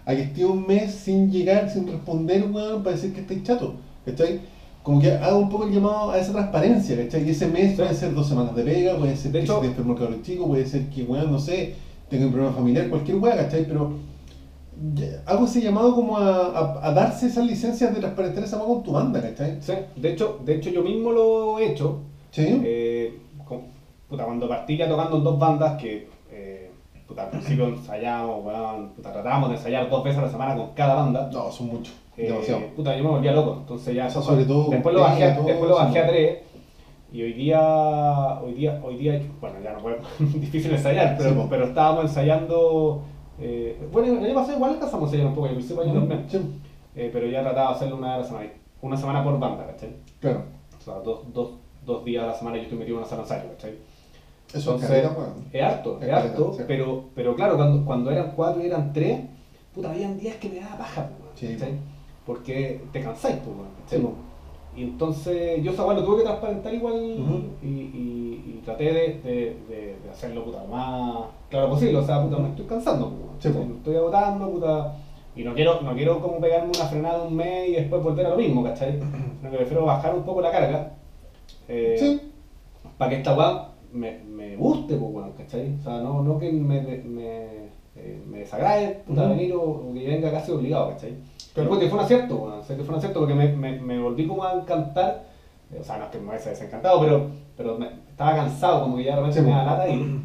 a 0.07 0.15
que 0.15 0.23
esté 0.23 0.45
un 0.45 0.67
mes 0.67 0.93
sin 0.95 1.31
llegar, 1.31 1.71
sin 1.71 1.87
responder, 1.87 2.45
weón, 2.51 2.83
para 2.83 2.97
decir 2.97 3.13
que 3.15 3.21
estáis 3.21 3.43
chato, 3.43 3.75
¿cachai? 4.05 4.41
Como 4.83 5.01
que 5.01 5.11
haga 5.13 5.37
un 5.37 5.49
poco 5.49 5.65
el 5.65 5.73
llamado 5.73 6.11
a 6.11 6.19
esa 6.19 6.33
transparencia, 6.33 6.97
¿cachai? 6.97 7.27
Y 7.27 7.31
ese 7.31 7.47
mes 7.47 7.75
puede 7.77 7.95
ser 7.95 8.13
dos 8.15 8.29
semanas 8.29 8.55
de 8.57 8.63
pega, 8.65 8.97
puede 8.99 9.17
ser 9.17 9.33
De 9.33 9.39
que 9.39 9.45
hecho- 9.45 9.55
se 9.57 9.61
te 9.63 9.67
enfermó 9.69 9.93
el 9.93 9.99
cabrón 9.99 10.23
chico, 10.23 10.47
puede 10.47 10.67
ser 10.67 10.87
que, 10.91 11.05
weón, 11.05 11.31
no 11.31 11.39
sé, 11.39 11.75
tenga 12.11 12.27
un 12.27 12.33
problema 12.33 12.55
familiar, 12.55 12.89
cualquier 12.89 13.17
weón, 13.19 13.37
¿cachai? 13.37 13.65
Pero 13.67 13.93
hago 15.27 15.45
ese 15.45 15.61
llamado 15.61 15.95
como 15.95 16.17
a, 16.19 16.47
a- 16.47 16.89
a 16.89 16.93
darse 16.93 17.27
esas 17.27 17.45
licencias 17.47 17.95
de 17.95 18.01
transparentar 18.01 18.45
esa 18.45 18.57
mano 18.59 18.69
con 18.75 18.83
tu 18.83 18.93
banda, 18.93 19.21
¿cachai? 19.21 19.59
Sí, 19.61 19.73
de 19.97 20.13
hecho, 20.13 20.39
de 20.45 20.57
hecho 20.57 20.71
yo 20.71 20.83
mismo 20.83 21.13
lo 21.13 21.59
he 21.59 21.73
hecho. 21.73 22.01
Sí. 22.31 22.61
Eh, 22.65 23.19
con- 23.47 23.63
puta, 24.09 24.25
cuando 24.25 24.49
partí 24.49 24.77
ya 24.77 24.89
tocando 24.89 25.19
en 25.19 25.25
dos 25.25 25.39
bandas 25.39 25.81
que 25.81 26.09
eh, 26.31 26.71
puta, 27.07 27.25
al 27.25 27.31
principio 27.31 27.67
ensayamos, 27.69 28.45
weón, 28.45 28.89
puta, 28.91 29.13
tratábamos 29.13 29.51
de 29.51 29.57
ensayar 29.57 29.89
dos 29.89 30.03
veces 30.03 30.19
a 30.19 30.23
la 30.23 30.31
semana 30.31 30.57
con 30.57 30.69
cada 30.75 30.95
banda. 30.95 31.31
No, 31.33 31.51
son 31.53 31.69
muchos, 31.69 31.95
Eh, 32.17 32.29
demasiado. 32.29 32.63
puta, 32.77 32.97
yo 32.97 33.05
me 33.05 33.11
volvía 33.11 33.33
loco, 33.33 33.59
entonces 33.61 33.95
ya 33.95 34.07
O 34.07 34.11
sea, 34.11 34.23
sobre 34.23 34.45
todo 34.45 34.71
después 34.71 34.95
lo 34.95 35.01
bajé, 35.03 35.25
a- 35.25 35.37
todo 35.37 35.47
después 35.47 35.71
lo 35.71 35.77
bajé 35.77 35.99
a 35.99 36.03
eso. 36.03 36.11
tres 36.13 36.39
y 37.13 37.23
hoy 37.23 37.33
día, 37.35 38.41
hoy 38.43 38.55
día, 38.55 38.81
hoy 38.83 38.97
día, 38.97 39.23
bueno 39.41 39.57
ya 39.63 39.73
no 39.75 39.79
fue 39.81 39.99
difícil 40.19 40.73
ensayar, 40.73 41.15
pero, 41.17 41.31
Sí, 41.31 41.37
pero 41.49 41.65
estábamos 41.67 42.05
ensayando, 42.07 43.03
eh, 43.41 43.89
bueno 43.93 44.19
el 44.19 44.25
año 44.25 44.35
pasado 44.35 44.57
igual 44.57 44.73
alcanzamos 44.75 45.05
a 45.05 45.07
ensayar 45.13 45.27
un 45.29 45.35
poco, 45.35 45.47
el 45.49 45.55
próximo 45.55 45.81
año 45.83 45.95
también, 45.95 46.25
sí, 46.29 46.41
eh, 46.97 47.11
pero 47.13 47.27
ya 47.27 47.43
trataba 47.43 47.71
de 47.71 47.75
hacerlo 47.77 47.97
una 47.97 48.07
vez 48.09 48.15
a 48.17 48.19
la 48.21 48.25
semana, 48.27 48.51
una 48.83 48.97
semana 48.97 49.25
por 49.25 49.39
banda, 49.39 49.67
¿cachai? 49.67 49.91
claro. 50.21 50.43
O 50.79 50.83
sea, 50.85 50.95
dos, 51.01 51.21
dos, 51.33 51.51
dos 51.87 52.05
días 52.05 52.25
a 52.25 52.27
la 52.29 52.35
semana 52.35 52.57
yo 52.59 52.65
estoy 52.65 52.79
metido 52.79 52.97
en 52.97 53.03
una 53.03 53.09
sala 53.09 53.23
de 53.23 53.29
ensayo, 53.35 53.51
¿cachai? 53.55 53.71
Eso 54.49 54.59
es 54.59 54.67
Entonces, 54.67 54.89
caleta, 54.91 55.11
weón. 55.19 55.33
es 55.53 55.63
harto, 55.63 55.99
Es 56.01 56.09
es 56.09 56.15
harto, 56.15 56.45
caleta, 56.45 56.57
sí. 56.59 56.65
pero, 56.69 57.05
pero 57.15 57.35
claro, 57.35 57.57
cuando, 57.57 57.85
cuando 57.85 58.11
eran 58.11 58.33
cuatro 58.37 58.63
y 58.63 58.67
eran 58.67 58.93
tres, 58.93 59.21
puta, 59.75 59.91
habían 59.91 60.19
días 60.19 60.37
que 60.37 60.49
me 60.51 60.61
daba 60.61 60.77
paja, 60.79 61.09
pues, 61.19 61.31
Sí. 61.41 61.55
¿cachai? 61.57 61.73
Porque 62.27 62.81
te 62.93 63.01
cansáis, 63.03 63.37
pues, 63.37 63.57
¿cachai? 63.85 64.01
Y 64.77 64.83
entonces 64.83 65.63
yo 65.63 65.71
esa 65.73 65.87
lo 65.93 66.05
tuve 66.05 66.19
que 66.19 66.23
transparentar 66.25 66.75
igual 66.75 66.95
y, 67.63 67.67
y, 67.67 68.45
y 68.57 68.63
traté 68.65 68.85
de, 68.85 68.93
de, 68.93 69.57
de, 69.69 69.97
de 70.03 70.11
hacerlo 70.11 70.45
puta, 70.45 70.63
lo 70.65 70.69
más 70.69 71.19
claro 71.49 71.71
posible, 71.71 71.99
o 71.99 72.05
sea, 72.05 72.23
puta, 72.23 72.39
me 72.39 72.49
estoy 72.49 72.67
cansando, 72.67 73.11
me 73.11 73.77
estoy 73.77 73.97
agotando, 73.97 74.51
puta, 74.51 74.97
y 75.37 75.45
no 75.45 75.55
quiero, 75.55 75.81
no 75.83 75.95
quiero 75.95 76.21
como 76.21 76.41
pegarme 76.41 76.73
una 76.75 76.87
frenada 76.87 77.25
un 77.25 77.37
mes 77.37 77.69
y 77.69 77.73
después 77.73 78.03
volver 78.03 78.27
a 78.27 78.31
lo 78.31 78.37
mismo, 78.37 78.65
¿cachai? 78.65 78.99
Sino 79.39 79.51
que 79.51 79.57
prefiero 79.59 79.85
bajar 79.85 80.15
un 80.15 80.23
poco 80.25 80.41
la 80.41 80.51
carga. 80.51 80.93
eh, 81.69 81.97
Sí, 81.99 82.21
para 82.99 83.11
que 83.11 83.17
esta 83.19 83.37
weá 83.37 83.69
me, 83.93 84.19
me 84.25 84.57
guste, 84.57 84.97
pues 84.97 85.13
weón, 85.15 85.33
¿cachai? 85.33 85.75
O 85.79 85.83
sea, 85.83 85.99
no, 86.01 86.23
no 86.23 86.39
que 86.39 86.51
me, 86.51 86.81
me, 86.81 87.69
eh, 87.97 88.23
me 88.27 88.39
desagrade, 88.41 89.03
puta, 89.07 89.23
Ujú. 89.23 89.31
venir 89.31 89.53
o, 89.55 89.63
o 89.63 89.95
que 89.95 90.07
venga 90.07 90.31
casi 90.31 90.51
obligado, 90.53 90.91
¿cachai? 90.91 91.15
Pero 91.55 91.69
porque 91.69 91.89
fue 91.89 91.99
un 91.99 92.05
acierto, 92.05 92.63
sea, 92.65 92.77
que 92.77 92.83
fue 92.83 92.93
un 92.95 92.99
acierto 92.99 93.21
porque 93.21 93.35
me, 93.35 93.49
me, 93.53 93.79
me 93.81 94.01
volví 94.01 94.27
como 94.27 94.45
a 94.45 94.55
encantar, 94.55 95.25
eh, 95.73 95.79
o 95.81 95.85
sea, 95.85 95.99
no 95.99 96.05
es 96.05 96.11
que 96.11 96.19
me 96.19 96.29
hubiese 96.31 96.51
desencantado, 96.51 97.01
pero, 97.01 97.27
pero 97.57 97.79
me- 97.79 97.91
estaba 98.11 98.35
cansado, 98.37 98.83
como 98.83 98.97
que 98.97 99.05
ya 99.05 99.11
de 99.13 99.17
repente 99.17 99.39
Sí, 99.41 99.45
me 99.47 99.51
da 99.53 99.65
lata 99.65 99.89
y, 99.89 100.21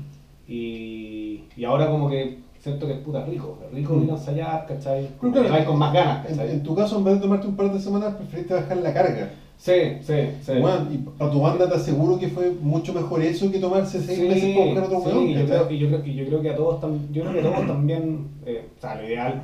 y, 0.48 1.44
y 1.56 1.66
ahora 1.66 1.90
como 1.90 2.10
que 2.10 2.40
siento 2.60 2.88
que 2.88 2.94
es 2.94 3.00
puta 3.00 3.24
rico, 3.24 3.58
es 3.66 3.72
rico 3.74 3.94
Mm. 3.94 4.04
ir 4.04 4.10
a 4.10 4.14
ensayar, 4.14 4.66
¿cachai? 4.68 5.10
Claro, 5.20 5.66
con 5.66 5.78
más 5.78 5.94
ganas, 5.94 6.26
En, 6.30 6.36
¿cachai? 6.38 6.52
en 6.54 6.64
tu 6.64 6.76
caso, 6.76 6.98
en 6.98 7.04
vez 7.04 7.14
de 7.16 7.22
tomarte 7.22 7.48
un 7.48 7.56
par 7.56 7.72
de 7.72 7.80
semanas, 7.80 8.16
preferiste 8.16 8.54
bajar 8.54 8.78
la 8.78 8.94
carga. 8.94 9.30
Sí, 9.60 9.74
sí, 10.02 10.14
sí. 10.42 10.52
Weón, 10.54 10.88
y 10.94 10.98
para 11.00 11.30
tu 11.32 11.42
banda 11.42 11.68
te 11.68 11.76
aseguro 11.76 12.18
que 12.18 12.30
fue 12.30 12.50
mucho 12.62 12.94
mejor 12.94 13.22
eso 13.22 13.52
que 13.52 13.60
tomarse 13.60 14.02
seis 14.02 14.18
Sí, 14.20 14.26
meses 14.26 14.50
para 14.56 14.66
buscar 14.68 14.84
otro 14.86 15.02
sí, 15.02 15.08
weón. 15.10 15.28
y 15.28 15.34
yo, 15.36 15.46
creo, 15.46 15.70
y, 15.72 15.78
yo 15.78 15.88
creo, 15.90 16.06
y 16.06 16.16
yo 16.16 16.26
creo 16.28 16.42
que 16.42 16.50
a 16.50 16.56
todos, 16.56 16.82
tam- 16.82 17.12
yo 17.12 17.24
creo 17.24 17.34
que 17.34 17.40
a 17.40 17.52
todos 17.52 17.68
también, 17.68 18.28
eh, 18.46 18.64
o 18.78 18.80
sea, 18.80 18.96
lo 18.96 19.06
ideal, 19.06 19.42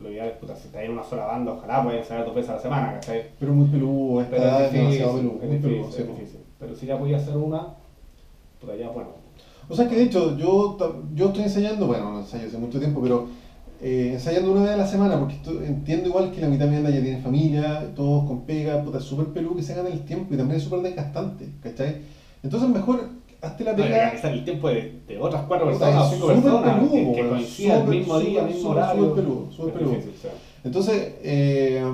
lo 0.00 0.10
ideal 0.10 0.26
es, 0.30 0.32
puta, 0.38 0.56
si 0.56 0.66
estás 0.66 0.82
en 0.82 0.90
una 0.90 1.04
sola 1.04 1.26
banda, 1.26 1.52
ojalá 1.52 1.84
puedan 1.84 2.00
ensayar 2.00 2.24
dos 2.24 2.34
veces 2.34 2.50
a 2.50 2.54
la 2.54 2.60
semana, 2.62 2.92
¿cachai? 2.94 3.26
Pero 3.38 3.52
muy 3.52 3.66
peludo, 3.66 4.24
Pero 4.28 4.42
edad 4.42 4.64
es 4.64 4.72
difícil, 4.72 4.98
demasiado 4.98 5.16
peludo. 5.18 5.34
es 5.42 5.48
muy 5.48 5.56
peludo, 5.58 5.76
difícil, 5.78 5.94
sí, 5.94 6.02
es 6.02 6.08
po. 6.08 6.14
difícil. 6.14 6.40
Pero 6.58 6.74
si 6.74 6.86
ya 6.86 6.98
podía 6.98 7.16
hacer 7.16 7.36
una, 7.36 7.66
puta, 8.60 8.74
ya 8.74 8.88
bueno. 8.88 9.10
O 9.68 9.74
sea 9.76 9.88
que 9.88 9.94
de 9.94 10.02
hecho, 10.02 10.36
yo, 10.36 10.76
yo 11.14 11.26
estoy 11.28 11.44
ensayando, 11.44 11.86
bueno, 11.86 12.10
no 12.12 12.18
ensayo 12.18 12.46
hace 12.48 12.58
mucho 12.58 12.78
tiempo, 12.80 13.00
pero 13.00 13.28
eh, 13.84 14.10
ensayando 14.14 14.50
una 14.52 14.62
vez 14.62 14.70
a 14.72 14.76
la 14.78 14.86
semana, 14.86 15.18
porque 15.18 15.36
entiendo 15.66 16.08
igual 16.08 16.30
que 16.32 16.40
la 16.40 16.48
mitad 16.48 16.64
de 16.64 16.70
mi 16.70 16.76
banda 16.78 16.90
ya 16.90 17.02
tiene 17.02 17.18
familia, 17.20 17.92
todos 17.94 18.24
con 18.26 18.40
pega, 18.46 18.82
puta, 18.82 18.98
es 18.98 19.04
súper 19.04 19.26
peludo 19.26 19.56
que 19.56 19.62
se 19.62 19.74
gane 19.74 19.90
el 19.92 20.04
tiempo 20.06 20.32
y 20.32 20.36
también 20.38 20.56
es 20.58 20.64
súper 20.64 20.80
desgastante, 20.80 21.48
¿cachai? 21.62 21.96
Entonces 22.42 22.68
mejor 22.70 23.08
hazte 23.42 23.62
la 23.64 23.72
No, 23.72 23.76
pega. 23.82 23.96
organizar 24.04 24.32
el 24.32 24.44
tiempo 24.44 24.68
de, 24.68 25.00
de 25.06 25.18
otras 25.18 25.42
cuatro 25.46 25.66
personas 25.66 26.10
cinco 26.10 26.26
personas 26.28 26.74
peludo, 26.74 26.92
que, 27.14 27.20
que 27.22 27.28
coincidan 27.28 27.82
el 27.82 27.88
mismo 27.98 28.18
día, 28.18 28.40
súper, 28.40 28.54
mismo 28.54 28.70
horario. 28.70 29.02
súper 29.04 29.24
peludo, 29.24 29.50
súper 29.52 29.74
peludo. 29.74 29.90
difícil, 29.90 30.12
sí. 30.22 30.28
Entonces, 30.64 31.14
eh, 31.22 31.84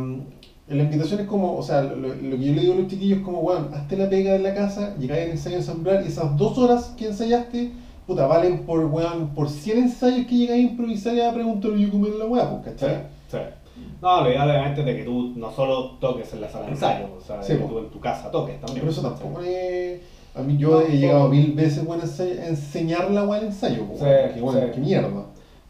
la 0.68 0.82
invitación 0.84 1.18
es 1.20 1.26
como, 1.26 1.56
o 1.56 1.62
sea, 1.64 1.82
lo, 1.82 1.96
lo 1.96 2.14
que 2.38 2.44
yo 2.44 2.52
le 2.54 2.60
digo 2.60 2.74
a 2.74 2.76
los 2.76 2.86
chiquillos 2.86 3.18
es 3.18 3.24
como, 3.24 3.42
bueno, 3.42 3.66
hazte 3.74 3.96
la 3.96 4.08
pega 4.08 4.36
en 4.36 4.44
la 4.44 4.54
casa, 4.54 4.94
llegáis 4.96 5.24
al 5.24 5.30
ensayo 5.32 5.56
a 5.56 5.58
ensamblar 5.58 6.02
y 6.04 6.08
esas 6.08 6.36
dos 6.36 6.56
horas 6.58 6.94
que 6.96 7.06
ensayaste, 7.06 7.72
puta, 8.10 8.26
valen 8.26 8.66
por, 8.66 8.84
weón, 8.86 9.28
por 9.36 9.48
100 9.48 9.78
ensayos 9.78 10.26
que 10.26 10.34
llegáis 10.36 10.66
a 10.66 10.70
improvisar 10.70 11.14
y 11.14 11.20
a 11.20 11.32
preguntarle 11.32 11.80
yo 11.80 11.90
cómo 11.92 12.08
la 12.08 12.24
weá, 12.24 12.50
pues, 12.50 12.74
¿cachai? 12.74 13.02
sí. 13.30 13.38
No, 14.02 14.22
lo 14.24 14.30
ideal 14.30 14.50
obviamente 14.50 14.80
es 14.80 14.86
de 14.86 14.96
que 14.96 15.04
tú 15.04 15.32
no 15.36 15.52
solo 15.52 15.92
toques 16.00 16.32
en 16.32 16.40
la 16.40 16.48
sala 16.48 16.66
de 16.66 16.72
ensayo, 16.72 17.06
o 17.16 17.20
sea, 17.20 17.36
de 17.38 17.44
Sí, 17.44 17.52
que 17.52 17.58
po. 17.60 17.68
tú 17.68 17.78
en 17.78 17.90
tu 17.90 18.00
casa 18.00 18.30
toques 18.30 18.60
también. 18.60 18.80
Pero 18.80 18.90
eso 18.90 19.00
tampoco 19.02 19.40
es... 19.42 20.00
A 20.34 20.42
mí 20.42 20.56
yo 20.58 20.70
No, 20.70 20.80
he 20.80 20.96
llegado 20.98 21.20
poco. 21.24 21.34
mil 21.34 21.52
veces, 21.52 21.84
bueno, 21.84 22.02
a 22.02 22.48
enseñar 22.48 23.10
la 23.12 23.24
weá 23.24 23.38
al 23.40 23.46
ensayo, 23.46 23.84
pues, 23.86 24.00
Sí, 24.00 24.34
que 24.34 24.40
bueno, 24.40 24.60
qué 24.74 24.80
mierda. 24.80 25.08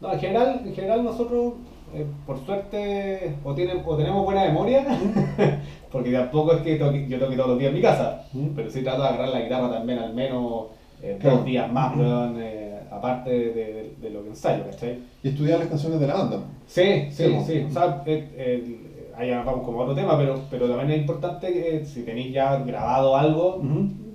No, 0.01 0.13
en 0.13 0.19
general, 0.19 0.61
en 0.65 0.73
general 0.73 1.03
nosotros, 1.03 1.53
eh, 1.93 2.05
por 2.25 2.43
suerte, 2.43 3.35
o, 3.43 3.53
tienen, 3.53 3.83
o 3.85 3.95
tenemos 3.95 4.25
buena 4.25 4.45
memoria, 4.45 4.83
porque 5.91 6.11
tampoco 6.11 6.53
es 6.53 6.61
que 6.63 6.79
toque- 6.79 7.07
yo 7.07 7.19
toque 7.19 7.35
todos 7.35 7.49
los 7.49 7.59
días 7.59 7.69
en 7.69 7.75
mi 7.75 7.81
casa, 7.81 8.23
¿Mm? 8.33 8.47
pero 8.55 8.71
sí 8.71 8.81
trato 8.81 9.03
de 9.03 9.07
agarrar 9.09 9.29
la 9.29 9.41
guitarra 9.41 9.71
también 9.71 9.99
al 9.99 10.13
menos 10.13 10.65
eh, 11.01 11.17
Claro. 11.19 11.37
dos 11.37 11.45
días 11.45 11.71
más, 11.71 11.95
weón, 11.97 12.35
eh, 12.39 12.79
aparte 12.91 13.29
de, 13.29 13.53
de- 13.53 13.95
de 14.01 14.09
lo 14.09 14.23
que 14.23 14.29
ensayo, 14.29 14.63
¿cachai? 14.65 14.99
Y 15.23 15.29
estudiar 15.29 15.59
las 15.59 15.67
canciones 15.69 15.99
de 15.99 16.07
la 16.07 16.13
banda. 16.15 16.37
Sí, 16.67 17.07
sí, 17.11 17.37
Sí. 17.45 17.65
O 17.67 17.71
sea, 17.71 18.03
eh, 18.05 18.29
eh, 18.35 19.11
ahí 19.17 19.29
vamos 19.31 19.63
como 19.65 19.79
a 19.79 19.83
otro 19.83 19.95
tema, 19.95 20.17
pero, 20.17 20.39
pero 20.49 20.67
también 20.69 20.91
es 20.91 20.97
importante 21.01 21.51
que 21.51 21.85
si 21.85 22.03
tenéis 22.03 22.33
ya 22.33 22.57
grabado 22.57 23.15
algo, 23.17 23.61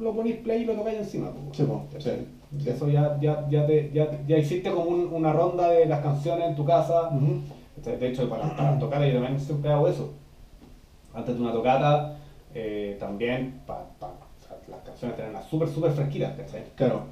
lo 0.00 0.12
ponéis 0.14 0.36
play 0.36 0.62
y 0.62 0.64
lo 0.66 0.74
tocáis 0.74 0.98
encima. 0.98 1.30
Sí, 1.52 1.64
sí. 1.98 2.68
Eso 2.70 2.88
ya, 2.88 3.18
ya, 3.20 3.46
ya, 3.50 3.66
te, 3.66 3.90
ya, 3.92 4.08
ya 4.26 4.38
hiciste 4.38 4.70
como 4.70 4.84
un- 4.86 5.08
una 5.12 5.32
ronda 5.32 5.68
de 5.70 5.86
las 5.86 6.00
canciones 6.00 6.48
en 6.50 6.54
tu 6.56 6.64
casa. 6.64 7.08
Ujú. 7.08 7.40
¿cachai? 7.76 7.98
De 7.98 8.08
hecho, 8.08 8.28
para, 8.28 8.54
para 8.56 8.78
tocar 8.78 9.04
yo 9.04 9.14
también 9.14 9.38
siempre 9.40 9.70
hago 9.70 9.88
eso. 9.88 10.12
Antes 11.14 11.34
de 11.36 11.40
una 11.42 11.52
tocata, 11.52 12.16
eh, 12.54 12.96
también 13.00 13.60
para 13.66 13.84
las 14.68 14.80
canciones 14.80 15.16
tenerlas 15.16 15.46
súper, 15.48 15.68
súper 15.68 15.92
fresquitas, 15.92 16.36
¿cachai? 16.36 16.64
Claro. 16.74 17.02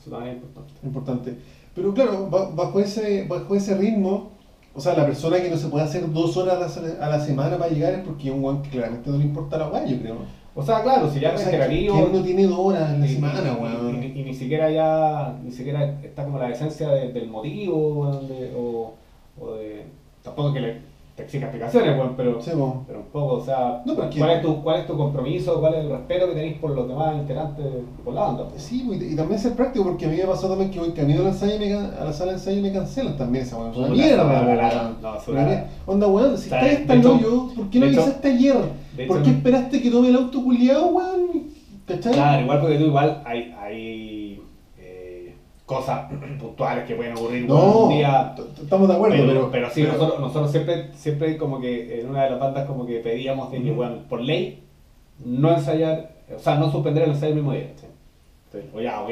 Eso 0.00 0.10
también 0.10 0.36
es 0.36 0.42
importante. 0.42 0.72
Importante. 0.86 1.36
Pero 1.74 1.94
claro, 1.94 2.28
ba- 2.30 2.50
bajo 2.50 2.80
ese, 2.80 3.24
bajo 3.28 3.54
ese 3.54 3.76
ritmo, 3.76 4.30
o 4.74 4.80
sea, 4.80 4.94
la 4.94 5.06
persona 5.06 5.40
que 5.40 5.50
no 5.50 5.56
se 5.56 5.68
puede 5.68 5.84
hacer 5.84 6.10
dos 6.12 6.36
horas 6.36 6.76
a 7.00 7.08
la, 7.08 7.20
semana 7.20 7.56
para 7.58 7.70
llegar 7.70 7.94
es 7.94 8.00
porque 8.00 8.28
es 8.28 8.34
un 8.34 8.42
guan 8.42 8.62
que 8.62 8.70
claramente 8.70 9.10
no 9.10 9.16
le 9.16 9.24
importa 9.24 9.56
la 9.58 9.68
guay, 9.68 9.90
yo 9.90 10.00
creo. 10.00 10.16
O 10.54 10.62
sea, 10.62 10.82
claro, 10.82 11.10
si 11.10 11.20
ya 11.20 11.32
o 11.32 11.34
es 11.34 11.40
sea, 11.42 11.50
reiterativo, 11.50 11.94
¿quién 11.96 12.12
no 12.12 12.22
tiene 12.22 12.46
dos 12.46 12.58
horas 12.58 12.90
en 12.94 13.00
la 13.00 13.06
y, 13.06 13.14
semana, 13.14 13.40
y- 13.58 13.62
weón? 13.62 14.02
y- 14.02 14.20
y 14.20 14.24
ni 14.24 14.34
siquiera 14.34 14.70
ya, 14.70 15.38
ni 15.44 15.52
siquiera 15.52 15.84
está 16.02 16.24
como 16.24 16.38
la 16.38 16.48
esencia 16.50 16.88
de- 16.88 17.12
del 17.12 17.28
motivo, 17.28 18.20
de- 18.22 18.54
o, 18.56 18.94
o 19.38 19.54
de, 19.56 19.84
tampoco 20.22 20.54
que 20.54 20.60
le, 20.60 20.80
te 21.16 21.22
exija 21.22 21.46
explicaciones, 21.46 21.96
weón, 21.96 22.12
pero, 22.14 22.42
Sí, 22.42 22.50
po. 22.50 22.82
pero 22.86 22.98
un 23.00 23.06
poco, 23.06 23.32
o 23.36 23.40
sea, 23.40 23.80
No, 23.86 23.94
¿cuál, 23.94 24.30
es 24.32 24.42
tu, 24.42 24.62
¿cuál 24.62 24.80
es 24.80 24.86
tu 24.86 24.96
compromiso, 24.98 25.58
cuál 25.60 25.74
es 25.74 25.84
el 25.84 25.88
respeto 25.90 26.28
que 26.28 26.34
tenéis 26.34 26.58
por 26.58 26.72
los 26.72 26.86
demás 26.86 27.16
integrantes, 27.16 27.64
por 28.04 28.12
la 28.12 28.20
banda? 28.20 28.44
pues? 28.48 28.62
Sí, 28.62 28.86
y, 28.86 29.12
y 29.12 29.16
también 29.16 29.40
ser 29.40 29.54
práctico, 29.54 29.84
porque 29.86 30.04
a 30.04 30.08
mí 30.08 30.16
me 30.18 30.26
pasó 30.26 30.46
también 30.46 30.70
que 30.70 30.78
voy 30.78 30.90
camino 30.90 31.22
al 31.22 31.28
ensayo 31.28 31.54
y 31.54 31.58
me, 31.58 31.72
a 31.72 32.04
la 32.04 32.12
sala 32.12 32.32
de 32.32 32.36
ensayo 32.36 32.58
y 32.58 32.62
me 32.62 32.70
cancelan 32.70 33.16
también 33.16 33.44
esa 33.44 33.56
weón. 33.56 33.74
Una 33.74 33.88
mierda, 33.88 34.26
weón. 34.26 34.96
Onda, 35.86 36.06
weón, 36.06 36.36
si 36.36 36.44
estás 36.44 36.64
hecho- 36.98 37.12
hoyo, 37.14 37.48
¿por 37.56 37.70
qué 37.70 37.78
no 37.80 37.86
avisaste 37.86 38.28
ayer? 38.28 38.56
¿Por 39.08 39.22
qué 39.22 39.30
esperaste 39.30 39.80
que 39.80 39.90
tome 39.90 40.08
el 40.08 40.16
auto 40.16 40.42
culiado, 40.42 40.86
weón? 40.88 41.46
¿Cachai? 41.86 42.12
Claro, 42.12 42.42
igual 42.42 42.60
porque 42.60 42.78
tú 42.78 42.84
igual 42.86 43.22
hay, 43.24 43.54
hay 43.56 43.76
eh, 43.76 44.15
cosas 45.66 46.10
puntuales 46.40 46.84
que 46.86 46.94
pueden 46.94 47.12
ocurrir 47.16 47.46
No, 47.46 47.80
un 47.80 47.88
día. 47.90 48.34
estamos 48.62 48.88
de 48.88 48.94
acuerdo, 48.94 49.16
pero, 49.16 49.26
pero, 49.28 49.50
pero 49.50 49.70
sí, 49.70 49.82
nosotros, 49.82 50.20
nosotros 50.20 50.50
siempre, 50.52 50.90
siempre 50.94 51.36
como 51.36 51.60
que 51.60 52.00
en 52.00 52.08
una 52.08 52.24
de 52.24 52.30
las 52.30 52.40
bandas 52.40 52.66
como 52.66 52.86
que 52.86 53.00
pedíamos 53.00 53.50
de 53.50 53.60
que, 53.62 53.68
Ujú. 53.70 53.76
bueno, 53.76 53.96
por 54.08 54.20
ley, 54.20 54.62
no 55.24 55.52
ensayar, 55.52 56.12
o 56.34 56.38
sea, 56.38 56.54
no 56.56 56.70
suspender 56.70 57.02
el 57.04 57.10
ensayo 57.10 57.30
el 57.30 57.34
mismo 57.36 57.52
día. 57.52 57.68
¿sí? 58.52 58.58
O 58.74 58.80
ya, 58.80 59.00
ok, 59.02 59.10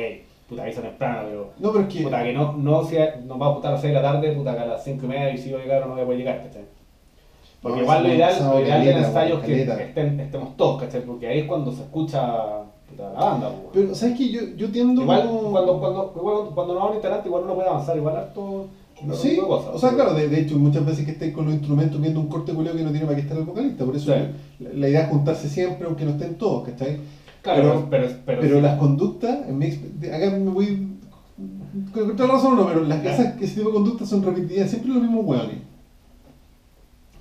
puta, 0.49 0.63
avisa 0.63 0.81
temprano, 0.81 1.23
pero 1.29 1.51
No, 1.59 1.73
pero 1.73 1.85
es 1.89 1.93
que. 1.95 2.03
puta, 2.05 2.23
que 2.23 2.33
no, 2.33 2.53
no 2.53 2.85
si 2.85 2.97
nos 3.27 3.41
va 3.41 3.47
a 3.47 3.51
gustar 3.51 3.71
a 3.71 3.73
las 3.73 3.81
6 3.81 3.93
de 3.95 4.01
la 4.01 4.13
tarde, 4.13 4.33
puta, 4.33 4.55
que 4.55 4.61
a 4.63 4.67
las 4.67 4.85
5 4.85 5.05
y 5.05 5.09
media 5.09 5.31
y 5.31 5.39
si 5.39 5.51
voy 5.51 5.61
a 5.61 5.65
llegar 5.65 5.83
o 5.83 5.87
no 5.87 5.93
voy 5.95 6.03
a 6.03 6.05
poder 6.05 6.19
llegar, 6.21 6.43
¿cachai? 6.43 6.63
Porque 7.61 7.79
No, 7.79 7.83
igual 7.83 8.03
lo 8.05 8.15
ideal, 8.15 8.35
lo 8.51 8.61
ideal 8.61 8.85
del 8.85 8.97
ensayo 8.99 9.39
es 9.41 9.45
que 9.45 9.63
estén, 9.63 10.21
estemos 10.21 10.57
todos, 10.57 10.83
¿cachai? 10.83 11.01
Porque 11.01 11.27
ahí 11.27 11.39
es 11.41 11.47
cuando 11.47 11.73
se 11.73 11.83
escucha 11.83 12.63
la 12.99 13.09
banda, 13.11 13.49
pues. 13.51 13.69
Pero, 13.73 13.95
¿sabes 13.95 14.17
qué? 14.19 14.31
Yo, 14.31 14.41
yo 14.57 14.71
tiendo. 14.71 15.03
Igual 15.03 15.27
como- 15.27 15.51
cuando, 15.51 15.81
cuando, 15.81 16.53
cuando 16.55 16.75
no 16.75 16.81
va 16.81 16.91
un 16.91 16.97
integrante, 16.97 17.29
igual 17.29 17.45
uno 17.45 17.55
puede 17.55 17.69
avanzar, 17.69 17.97
igual 17.97 18.17
harto. 18.17 18.67
no- 19.05 19.15
Sí, 19.15 19.37
no 19.37 19.49
o 19.49 19.79
sea, 19.79 19.91
claro, 19.95 20.15
de, 20.15 20.29
de 20.29 20.41
hecho, 20.41 20.57
muchas 20.57 20.87
veces 20.87 21.05
que 21.05 21.11
estés 21.13 21.33
con 21.35 21.47
los 21.47 21.55
instrumentos 21.55 22.01
viendo 22.01 22.21
un 22.21 22.29
corte 22.29 22.53
culiao 22.55 22.75
que 22.77 22.83
no 22.83 22.91
tiene 22.91 23.05
para 23.07 23.17
qué 23.17 23.23
estar 23.23 23.37
el 23.37 23.45
vocalista, 23.45 23.85
por 23.85 23.97
eso 23.97 24.13
Sí. 24.15 24.21
la, 24.61 24.71
la 24.73 24.89
idea 24.89 25.03
es 25.03 25.09
juntarse 25.11 25.49
siempre, 25.49 25.87
aunque 25.87 26.05
no 26.05 26.13
estén 26.13 26.37
todos, 26.37 26.65
¿cachai? 26.69 27.01
Claro, 27.43 27.87
pero- 27.91 28.07
pero, 28.07 28.19
pero, 28.25 28.41
Pero 28.41 28.57
sí. 28.57 28.63
las 28.63 28.79
conductas, 28.79 29.49
en 29.49 29.59
mi 29.59 29.67
acá 29.67 30.31
me 30.31 30.51
voy. 30.51 30.89
Con 31.93 32.17
toda 32.17 32.29
razón 32.35 32.53
o 32.53 32.57
no, 32.57 32.67
pero 32.69 32.85
las 32.85 33.03
Ya. 33.03 33.13
esas, 33.15 33.43
ese 33.43 33.57
tipo 33.57 33.69
de 33.71 33.75
conductas 33.75 34.09
son 34.09 34.23
repetidas, 34.23 34.71
siempre 34.71 34.93
los 34.93 35.03
mismos 35.03 35.25
hueones. 35.27 35.57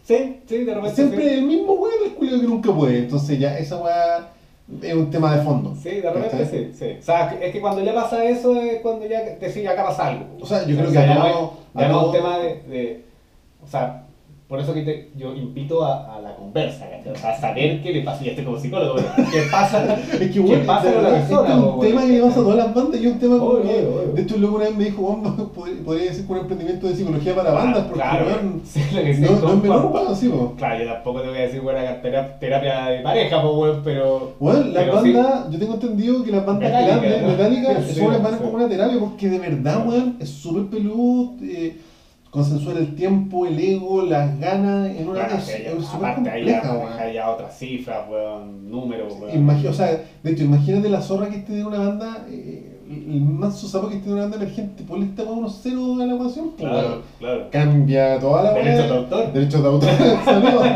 Sí, 0.04 0.38
sí, 0.46 0.58
de 0.64 0.74
repente. 0.74 0.96
Siempre 0.96 1.30
sí. 1.30 1.36
el 1.36 1.44
mismo 1.46 1.74
hueón 1.74 1.96
el 2.06 2.14
culiao 2.14 2.40
que 2.42 2.48
nunca 2.48 2.74
puede, 2.76 3.00
entonces 3.00 3.40
ya 3.40 3.58
esa 3.58 3.78
hueá 3.82 4.33
es 4.82 4.94
un 4.94 5.10
tema 5.12 5.36
de 5.36 5.44
fondo. 5.44 5.76
Sí, 5.76 5.90
de 6.02 6.10
repente 6.12 6.46
sí, 6.46 6.72
sí. 6.78 6.96
O 7.00 7.02
sea, 7.02 7.38
es 7.42 7.52
que 7.52 7.60
cuando 7.62 7.84
ya 7.84 7.94
pasa 7.94 8.24
eso 8.24 8.56
es 8.60 8.82
cuando 8.82 9.06
ya 9.06 9.22
decís, 9.22 9.68
acá 9.68 9.84
pasa 9.84 10.08
algo. 10.08 10.26
O 10.42 10.46
sea, 10.46 10.66
yo 10.66 10.76
creo 10.78 10.90
O 10.90 10.92
que 10.92 10.98
a 11.00 11.06
ya 11.06 11.16
no 11.16 11.22
todo- 11.22 11.30
es- 11.76 11.80
ya 11.82 11.86
a 11.86 11.90
no 11.90 12.00
es 12.02 12.06
un 12.08 12.12
tema 12.14 12.38
de, 12.40 12.56
de- 12.64 13.06
O 13.64 13.68
sea, 13.68 14.03
por 14.54 14.60
eso 14.62 14.72
que 14.76 14.84
te- 14.84 15.10
yo 15.18 15.34
invito 15.34 15.84
a, 15.84 16.16
a 16.16 16.22
la 16.22 16.36
conversa, 16.36 16.86
¿cachai? 16.88 17.12
O 17.12 17.16
sea, 17.16 17.32
a 17.32 17.42
saber 17.42 17.82
qué 17.82 17.92
le 17.92 18.02
pasa. 18.04 18.24
Y 18.24 18.30
estoy 18.30 18.46
como 18.46 18.60
psicólogo. 18.60 18.98
¿qué 19.32 19.42
pasa? 19.50 19.96
Es 20.14 20.20
que, 20.20 20.30
¿Qué 20.30 20.40
bueno, 20.42 20.64
pasa 20.68 20.90
de 20.90 20.94
con 20.94 21.04
la 21.06 21.10
persona? 21.10 21.48
Este 21.48 21.54
es 21.54 21.58
un 21.74 21.80
tema 21.80 22.02
que 22.02 22.08
le 22.14 22.22
pasa 22.22 22.40
a 22.40 22.44
todas 22.44 22.58
las 22.58 22.76
bandas 22.76 23.02
y 23.02 23.08
un 23.08 23.18
tema 23.20 23.36
Obvio, 23.38 23.64
que- 23.64 23.70
obvio. 23.88 24.14
De 24.14 24.22
hecho, 24.22 24.38
luego 24.38 24.56
una 24.58 24.66
vez 24.66 24.76
me 24.78 24.84
dijo, 24.84 25.02
"Weón, 25.02 25.50
podría, 25.56 26.06
decir 26.12 26.28
que 26.28 26.32
un 26.34 26.38
emprendimiento 26.38 26.86
de 26.88 26.96
psicología 26.96 27.34
para 27.36 27.52
bandas, 27.52 27.84
porque 27.86 28.00
claro, 28.00 28.26
sí, 28.64 28.80
lo 28.94 29.02
que 29.02 29.14
sí, 29.16 29.22
no, 29.22 29.32
no 29.32 29.54
es 29.54 29.64
menor, 29.64 30.16
sí, 30.16 30.30
po. 30.30 30.54
Claro, 30.56 30.84
yo 30.84 30.92
tampoco 30.94 31.22
te 31.22 31.30
voy 31.30 31.38
a 31.40 31.42
decir, 31.42 31.62
bueno, 31.62 31.80
haga 31.80 32.02
terapia, 32.04 32.40
terapia 32.40 32.86
de 32.90 33.00
pareja, 33.00 33.42
pues, 33.42 33.54
weón, 33.56 33.82
pero. 33.84 34.34
Bueno, 34.40 34.66
las 34.66 34.84
sí. 34.86 35.14
bandas, 35.14 35.50
yo 35.50 35.58
tengo 35.58 35.74
entendido 35.74 36.24
que 36.24 36.32
las 36.32 36.46
bandas 36.46 36.72
metálicas, 36.72 37.86
Sí, 37.90 37.96
son 38.00 38.14
las 38.14 38.22
bandas 38.22 38.40
como 38.40 38.54
una 38.54 38.70
terapia, 38.70 39.00
porque 39.00 39.30
de 39.30 39.40
verdad, 39.40 39.84
weón, 39.88 40.18
es 40.20 40.30
súper 40.30 40.68
peludo 40.68 41.34
eh, 41.42 41.76
consensuar 42.34 42.78
el 42.78 42.96
tiempo, 42.96 43.46
el 43.46 43.60
ego, 43.60 44.02
las 44.02 44.40
ganas 44.40 44.90
en 44.90 45.08
una 45.08 45.20
Claro, 45.28 45.36
es, 45.38 45.50
es 45.50 45.86
súper 45.86 46.16
compleja, 46.16 46.64
ya 47.14 47.26
weón. 47.30 47.36
otras 47.36 47.56
cifras, 47.60 48.10
weón, 48.10 48.72
números, 48.72 49.14
weón. 49.22 49.50
O 49.70 49.74
sea, 49.74 50.02
de 50.24 50.32
hecho, 50.32 50.44
imagínate 50.44 50.90
la 50.90 51.00
zorra 51.02 51.30
que 51.30 51.38
esté 51.38 51.54
de 51.54 51.64
una 51.64 51.78
banda, 51.78 52.26
eh, 52.28 52.72
el 52.90 53.22
manso 53.22 53.68
sapo 53.68 53.88
que 53.88 53.98
esté 53.98 54.08
de 54.08 54.14
una 54.16 54.24
banda 54.24 54.38
emergente, 54.38 54.82
ponle 54.84 55.06
esta 55.06 55.22
weón 55.24 55.38
unos 55.40 55.62
ceros 55.62 56.02
a 56.02 56.06
la 56.08 56.16
ecuación, 56.16 56.52
pues, 56.58 56.70
Claro, 56.72 56.88
weón. 56.88 57.02
claro. 57.20 57.48
Cambia 57.52 58.20
toda 58.20 58.42
la 58.44 58.54
Derecho 58.54 58.78
weá. 58.80 58.88
de 58.88 58.98
autor. 58.98 59.34
Derechos 59.34 59.62
de 59.62 59.68
autor. 59.70 59.90
Saludos. 60.26 60.64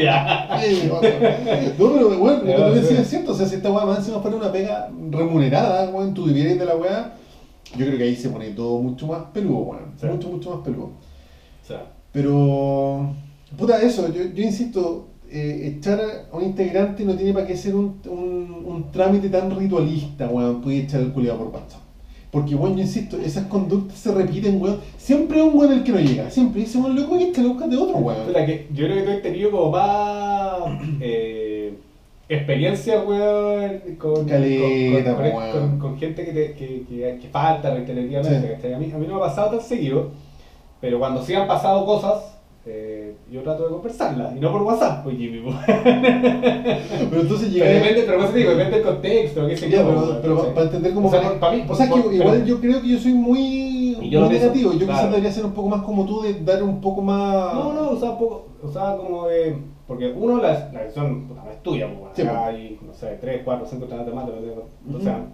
ya. 0.00 0.48
No, 0.88 1.00
pero 1.00 2.18
bueno, 2.18 2.38
lo 2.44 2.72
que 2.74 2.80
decías 2.80 3.00
es 3.00 3.08
cierto, 3.10 3.32
o 3.32 3.34
sea, 3.34 3.46
si 3.46 3.56
esta 3.56 3.70
weá 3.72 3.84
más 3.84 3.98
encima 3.98 4.20
fuera 4.20 4.36
una 4.36 4.52
pega 4.52 4.88
remunerada, 5.10 5.90
weón, 5.90 6.14
tú 6.14 6.24
vivieras 6.26 6.58
de 6.58 6.64
la 6.64 6.76
weá, 6.76 7.14
yo 7.76 7.86
creo 7.86 7.98
que 7.98 8.04
ahí 8.04 8.16
se 8.16 8.28
pone 8.28 8.50
todo 8.50 8.80
mucho 8.80 9.06
más 9.06 9.24
peludo, 9.32 9.58
weón. 9.58 9.92
Sí. 10.00 10.06
Mucho, 10.06 10.28
mucho 10.28 10.50
más 10.50 10.64
peludo. 10.64 10.90
Sea, 11.66 11.92
Pero, 12.12 13.14
puta, 13.56 13.80
eso, 13.82 14.12
yo, 14.12 14.24
yo 14.34 14.42
insisto, 14.42 15.08
eh, 15.30 15.74
echar 15.76 16.00
a 16.30 16.36
un 16.36 16.44
integrante 16.44 17.04
no 17.04 17.14
tiene 17.14 17.32
para 17.32 17.46
qué 17.46 17.56
ser 17.56 17.74
un, 17.74 18.00
un, 18.06 18.64
un 18.66 18.90
trámite 18.92 19.28
tan 19.28 19.56
ritualista, 19.58 20.28
weón, 20.28 20.60
puede 20.60 20.78
echar 20.80 21.00
el 21.00 21.12
culiado 21.12 21.38
por 21.38 21.48
WhatsApp. 21.48 21.80
Porque, 22.30 22.54
weón, 22.54 22.76
yo 22.76 22.82
insisto, 22.82 23.18
esas 23.18 23.46
conductas 23.46 23.98
se 23.98 24.10
repiten, 24.12 24.60
weón. 24.60 24.78
Siempre 24.96 25.38
es 25.38 25.44
un 25.44 25.58
weón 25.58 25.72
el 25.72 25.84
que 25.84 25.92
no 25.92 26.00
llega, 26.00 26.30
siempre 26.30 26.62
dice, 26.62 26.78
weón, 26.78 26.96
loco, 26.96 27.18
y 27.18 27.26
te 27.30 27.42
lo 27.42 27.50
buscas 27.50 27.70
de 27.70 27.76
otro, 27.76 27.96
weón. 27.96 28.32
que 28.32 28.68
yo 28.72 28.86
creo 28.86 28.96
que 28.96 29.02
tú 29.02 29.10
has 29.10 29.22
tenido 29.22 29.50
como 29.50 29.70
más 29.70 30.62
eh, 31.00 31.41
experiencia, 32.36 33.02
weón, 33.02 33.80
con, 33.98 34.24
Caleta, 34.26 35.14
con, 35.14 35.24
con- 35.30 35.34
weón. 35.36 35.52
con- 35.52 35.78
con 35.78 35.98
gente 35.98 36.24
que, 36.24 36.32
te, 36.32 36.52
que, 36.54 36.84
que, 36.88 37.18
que 37.20 37.28
falta 37.28 37.72
reiterativamente. 37.74 38.58
Sí. 38.60 38.72
A, 38.72 38.78
mí, 38.78 38.90
a 38.94 38.98
mí 38.98 39.06
no 39.06 39.14
me 39.14 39.20
ha 39.20 39.26
pasado 39.26 39.50
tan 39.50 39.60
seguido, 39.60 40.10
pero 40.80 40.98
cuando 40.98 41.22
sí 41.22 41.34
han 41.34 41.46
pasado 41.46 41.84
cosas, 41.86 42.28
eh, 42.64 43.14
yo 43.30 43.42
trato 43.42 43.64
de 43.64 43.70
conversarlas, 43.70 44.36
y 44.36 44.40
no 44.40 44.52
por 44.52 44.62
WhatsApp, 44.62 45.02
pues 45.04 45.16
Jimmy. 45.16 45.40
pues. 45.40 45.56
Pero 47.10 47.20
entonces 47.22 47.48
Pero 47.52 47.64
llega. 47.66 47.80
depende, 47.80 48.02
pero 48.06 48.22
eso 48.22 48.32
te 48.32 48.38
digo, 48.38 48.50
depende 48.52 48.76
del 48.78 48.86
contexto, 48.86 49.46
qué 49.48 49.56
sé 49.56 49.68
Ya, 49.70 49.78
yo. 49.82 49.86
pero, 49.88 50.00
weón, 50.00 50.18
pero 50.22 50.54
para 50.54 50.66
entender 50.66 50.94
cómo. 50.94 51.08
O 51.08 51.10
sea, 51.10 51.40
para 51.40 51.56
mí, 51.56 51.64
o 51.68 51.74
sea, 51.74 51.88
por- 51.88 52.08
que 52.10 52.16
igual 52.16 52.30
pero- 52.34 52.46
yo 52.46 52.60
creo 52.60 52.80
que 52.82 52.88
yo 52.88 52.98
soy 52.98 53.12
muy, 53.14 54.08
yo 54.10 54.20
muy 54.20 54.28
negativo. 54.34 54.72
Yo 54.72 54.78
quizás 54.80 54.88
claro. 55.00 55.08
debería 55.08 55.32
ser 55.32 55.44
un 55.44 55.52
poco 55.52 55.68
más 55.68 55.82
como 55.82 56.06
tú, 56.06 56.22
de 56.22 56.34
dar 56.40 56.62
un 56.62 56.80
poco 56.80 57.02
más. 57.02 57.54
No, 57.54 57.72
no, 57.72 57.90
usaba 57.90 58.16
poco, 58.18 58.46
usaba 58.62 58.96
como 58.96 59.26
de. 59.26 59.56
Porque 59.86 60.08
uno, 60.08 60.40
la, 60.40 60.70
la 60.72 60.80
decisión 60.80 61.26
puta, 61.26 61.42
no 61.44 61.50
es 61.50 61.62
tuya, 61.62 61.86
pues, 61.86 61.98
bueno, 61.98 62.14
Sí, 62.14 62.22
pues. 62.22 62.34
hay, 62.36 62.78
no 62.86 62.94
sé, 62.94 63.18
3, 63.20 63.42
4, 63.44 63.66
5 63.66 63.84
estudiantes 63.84 64.14
más, 64.14 64.26
dependiendo. 64.26 64.68
Ujú. 64.86 64.96
O 64.96 65.00
sea, 65.00 65.24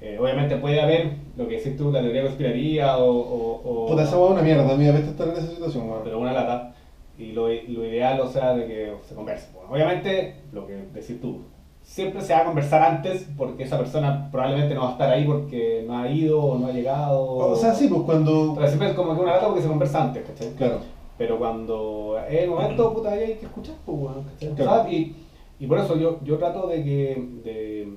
eh, 0.00 0.18
obviamente 0.20 0.56
puede 0.56 0.80
haber 0.80 1.12
lo 1.36 1.46
que 1.46 1.58
decís 1.58 1.76
tú, 1.76 1.90
la 1.92 2.00
teoría 2.00 2.22
conspiraría 2.22 2.96
o. 2.96 3.10
o, 3.10 3.60
o 3.64 3.86
Puta, 3.86 4.02
esa 4.02 4.16
una 4.18 4.42
mierda. 4.42 4.62
A 4.62 4.76
mí 4.76 4.82
me 4.84 4.88
apetece 4.90 5.10
estar 5.10 5.28
en 5.28 5.34
esa 5.36 5.46
situación, 5.48 5.88
weón. 5.88 6.00
pero 6.04 6.18
una 6.18 6.32
lata. 6.32 6.74
Y 7.18 7.32
lo, 7.32 7.46
lo 7.46 7.86
ideal, 7.86 8.18
o 8.20 8.26
sea, 8.26 8.54
de 8.54 8.66
que 8.66 8.92
se 9.06 9.14
converse. 9.14 9.48
Bueno, 9.54 9.70
obviamente, 9.70 10.36
lo 10.52 10.66
que 10.66 10.72
decís 10.92 11.20
tú, 11.20 11.42
siempre 11.82 12.22
se 12.22 12.32
va 12.32 12.40
a 12.40 12.44
conversar 12.46 12.82
antes 12.82 13.28
porque 13.36 13.64
esa 13.64 13.76
persona 13.78 14.28
probablemente 14.32 14.74
no 14.74 14.80
va 14.82 14.88
a 14.88 14.92
estar 14.92 15.10
ahí 15.10 15.24
porque 15.24 15.84
no 15.86 15.98
ha 15.98 16.08
ido 16.08 16.42
o 16.42 16.58
no 16.58 16.66
ha 16.68 16.72
llegado. 16.72 17.22
O 17.22 17.54
sea, 17.56 17.74
sí, 17.74 17.86
pues 17.88 18.02
cuando. 18.02 18.54
Pero 18.56 18.66
siempre 18.66 18.88
es 18.88 18.94
como 18.94 19.14
que 19.14 19.20
una 19.20 19.32
lata 19.32 19.46
porque 19.46 19.62
se 19.62 19.68
conversa 19.68 20.02
antes, 20.04 20.24
¿cachai? 20.26 20.48
Claro. 20.54 20.78
Pero 21.18 21.38
cuando 21.38 22.18
es 22.28 22.42
el 22.42 22.50
momento, 22.50 22.92
puta, 22.94 23.12
ahí 23.12 23.20
hay 23.22 23.34
que 23.34 23.46
escuchar, 23.46 23.74
pues, 23.84 23.98
bueno, 23.98 24.24
¿cachai? 24.32 24.54
Claro. 24.54 24.90
Y, 24.90 25.14
y 25.60 25.66
por 25.66 25.78
eso 25.78 25.96
yo, 25.96 26.18
yo 26.24 26.38
trato 26.38 26.66
de 26.66 26.82
que, 26.82 27.28
de, 27.44 27.92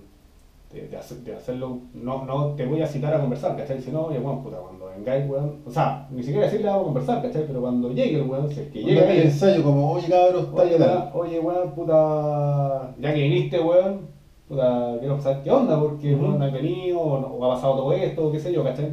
de, 0.73 0.87
de 0.89 0.97
hacer- 0.97 1.19
de 1.23 1.33
hacerlo, 1.35 1.79
no, 1.93 2.25
no 2.25 2.49
te 2.55 2.65
voy 2.65 2.81
a 2.81 2.87
citar 2.87 3.13
a 3.13 3.21
conversar, 3.21 3.55
¿cachai? 3.55 3.81
Si 3.81 3.89
no, 3.91 4.07
oye, 4.07 4.19
bueno, 4.19 4.43
puta, 4.43 4.57
cuando 4.57 4.87
vengáis, 4.87 5.27
weón, 5.29 5.59
o 5.65 5.71
sea, 5.71 6.07
ni 6.11 6.21
siquiera 6.21 6.45
decirle 6.45 6.67
vamos 6.67 6.81
a 6.81 6.85
conversar, 6.85 7.21
¿cachai? 7.21 7.45
Pero 7.47 7.61
cuando 7.61 7.89
llegue 7.91 8.17
el 8.21 8.29
weón, 8.29 8.49
si 8.51 8.59
es 8.59 8.67
que 8.67 8.83
Llega 8.83 9.09
el 9.11 9.21
ensayo 9.23 9.63
como, 9.63 9.93
oye 9.93 10.07
cabros, 10.09 10.53
tal 10.53 10.67
oye, 10.67 10.77
tal. 10.77 11.11
oye, 11.13 11.39
weón, 11.39 11.71
puta, 11.71 12.93
ya 12.99 13.13
que 13.13 13.21
viniste, 13.21 13.59
weón, 13.59 14.01
puta, 14.47 14.97
quiero 14.99 15.19
saber 15.21 15.43
qué 15.43 15.51
onda, 15.51 15.79
porque 15.79 16.13
weón, 16.13 16.37
no 16.37 16.45
has 16.45 16.53
venido, 16.53 16.99
o, 16.99 17.19
no- 17.21 17.27
o 17.27 17.45
ha 17.45 17.55
pasado 17.55 17.75
todo 17.77 17.93
esto, 17.93 18.27
o 18.27 18.31
qué 18.31 18.39
sé 18.39 18.53
yo, 18.53 18.63
¿cachai? 18.63 18.89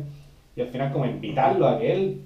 Y 0.57 0.61
al 0.61 0.69
final 0.69 0.93
como 0.93 1.05
invitarlo 1.07 1.67
a 1.67 1.79
que 1.79 1.93
él 1.93 2.21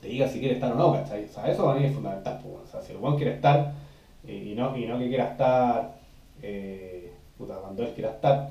te 0.00 0.08
diga 0.08 0.26
si 0.28 0.38
quiere 0.38 0.54
estar 0.54 0.72
o 0.72 0.76
no, 0.76 0.92
¿cachai? 0.92 1.24
O 1.24 1.28
sea, 1.28 1.46
eso 1.50 1.64
para 1.64 1.78
mí 1.78 1.84
es 1.86 1.92
fundamental, 1.94 2.40
pues, 2.42 2.54
o 2.64 2.66
sea, 2.70 2.80
si 2.82 2.92
el 2.92 2.98
weón 2.98 3.16
quiere 3.16 3.32
estar, 3.34 3.72
eh, 4.26 4.50
y, 4.52 4.54
no, 4.54 4.76
y 4.76 4.86
no 4.86 4.98
que 4.98 5.08
quiera 5.08 5.30
estar, 5.30 5.92
eh, 6.42 7.12
puta, 7.38 7.54
cuando 7.56 7.82
él 7.82 7.92
quiera 7.94 8.10
estar, 8.10 8.50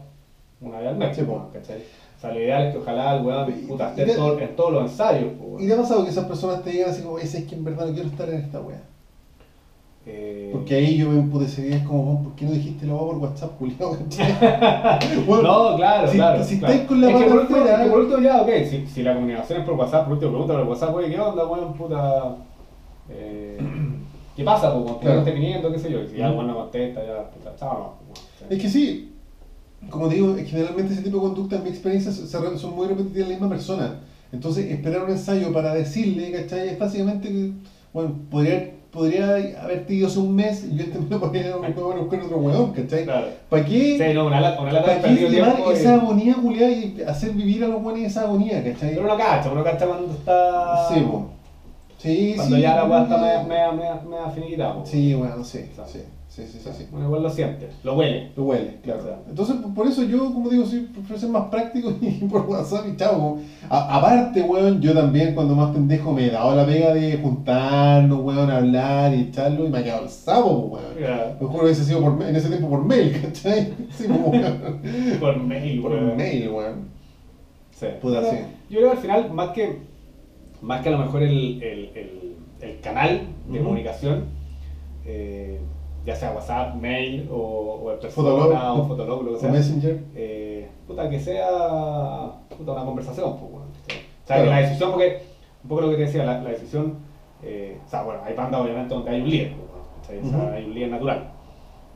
una 0.62 0.80
vez 0.80 0.88
al 0.90 0.96
mes, 0.98 1.18
pues. 1.26 1.40
¿cachai? 1.54 1.78
O 2.18 2.22
sea, 2.22 2.32
lo 2.32 2.40
ideal 2.40 2.64
es 2.66 2.72
que 2.74 2.78
ojalá 2.80 3.16
el 3.16 3.24
weón, 3.26 3.52
puta, 3.68 3.90
esté 3.90 4.02
en, 4.12 4.16
todo- 4.16 4.40
en 4.40 4.56
todos 4.56 4.72
los 4.74 4.82
ensayos, 4.84 5.32
pues. 5.40 5.64
¿Y 5.64 5.68
te 5.68 5.74
ha 5.74 5.78
pasado 5.78 6.04
que 6.04 6.10
esas 6.10 6.26
personas 6.26 6.62
te 6.64 6.70
digan 6.72 6.90
así 6.90 7.02
como, 7.02 7.18
ese 7.18 7.40
es 7.40 7.46
que 7.46 7.56
en 7.56 7.64
verdad 7.64 7.88
no 7.88 7.94
quiero 7.94 8.10
estar 8.10 8.28
en 8.30 8.40
esta 8.40 8.60
wea? 8.60 8.82
Eh, 10.06 10.50
Porque 10.54 10.76
ahí 10.76 10.98
yo 10.98 11.10
me 11.10 11.20
emputecería, 11.20 11.76
es 11.78 11.84
como, 11.84 12.04
"Weón, 12.04 12.24
¿por 12.24 12.36
qué 12.36 12.46
no 12.46 12.52
dijiste 12.52 12.86
la 12.88 12.98
por 12.98 13.18
WhatsApp? 13.18 13.52
¿cachai? 13.60 15.20
Bueno, 15.28 15.44
No, 15.72 15.76
claro, 15.76 16.08
si- 16.08 16.16
claro. 16.18 16.44
si 16.44 16.58
claro. 16.60 16.74
estáis 16.74 16.88
con 16.88 17.02
la 17.02 17.10
es 17.12 17.16
que 17.18 17.24
por 17.26 17.40
último, 17.42 17.58
afuera- 17.60 17.76
es 17.78 17.84
que 17.84 17.90
por 17.90 18.00
último 18.00 18.20
ya, 18.22 18.42
ok, 18.42 18.50
si, 18.70 18.88
si 18.88 19.04
la 19.04 19.14
comunicación 19.14 19.60
es 19.60 19.66
por 19.66 19.76
WhatsApp, 19.76 20.04
por 20.06 20.14
último 20.14 20.32
pregunta 20.32 20.54
por 20.58 20.64
WhatsApp, 20.70 20.96
oye, 20.96 21.10
¿qué 21.12 21.20
onda, 21.20 21.46
weón, 21.46 21.74
puta? 21.74 22.36
Eh, 23.10 23.58
¿Qué 24.36 24.44
pasa, 24.44 24.72
pues, 24.72 24.84
cuando 24.84 25.00
Claro. 25.02 25.16
no 25.16 25.20
esté 25.28 25.34
viniendo, 25.34 25.72
qué 25.72 25.80
sé 25.80 25.92
yo? 25.92 26.02
Y 26.02 26.08
si 26.08 26.18
ya 26.18 26.32
weón 26.32 26.48
no 26.48 26.56
contesta, 26.56 27.02
ya, 27.06 27.30
puta, 27.30 27.56
chao, 27.58 27.96
no. 28.08 28.50
Es 28.50 28.62
que 28.62 28.70
sí, 28.70 29.14
como 29.90 30.08
te 30.08 30.16
digo, 30.16 30.34
generalmente 30.46 30.94
ese 30.94 31.02
tipo 31.04 31.18
de 31.18 31.24
conductas, 31.24 31.60
en 31.60 31.66
mi 31.66 31.70
experiencia, 31.72 32.12
son 32.12 32.76
muy 32.76 32.88
repetitivas 32.88 33.24
en 33.28 33.34
la 33.34 33.40
misma 33.40 33.50
persona. 33.50 34.00
Entonces, 34.32 34.72
esperar 34.72 35.04
un 35.04 35.12
ensayo 35.12 35.52
para 35.52 35.74
decirle, 35.74 36.32
¿cachai? 36.32 36.70
Es 36.70 36.80
básicamente 36.80 37.28
que, 37.28 37.52
bueno, 37.94 38.14
podría, 38.32 38.72
podría 38.92 39.36
haberte 39.62 39.94
ido 39.94 40.08
hace 40.08 40.20
un 40.20 40.36
mes 40.36 40.66
y 40.72 40.76
yo 40.78 40.84
este 40.84 41.00
mes 41.00 41.10
lo 41.10 41.20
podría 41.20 41.54
a 41.54 41.58
buscar 41.58 42.22
otro 42.22 42.38
hueón, 42.38 42.72
¿cachai? 42.74 43.04
Claro. 43.06 43.28
¿Para 43.50 43.66
qué? 43.66 43.98
Sí, 43.98 44.14
no, 44.14 44.26
una 44.28 44.42
lata, 44.42 44.62
una 44.62 44.72
lata 44.74 44.96
de 44.96 45.00
¿Para 45.02 45.14
qué 45.16 45.30
llevar 45.30 45.54
tiempo. 45.54 45.72
esa 45.72 45.92
y- 45.96 46.00
agonía, 46.00 46.36
culiada, 46.36 46.72
y 46.72 47.02
hacer 47.08 47.32
vivir 47.32 47.64
a 47.64 47.68
los 47.68 47.82
buenos 47.84 48.02
esa 48.04 48.22
agonía, 48.22 48.64
¿cachai? 48.64 48.90
Pero 48.96 49.04
uno 49.06 49.18
cacha, 49.18 49.52
uno 49.52 49.64
cacha 49.64 49.86
cuando 49.86 50.14
está. 50.14 50.88
Sí, 50.94 51.00
po. 51.02 51.26
Sí, 51.98 52.34
Cuando 52.38 52.56
sí. 52.56 52.62
ya 52.62 52.76
la 52.76 52.86
weá 52.86 53.04
está 53.04 53.18
media, 53.18 53.44
media, 53.44 53.72
media, 53.74 54.02
media 54.10 54.30
finiquitada, 54.34 54.74
po. 54.76 54.86
Sí, 54.86 55.14
bueno, 55.14 55.44
sí, 55.44 55.66
O 55.74 55.76
sea, 55.76 55.86
sí, 55.86 56.00
sí, 56.30 56.46
sí, 56.48 56.60
sí, 56.64 56.70
sí. 56.72 56.86
Uno 56.94 57.06
igual 57.06 57.24
lo 57.24 57.30
siente, 57.30 57.68
lo 57.84 57.96
huele. 57.96 58.32
Lo 58.38 58.44
huele, 58.46 58.78
claro. 58.82 59.00
O 59.02 59.04
sea. 59.04 59.20
Entonces, 59.28 59.56
por 59.76 59.86
eso 59.88 60.04
yo, 60.04 60.32
como 60.34 60.50
digo, 60.50 60.66
sí, 60.66 60.88
prefiero 60.94 61.20
ser 61.20 61.30
más 61.30 61.48
práctico 61.50 61.92
y 62.02 62.24
por 62.26 62.46
WhatsApp 62.46 62.86
y 62.88 62.96
chavo. 62.96 63.40
A- 63.70 63.98
aparte, 63.98 64.42
weón, 64.42 64.80
yo 64.82 64.94
también 64.94 65.34
cuando 65.36 65.56
más 65.56 65.72
pendejo 65.72 66.14
me 66.14 66.28
he 66.28 66.32
dado 66.32 66.56
la 66.56 66.66
pega 66.66 66.94
de 66.94 67.18
juntarnos, 67.18 68.20
weón, 68.22 68.50
hablar 68.50 69.14
y 69.14 69.22
echarlo 69.24 69.66
y 69.66 69.70
me 69.70 69.80
ha 69.80 69.84
quedado 69.84 70.04
el 70.04 70.10
sábado, 70.10 70.58
weón. 70.60 70.86
Ya. 71.00 71.36
Mejor 71.42 71.64
hubiese 71.66 71.84
sido 71.84 72.02
por, 72.02 72.22
en 72.26 72.36
ese 72.36 72.48
tiempo 72.48 72.70
por 72.70 72.86
mail, 72.86 73.20
¿cachai? 73.22 73.74
Sí, 73.92 74.06
como. 74.08 74.32
Por 75.20 75.38
mail, 75.44 75.82
por 75.82 75.92
weón. 75.92 76.16
mail, 76.18 76.50
weón. 76.50 76.90
Sí. 77.72 77.88
Puta, 78.02 78.20
Pero 78.22 78.32
sí. 78.32 78.38
Yo 78.70 78.80
creo 78.80 78.92
que 78.92 78.98
al 78.98 79.02
final, 79.02 79.32
más 79.34 79.50
que, 79.50 79.78
más 80.62 80.82
que 80.82 80.90
a 80.90 80.92
lo 80.92 80.98
mejor 81.00 81.24
el, 81.24 81.64
el, 81.64 81.90
el, 81.96 82.36
el 82.62 82.80
canal 82.82 83.22
de 83.48 83.60
comunicación, 83.60 84.26
eh, 85.06 85.60
ya 86.06 86.16
sea 86.16 86.32
WhatsApp, 86.32 86.76
mail 86.76 87.28
o, 87.32 87.36
o 87.84 87.92
en 87.92 88.00
Fotolog. 88.10 88.48
persona 88.50 88.74
o 88.74 88.88
Fotolog, 88.88 89.24
lo 89.24 89.34
que 89.34 89.40
sea, 89.40 89.52
Messenger. 89.52 90.04
eh, 90.16 90.70
puta, 90.88 91.10
que 91.10 91.20
sea 91.20 91.48
puta, 92.58 92.72
una 92.74 92.86
conversación. 92.86 93.38
Pues, 93.38 93.52
bueno, 93.52 93.66
o 93.68 93.90
sea, 93.92 94.00
Claro. 94.26 94.44
que 94.44 94.50
la 94.50 94.58
decisión, 94.62 94.92
porque 94.92 95.22
un 95.64 95.70
poco 95.70 95.82
lo 95.82 95.90
que 95.90 95.96
te 95.96 96.02
decía, 96.04 96.24
la, 96.26 96.40
la 96.42 96.50
decisión, 96.52 96.96
eh, 97.44 97.80
o 97.86 97.90
sea, 97.90 98.04
bueno, 98.04 98.22
hay 98.26 98.34
bandas 98.34 98.62
obviamente 98.62 98.94
donde 98.94 99.10
hay 99.12 99.22
un 99.22 99.30
líder, 99.30 99.54
pues. 99.54 100.24
O 100.26 100.30
sea, 100.30 100.54
hay 100.54 100.66
un 100.66 100.74
líder 100.74 100.90
natural. 100.90 101.32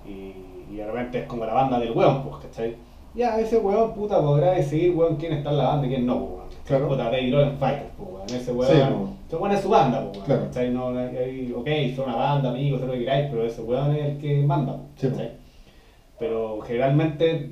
Y, 0.06 0.34
y 0.72 0.76
de 0.78 0.86
repente 0.86 1.20
es 1.20 1.26
como 1.28 1.46
la 1.46 1.54
banda 1.54 1.80
del 1.80 1.92
weón, 1.92 2.24
pues, 2.24 2.36
¿cachai? 2.46 2.76
Ya, 3.16 3.40
ese 3.40 3.58
weón, 3.60 3.94
puta, 3.94 4.20
podrá 4.22 4.52
decidir, 4.52 4.94
quién 5.20 5.34
está 5.34 5.52
en 5.52 5.58
la 5.58 5.68
banda 5.68 5.86
y 5.88 5.90
quién 5.90 6.06
no, 6.06 6.20
pues. 6.20 6.58
Claro. 6.66 6.88
Puta, 6.90 7.16
en 7.18 7.58
Fighters, 7.58 7.92
pues, 7.98 8.10
weón. 8.10 8.26
Ese 8.28 8.52
Sí, 8.74 8.82
weón 9.38 9.52
es 9.54 9.62
su 9.62 9.70
banda, 9.70 10.02
pues. 10.02 10.20
Claro. 10.26 10.44
¿cachai? 10.46 10.70
No, 10.72 10.90
hay- 10.98 11.52
ok, 11.52 11.68
son 11.96 12.06
una 12.06 12.16
banda, 12.16 12.50
amigos, 12.50 12.80
todo 12.80 12.88
lo 12.88 12.94
que 12.94 13.00
queráis, 13.00 13.28
pero 13.30 13.46
ese 13.46 13.62
weón 13.62 13.92
es 13.94 14.08
el 14.10 14.18
que 14.18 14.44
manda, 14.44 14.78
Sí, 14.96 15.08
¿cachai? 15.10 15.32
Pero 16.20 16.60
generalmente 16.62 17.48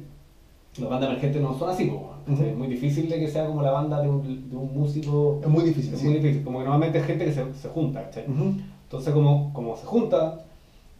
las 0.79 0.89
bandas 0.89 1.09
emergentes 1.09 1.41
no 1.41 1.53
son 1.53 1.69
así, 1.69 1.85
pues, 1.85 2.01
¿cachai? 2.25 2.33
Ujú. 2.33 2.43
Es 2.51 2.55
muy 2.55 2.67
difícil 2.67 3.09
de 3.09 3.19
que 3.19 3.27
sea 3.27 3.45
como 3.45 3.61
la 3.61 3.71
banda 3.71 3.99
de 4.01 4.07
un, 4.07 4.49
de 4.49 4.55
un 4.55 4.73
músico. 4.73 5.39
Es 5.41 5.47
muy 5.49 5.63
difícil, 5.63 5.93
Es 5.93 5.99
sí. 5.99 6.05
muy 6.05 6.15
difícil, 6.15 6.43
como 6.43 6.59
que 6.59 6.63
normalmente 6.63 6.97
es 6.99 7.03
gente 7.05 7.25
que 7.25 7.31
se, 7.31 7.53
se 7.53 7.67
junta, 7.69 8.03
¿cachai? 8.03 8.23
Ujú. 8.27 8.53
Entonces, 8.83 9.13
como, 9.13 9.51
como 9.53 9.75
se 9.75 9.85
junta, 9.85 10.37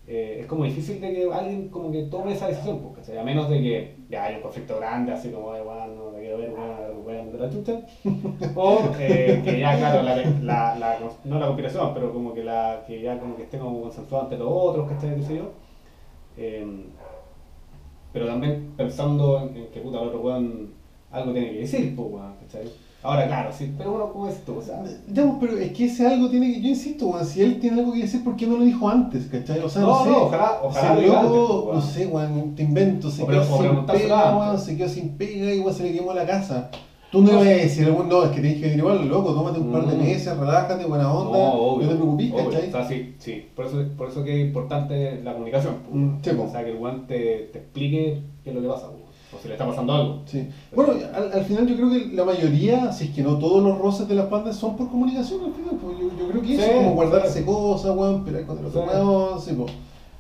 eh, 0.08 0.38
es 0.41 0.46
como 0.48 0.63
difícil 0.63 1.00
de 1.00 1.12
que 1.13 1.24
alguien 1.32 1.70
como 1.70 1.91
que 1.91 2.02
tome 2.04 2.32
esa 2.34 2.48
decisión, 2.48 2.80
pues, 2.80 2.94
¿cachai? 2.96 3.17
A 3.17 3.24
menos 3.24 3.48
de 3.50 3.62
que 3.62 3.96
ya 4.10 4.24
hay 4.26 4.36
un 4.36 4.41
conflicto 4.41 4.76
grande, 4.78 5.12
así 5.12 5.30
como, 5.30 5.52
"Ay, 5.52 5.62
weón, 5.62 5.96
no 5.96 6.06
te 6.10 6.20
quiero 6.20 6.38
ver, 6.38 6.50
weón, 6.50 6.90
de 7.06 7.38
la 7.38 7.50
chucha. 7.50 7.82
O 8.56 8.80
eh, 9.00 9.42
que 9.44 9.60
ya, 9.60 9.78
claro, 9.78 10.02
la, 10.04 10.16
la, 10.16 10.76
la- 10.78 10.98
no 11.26 11.40
la 11.40 11.46
conspiración, 11.48 11.94
pero 11.94 12.12
como 12.14 12.34
que, 12.34 12.44
la, 12.44 12.84
que 12.88 13.02
ya 13.02 13.20
como 13.20 13.36
que 13.36 13.44
esté 13.44 13.58
como 13.58 13.82
consensuado 13.82 14.26
ante 14.26 14.38
los 14.38 14.48
otros, 14.50 14.90
¿cachai? 14.90 15.16
¿Qué 15.16 15.24
sé 15.24 15.36
yo? 15.38 15.52
Eh, 16.38 16.86
pero 18.14 18.28
también 18.28 18.74
pensando 18.76 19.40
en, 19.40 19.56
en 19.58 19.68
que 19.72 19.80
puta, 19.80 20.00
el 20.02 20.08
otro 20.08 20.20
weón 20.22 20.70
algo 21.12 21.32
tiene 21.34 21.52
que 21.52 21.60
decir, 21.60 21.95
pues, 21.95 22.08
weón, 22.12 22.34
¿cachai? 22.41 22.70
Ahora, 23.04 23.26
claro, 23.26 23.49
sí, 23.52 23.74
pero 23.78 23.89
bueno, 23.91 24.14
¿cómo 24.14 24.28
es 24.28 24.45
tú? 24.45 24.58
O 24.58 24.62
sea, 24.62 24.80
Ya, 25.08 25.24
pues, 25.24 25.36
pero 25.39 25.58
es 25.58 25.72
que 25.74 25.86
ese 25.86 26.06
algo 26.06 26.30
tiene 26.30 26.54
que, 26.54 26.62
yo 26.62 26.68
insisto, 26.70 27.08
weón, 27.08 27.26
si 27.26 27.41
él 27.41 27.60
tiene 27.60 27.80
algo 27.80 27.93
que 27.93 28.02
decir, 28.02 28.24
¿por 28.24 28.36
qué 28.36 28.45
no 28.45 28.58
lo 28.58 28.64
dijo 28.64 28.88
antes, 28.88 29.26
cachai? 29.26 29.60
O 29.60 29.70
sea, 29.70 29.82
no, 29.82 29.88
No, 29.88 30.04
sé. 30.04 30.10
no, 30.10 30.18
ojalá- 30.24 30.60
ojalá 30.64 30.95
si 30.99 31.06
lo 31.08 31.18
antes, 31.18 31.32
pues, 31.64 31.76
no 31.76 31.82
sé, 31.82 32.06
weón, 32.08 32.56
te 32.56 32.62
invento, 32.64 33.10
se 33.10 33.24
O 33.24 33.28
quedó 33.28 33.43
sin 33.43 33.86
pega, 33.88 34.38
weón, 34.38 34.60
se 34.60 34.78
quedó 34.78 34.88
sin 34.89 35.18
pega 35.18 35.54
y 35.54 35.60
weón, 35.60 35.74
se 35.74 35.84
le 35.84 35.93
quemó 35.93 36.14
la 36.14 36.26
casa. 36.26 36.70
Tú 37.12 37.22
no 37.22 37.34
vas 37.34 37.41
a 37.45 37.49
decir, 37.49 37.89
weón, 37.91 38.07
no, 38.07 38.24
es 38.24 38.30
que 38.30 38.39
tienes 38.39 38.59
que 38.59 38.64
venir 38.68 38.80
igual, 38.80 39.07
loco, 39.09 39.34
tómate 39.34 39.59
un 39.59 39.72
par 39.72 39.86
de 39.86 39.95
Mm. 39.97 39.99
meses, 40.01 40.38
relájate, 40.38 40.86
buena 40.86 41.12
onda, 41.14 41.38
No, 41.38 41.53
obvio, 41.53 41.88
no 41.88 41.91
te 41.91 41.97
preocupes, 41.97 42.32
obvio. 42.32 42.45
¿cachai? 42.49 42.70
O 42.70 42.72
sea, 42.72 42.88
sí, 42.88 43.16
sí. 43.20 43.45
Por 43.53 43.66
eso, 43.66 43.84
por 43.97 44.07
eso 44.09 44.24
que 44.24 44.41
es 44.41 44.47
importante 44.47 45.22
la 45.22 45.34
comunicación. 45.34 45.76
Mm, 45.91 46.09
o 46.39 46.51
sea, 46.51 46.64
que 46.64 46.72
el 46.72 46.78
weón 46.78 47.07
te, 47.07 47.49
te 47.51 47.59
explique 47.59 48.22
qué 48.43 48.49
es 48.51 48.55
lo 48.55 48.62
que 48.62 48.68
pasa. 48.68 48.88
o 49.34 49.38
si 49.41 49.47
le 49.47 49.53
está 49.53 49.66
pasando 49.66 49.93
algo. 49.93 50.22
Sí. 50.26 50.45
Bueno, 50.76 50.93
al, 51.14 51.32
al 51.32 51.43
final 51.45 51.66
yo 51.66 51.76
creo 51.78 51.89
que 51.89 52.16
la 52.16 52.26
mayoría, 52.26 52.91
si 52.91 53.05
es 53.05 53.09
que 53.12 53.22
no 53.24 53.38
todos 53.39 53.64
los 53.64 53.78
roces 53.78 54.07
de 54.09 54.16
las 54.16 54.30
bandas 54.30 54.57
son 54.57 54.76
por 54.76 54.89
comunicación 54.89 55.39
al 55.45 55.53
final. 55.53 55.78
Pues 55.82 55.97
yo, 55.99 56.09
yo 56.20 56.30
creo 56.30 56.41
que 56.41 56.53
eso 56.55 56.64
Sí, 56.64 56.70
es 56.70 56.76
como 56.78 56.93
guardarse 56.95 57.39
sí. 57.39 57.45
cosas, 57.45 57.95
weón, 57.95 58.26
pelear 58.26 58.45
con 58.45 58.57
el 58.59 58.66
otro 58.66 59.39
Sí. 59.39 59.53
pues. 59.57 59.72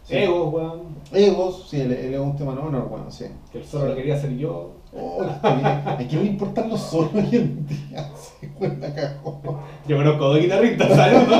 Egos, 0.09 0.53
weón. 0.53 0.79
Egos, 1.13 1.67
sí, 1.69 1.81
el, 1.81 1.91
el 1.91 2.13
ego 2.13 2.23
es 2.25 2.29
un 2.31 2.37
tema 2.37 2.55
no 2.55 2.63
menor, 2.63 2.87
weón, 2.91 3.11
sí. 3.11 3.25
Que 3.51 3.57
el 3.59 3.65
solo 3.65 3.87
lo 3.87 3.95
quería 3.95 4.15
hacer 4.15 4.35
yo. 4.37 4.71
Oh. 4.93 5.21
¿A 5.43 5.97
quién 6.09 6.23
le 6.23 6.29
importan 6.31 6.69
los 6.69 6.81
solos 6.81 7.11
hoy 7.13 7.29
en 7.31 7.65
día? 7.65 8.09
Sí, 8.15 8.47
weón, 8.59 8.79
la 8.81 8.93
cagó. 8.93 9.61
Yo 9.87 9.95
conozco 9.97 10.25
dos 10.27 10.39
guitarristas, 10.41 10.89
¿sabes? 10.89 11.27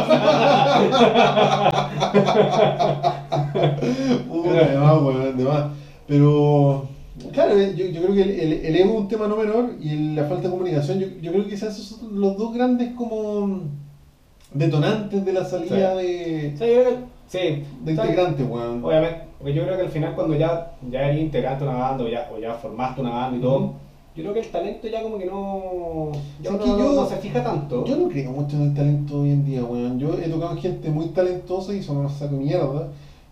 De 3.54 4.78
más, 4.78 5.02
weón, 5.02 5.38
de 5.38 5.44
más. 5.44 5.66
Pero, 6.08 6.88
claro, 7.32 7.58
eh, 7.60 7.74
yo, 7.76 7.86
yo 7.88 8.02
creo 8.04 8.16
que 8.16 8.22
el, 8.22 8.30
el- 8.32 8.66
el 8.66 8.76
ego 8.76 8.92
es 8.94 8.98
un 9.02 9.08
tema 9.08 9.28
no 9.28 9.38
menor 9.38 9.72
y 9.82 9.90
el- 9.90 10.16
la 10.16 10.26
falta 10.26 10.44
de 10.44 10.50
comunicación, 10.52 11.00
yo, 11.00 11.08
yo 11.22 11.32
creo 11.32 11.44
que 11.46 11.52
quizás 11.52 11.78
esos 11.78 12.00
son 12.00 12.20
los 12.20 12.38
dos 12.38 12.54
grandes 12.54 12.94
como 12.96 13.62
detonantes 14.54 15.24
de 15.26 15.34
la 15.34 15.46
salida 15.46 15.96
de, 15.96 16.52
Sí, 16.52 16.58
creo 16.58 16.90
que- 16.90 17.21
sí. 17.32 17.64
de 17.84 17.92
integrantes, 17.92 18.46
weón. 18.48 18.84
Obviamente, 18.84 19.22
porque 19.38 19.54
yo 19.54 19.64
creo 19.64 19.76
que 19.78 19.84
al 19.84 19.90
final 19.90 20.14
cuando 20.16 20.36
ya, 20.36 20.72
ya 20.90 21.06
eres 21.08 21.22
integrante 21.22 21.64
de 21.64 21.70
una 21.70 21.80
banda 21.80 22.04
o 22.04 22.08
ya, 22.08 22.30
o 22.36 22.40
ya 22.40 22.54
formaste 22.56 23.02
una 23.02 23.10
banda 23.12 23.38
y 23.38 23.42
todo, 23.42 23.74
yo 24.16 24.24
creo 24.24 24.34
que 24.34 24.40
el 24.42 24.48
talento 24.52 24.88
ya 24.88 25.02
como 25.02 25.18
que 25.18 25.26
no, 25.26 26.12
ya 26.42 26.50
Sí, 26.50 26.56
uno 26.56 26.64
que 26.64 26.70
no, 26.70 26.78
yo- 26.80 27.02
no 27.02 27.06
se 27.08 27.16
fija 27.18 27.44
tanto. 27.44 27.86
Yo 27.86 27.96
no 27.96 28.10
creo 28.10 28.32
mucho 28.32 28.58
en 28.58 28.64
el 28.64 28.74
talento 28.74 29.22
hoy 29.22 29.30
en 29.32 29.46
día, 29.46 29.64
weón. 29.64 29.98
Yo 29.98 30.14
he 30.16 30.28
tocado 30.28 30.56
gente 30.58 30.90
muy 30.90 31.08
talentosa 31.08 31.74
y 31.74 31.82
son 31.82 31.98
unos 31.98 32.14
saco 32.14 32.36
mierda. 32.36 32.88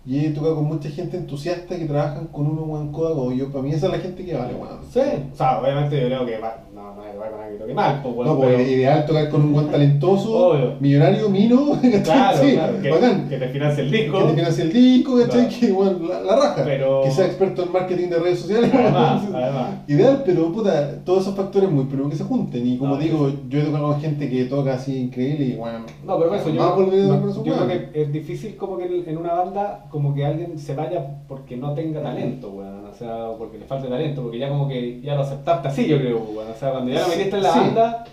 Y 0.09 0.25
he 0.25 0.29
tocado 0.31 0.55
con 0.55 0.65
mucha 0.65 0.89
gente 0.89 1.17
entusiasta 1.17 1.77
que 1.77 1.85
trabajan 1.85 2.25
con 2.27 2.47
uno, 2.47 2.63
weón, 2.63 2.91
codo 2.91 3.09
a 3.09 3.13
codo. 3.13 3.31
Yo, 3.31 3.49
para 3.51 3.61
mí 3.63 3.69
esa 3.71 3.85
es 3.85 3.91
la 3.91 3.99
gente 3.99 4.25
que 4.25 4.33
vale, 4.33 4.55
weón. 4.55 4.79
Sí, 4.91 4.99
o 5.31 5.35
sea, 5.35 5.59
obviamente 5.61 6.01
yo 6.01 6.07
creo 6.07 6.25
que 6.25 6.39
va, 6.39 6.63
no, 6.73 6.95
no 6.95 7.01
va 7.01 7.25
alguien 7.27 7.51
que 7.53 7.57
toque 7.59 7.73
mal, 7.75 7.99
pues 8.01 8.15
bueno, 8.15 8.31
No, 8.31 8.37
porque 8.39 8.53
pero- 8.55 8.63
es 8.65 8.71
ideal 8.71 9.05
tocar 9.05 9.29
con 9.29 9.41
un 9.43 9.53
buen 9.53 9.67
talentoso, 9.71 10.47
Obvio. 10.49 10.73
millonario, 10.79 11.29
mino, 11.29 11.79
claro, 12.03 12.37
Sí, 12.41 12.53
claro, 12.53 12.81
que, 12.81 12.89
bacán. 12.89 13.29
que 13.29 13.37
te 13.37 13.47
financie 13.49 13.83
el 13.83 13.91
disco. 13.91 14.17
Que 14.17 14.23
te 14.23 14.33
financie 14.33 14.63
el 14.63 14.73
disco, 14.73 15.17
¿cachai? 15.19 15.47
Claro. 15.47 15.59
Que, 15.59 15.71
bueno, 15.71 15.99
la, 16.09 16.21
la 16.21 16.35
raja. 16.37 16.61
Pero- 16.65 17.01
Que 17.03 17.11
sea 17.11 17.25
experto 17.27 17.63
en 17.63 17.71
marketing 17.71 18.07
de 18.09 18.17
redes 18.19 18.39
sociales. 18.39 18.71
Además, 18.73 19.21
además. 19.31 19.69
Ideal, 19.87 20.23
pero 20.25 20.51
puta, 20.51 21.03
todos 21.05 21.21
esos 21.21 21.35
factores 21.35 21.69
muy 21.69 21.83
primero 21.85 22.09
que 22.09 22.15
se 22.15 22.23
junten. 22.23 22.65
Y 22.65 22.77
como 22.79 22.95
No, 22.95 23.01
digo, 23.01 23.31
yo 23.47 23.59
he 23.59 23.63
tocado 23.63 23.89
con 23.91 24.01
gente 24.01 24.27
que 24.27 24.45
toca 24.45 24.73
así 24.73 24.97
increíble 24.97 25.45
y 25.45 25.55
bueno. 25.55 25.85
No, 26.03 26.17
pero 26.17 26.33
eso 26.33 26.49
yo, 26.49 26.63
a 26.63 26.69
no, 26.79 27.43
yo 27.43 27.53
creo 27.55 27.67
que 27.67 27.89
es 27.93 28.11
difícil 28.11 28.55
como 28.55 28.75
que 28.77 28.85
en- 28.85 29.07
en 29.07 29.17
una 29.17 29.33
banda 29.33 29.85
como 29.91 29.98
que 30.13 30.25
alguien 30.25 30.57
se 30.59 30.75
vaya 30.75 31.05
porque 31.27 31.55
no 31.57 31.73
tenga 31.73 32.01
talento, 32.01 32.49
weón, 32.49 32.85
o 32.85 32.93
sea, 32.93 33.29
porque 33.37 33.57
le 33.57 33.65
falte 33.65 33.87
talento, 33.87 34.21
porque 34.23 34.39
ya 34.39 34.49
como 34.49 34.67
que 34.67 34.99
ya 35.01 35.15
lo 35.15 35.21
aceptaste 35.21 35.67
así, 35.67 35.87
yo 35.87 35.97
creo, 35.97 36.19
weón, 36.19 36.51
o 36.51 36.55
sea, 36.55 36.71
cuando 36.71 36.91
ya 36.91 37.01
lo 37.01 37.07
metiste 37.09 37.37
en 37.37 37.43
la 37.43 37.53
Sí. 37.53 37.59
banda, 37.59 38.05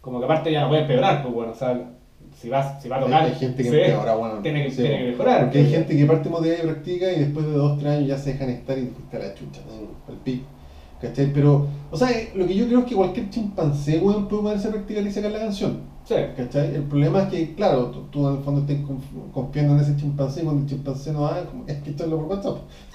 como 0.00 0.18
que 0.18 0.24
aparte 0.24 0.52
ya 0.52 0.62
no 0.62 0.68
puede 0.68 0.82
empeorar, 0.82 1.22
pues 1.22 1.34
bueno, 1.34 1.52
o 1.52 1.54
sea, 1.54 1.80
si 2.40 2.48
vas, 2.48 2.82
si 2.82 2.88
va 2.88 2.96
a 2.96 3.00
tocar, 3.00 3.22
hay 3.24 3.34
gente 3.34 3.62
que 3.62 3.68
empeora, 3.68 4.14
bueno. 4.16 4.34
tiene 4.42 4.64
que, 4.64 4.70
sí, 4.70 4.82
tiene 4.82 4.98
que 4.98 5.10
mejorar. 5.12 5.40
Porque 5.44 5.58
hay 5.58 5.64
pues. 5.64 5.76
gente 5.76 5.96
que 5.96 6.04
parte 6.06 6.28
modalidad 6.28 6.56
y 6.62 6.66
practica 6.66 7.12
y 7.12 7.20
después 7.20 7.46
de 7.46 7.52
dos, 7.52 7.78
tres 7.78 7.92
años 7.92 8.08
ya 8.08 8.18
se 8.18 8.32
dejan 8.32 8.50
estar 8.50 8.76
y 8.78 8.92
a 9.12 9.18
la 9.18 9.34
chucha, 9.34 9.60
al 10.08 10.16
pico. 10.16 10.44
¿Cachai? 11.00 11.32
Pero, 11.32 11.66
o 11.90 11.96
sea, 11.96 12.10
eh, 12.10 12.30
lo 12.34 12.46
que 12.46 12.54
yo 12.54 12.66
creo 12.66 12.78
es 12.80 12.84
que 12.86 12.94
cualquier 12.94 13.28
chimpancé, 13.30 13.98
weón, 13.98 14.26
puede 14.28 14.42
ponerse 14.42 14.68
a 14.68 14.70
practicar 14.72 15.06
y 15.06 15.10
sacar 15.10 15.30
la 15.32 15.38
canción. 15.40 15.93
Sí. 16.04 16.14
¿Cachai? 16.36 16.74
El 16.74 16.82
problema 16.82 17.22
es 17.22 17.28
que, 17.28 17.54
claro, 17.54 17.86
tú, 17.86 18.00
tú 18.10 18.28
en 18.28 18.34
el 18.36 18.42
fondo 18.42 18.60
estás 18.60 18.76
conf- 18.86 19.32
confiando 19.32 19.72
en 19.74 19.80
ese 19.80 19.96
chimpancé 19.96 20.40
y 20.40 20.44
cuando 20.44 20.62
el 20.62 20.68
chimpancé 20.68 21.12
no 21.12 21.22
da, 21.22 21.46
como, 21.46 21.64
es 21.66 21.78
que 21.78 21.90
esto 21.90 22.04
es 22.04 22.10
lo 22.10 22.16
por 22.18 22.26
WhatsApp. 22.26 22.58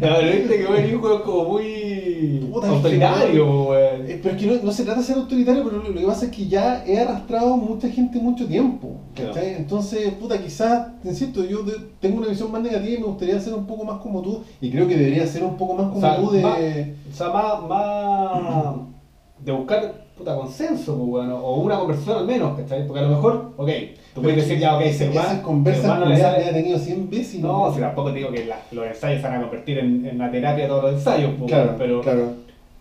No, 0.00 0.18
viste 0.18 0.58
que 0.58 0.66
weón, 0.66 0.94
un 0.94 1.00
juego 1.00 1.22
como 1.22 1.44
muy 1.44 2.48
Puta, 2.50 2.68
autoritario, 2.68 3.68
weón. 3.68 4.04
Eh, 4.06 4.18
Pero 4.22 4.34
es 4.34 4.40
que 4.40 4.46
no, 4.48 4.62
no 4.64 4.72
se 4.72 4.82
trata 4.84 4.98
de 5.00 5.06
ser 5.06 5.16
autoritario, 5.16 5.62
pero 5.64 5.78
lo, 5.78 5.88
lo 5.90 6.00
que 6.00 6.06
pasa 6.06 6.24
es 6.26 6.30
que 6.32 6.46
ya 6.48 6.82
he 6.84 6.98
arrastrado 6.98 7.56
mucha 7.56 7.88
gente 7.88 8.18
mucho 8.18 8.46
tiempo. 8.46 8.96
¿cachai? 9.14 9.54
Entonces, 9.54 10.10
puta, 10.14 10.40
quizás, 10.40 11.00
te 11.02 11.08
insisto, 11.08 11.44
yo 11.44 11.62
de- 11.62 11.78
tengo 12.00 12.18
una 12.18 12.28
visión 12.28 12.50
más 12.50 12.62
negativa 12.62 12.94
y 12.96 12.98
me 12.98 13.06
gustaría 13.06 13.38
ser 13.40 13.54
un 13.54 13.66
poco 13.66 13.84
más 13.84 13.98
como 13.98 14.22
tú. 14.22 14.42
Y 14.60 14.70
creo 14.70 14.88
que 14.88 14.96
debería 14.96 15.26
ser 15.26 15.44
un 15.44 15.56
poco 15.56 15.74
más 15.74 15.86
como 15.86 15.98
O 15.98 16.00
sea, 16.00 16.16
tú 16.16 16.30
de. 16.30 16.42
más- 16.42 16.58
O 17.12 17.16
sea, 17.16 17.28
más, 17.28 17.62
más 17.68 18.74
de 19.44 19.52
buscar 19.52 20.09
puta 20.20 20.36
consenso, 20.36 20.96
pues, 20.96 21.08
bueno, 21.08 21.36
o 21.38 21.56
una 21.60 21.78
conversación 21.78 22.18
al 22.18 22.26
menos, 22.26 22.58
¿cachai? 22.58 22.86
Porque 22.86 23.00
a 23.00 23.04
lo 23.08 23.16
mejor, 23.16 23.52
ok, 23.56 23.68
tú 24.14 24.20
puedes 24.22 24.36
decir 24.36 24.58
ya, 24.58 24.76
ok, 24.76 24.82
esas 24.82 25.08
humano, 25.10 25.42
conversas 25.42 25.84
humano 25.86 26.04
le 26.06 26.16
sale- 26.18 26.48
he 26.48 26.52
tenido 26.52 26.78
100 26.78 27.08
veces. 27.10 27.34
y 27.36 27.38
No, 27.38 27.72
si 27.72 27.80
tampoco 27.80 28.10
te 28.12 28.18
digo 28.18 28.30
que 28.30 28.44
la- 28.44 28.60
los 28.70 28.86
ensayos 28.86 29.22
se 29.22 29.26
van 29.28 29.38
a 29.38 29.40
convertir 29.42 29.78
en, 29.78 30.06
en 30.06 30.16
una 30.16 30.30
terapia 30.30 30.68
todos 30.68 30.82
los 30.84 30.92
ensayos, 30.92 31.32
pues, 31.38 31.50
Claro, 31.50 31.74
pero, 31.78 32.00
claro. 32.02 32.32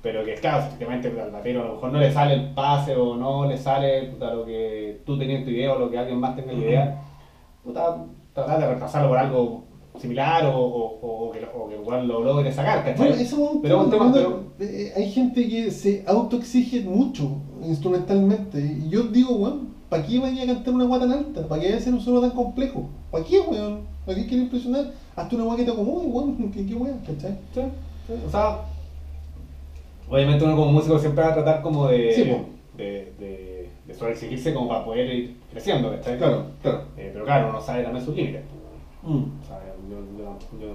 pero 0.04 0.26
que 0.26 0.34
claro, 0.36 0.60
efectivamente 0.66 1.08
al 1.22 1.32
batero 1.32 1.62
a 1.62 1.68
lo 1.68 1.74
mejor 1.76 1.92
no 1.94 2.00
le 2.00 2.12
sale 2.12 2.34
el 2.34 2.50
pase 2.50 2.96
o 2.96 3.16
no 3.16 3.46
le 3.46 3.58
sale 3.58 4.04
puta, 4.04 4.34
lo 4.34 4.46
que 4.46 5.00
tú 5.06 5.18
tenías 5.18 5.40
en 5.40 5.46
tu 5.46 5.52
idea 5.52 5.74
o 5.74 5.80
lo 5.80 5.90
que 5.90 5.98
alguien 5.98 6.20
más 6.20 6.36
tenga 6.36 6.52
en 6.52 6.60
la 6.60 6.66
idea, 6.68 7.02
puta, 7.64 7.96
tratar 8.34 8.60
de 8.60 8.68
retrasarlo 8.68 9.08
por 9.10 9.18
algo 9.18 9.64
similar 10.00 10.46
o, 10.46 10.58
o, 10.58 11.28
o 11.28 11.32
que, 11.32 11.40
o 11.54 11.68
que 11.68 11.76
igual 11.76 12.08
lo 12.08 12.24
logre 12.24 12.52
sacar, 12.52 12.80
¿cachai? 12.80 12.98
Bueno, 12.98 13.14
eso 13.16 13.24
es 13.24 13.34
un 13.34 13.62
Pero 13.62 13.84
un 13.84 13.90
tema. 13.90 14.14
Eh, 14.60 14.94
hay 14.96 15.10
gente 15.12 15.48
que 15.48 15.72
se 15.72 16.04
autoexige 16.08 16.82
mucho 16.82 17.42
instrumentalmente. 17.64 18.60
Y 18.60 18.90
yo 18.90 19.04
digo, 19.04 19.36
weón, 19.36 19.70
¿para 19.90 20.06
qué 20.06 20.20
vaya 20.20 20.44
a 20.44 20.48
cantar 20.48 20.74
una 20.74 20.86
guata 20.86 21.08
tan 21.08 21.18
alta? 21.20 21.48
¿Para 21.48 21.62
qué 21.62 21.68
vaya 21.68 21.78
a 21.78 21.80
hacer 21.80 21.94
un 21.94 22.02
solo 22.02 22.22
tan 22.22 22.32
complejo? 22.32 22.90
¿Para 23.12 23.24
qué, 23.24 23.40
weón? 23.40 23.82
¿Para 24.06 24.18
qué 24.18 24.26
quieres 24.28 24.46
impresionar? 24.46 24.92
Hazte 25.16 25.36
una 25.36 25.46
guata 25.46 25.64
acomode, 25.72 26.08
weón. 26.08 26.52
¿Qué, 26.52 26.66
qué 26.66 26.76
weón? 26.76 27.00
¿Cachai? 27.00 27.38
Sí, 27.54 27.62
sí, 28.08 28.14
O 28.26 28.30
sea, 28.30 28.60
obviamente 30.10 30.44
uno 30.44 30.56
como 30.56 30.72
músico 30.72 30.98
siempre 31.00 31.24
va 31.24 31.32
a 31.32 31.34
tratar 31.34 31.62
como 31.62 31.88
de, 31.88 32.14
Sí, 32.14 32.24
de, 32.78 33.14
de, 33.20 33.70
de 33.86 33.94
sobreexigirse 33.94 34.54
como 34.54 34.70
para 34.70 34.86
poder 34.86 35.14
ir 35.14 35.36
creciendo, 35.52 35.92
¿cachai? 35.92 36.18
Claro, 36.18 36.46
claro. 36.62 36.84
Eh, 36.98 37.10
pero 37.14 37.26
claro, 37.26 37.50
uno 37.50 37.62
sabe 37.62 37.84
también 37.84 38.06
sus 38.06 38.16
límites. 38.16 38.44
Mm. 39.04 39.24
Yo, 39.90 40.60
yo, 40.60 40.68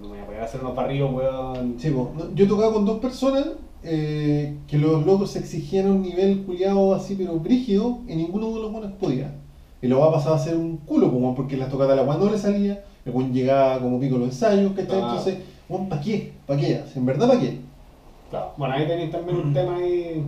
no 0.00 0.08
me 0.08 0.14
voy 0.14 0.18
a 0.18 0.26
poner 0.26 0.40
a 0.40 0.44
hacer 0.44 0.60
unos 0.60 0.76
barrios, 0.76 1.12
weón. 1.12 1.74
Sí, 1.78 1.90
po. 1.90 2.12
Yo 2.34 2.46
tocaba 2.46 2.72
con 2.72 2.84
dos 2.84 2.98
personas 3.00 3.46
eh, 3.82 4.58
que 4.68 4.78
los 4.78 5.04
locos 5.04 5.30
se 5.30 5.40
exigían 5.40 5.90
un 5.90 6.02
nivel 6.02 6.42
culiado 6.44 6.94
así, 6.94 7.14
pero 7.14 7.38
brígido, 7.38 7.98
y 8.06 8.14
ninguno 8.14 8.54
de 8.54 8.60
los 8.60 8.72
buenos 8.72 8.92
podía. 8.92 9.34
Y 9.80 9.88
lo 9.88 9.98
va 9.98 10.08
a 10.08 10.12
pasar 10.12 10.34
a 10.34 10.38
ser 10.38 10.56
un 10.56 10.78
culo, 10.78 11.10
como 11.10 11.34
porque 11.34 11.56
las 11.56 11.68
tocadas 11.68 11.96
la 11.96 12.16
no 12.16 12.30
le 12.30 12.38
salía, 12.38 12.84
el 13.04 13.12
buen 13.12 13.32
llegaba 13.32 13.80
como 13.80 13.98
pico 13.98 14.16
los 14.16 14.28
ensayos, 14.28 14.72
¿cachai? 14.72 15.00
Ah. 15.00 15.08
Entonces, 15.08 15.38
bueno, 15.68 15.88
¿para 15.88 16.00
qué? 16.00 16.32
¿Para 16.46 16.60
qué? 16.60 16.80
¿En 16.94 17.06
verdad 17.06 17.26
para 17.26 17.40
qué? 17.40 17.58
Claro. 18.30 18.52
Bueno, 18.56 18.74
ahí 18.74 18.86
tenéis 18.86 19.10
también 19.10 19.38
un 19.38 19.52
tema 19.52 19.76
ahí 19.76 20.24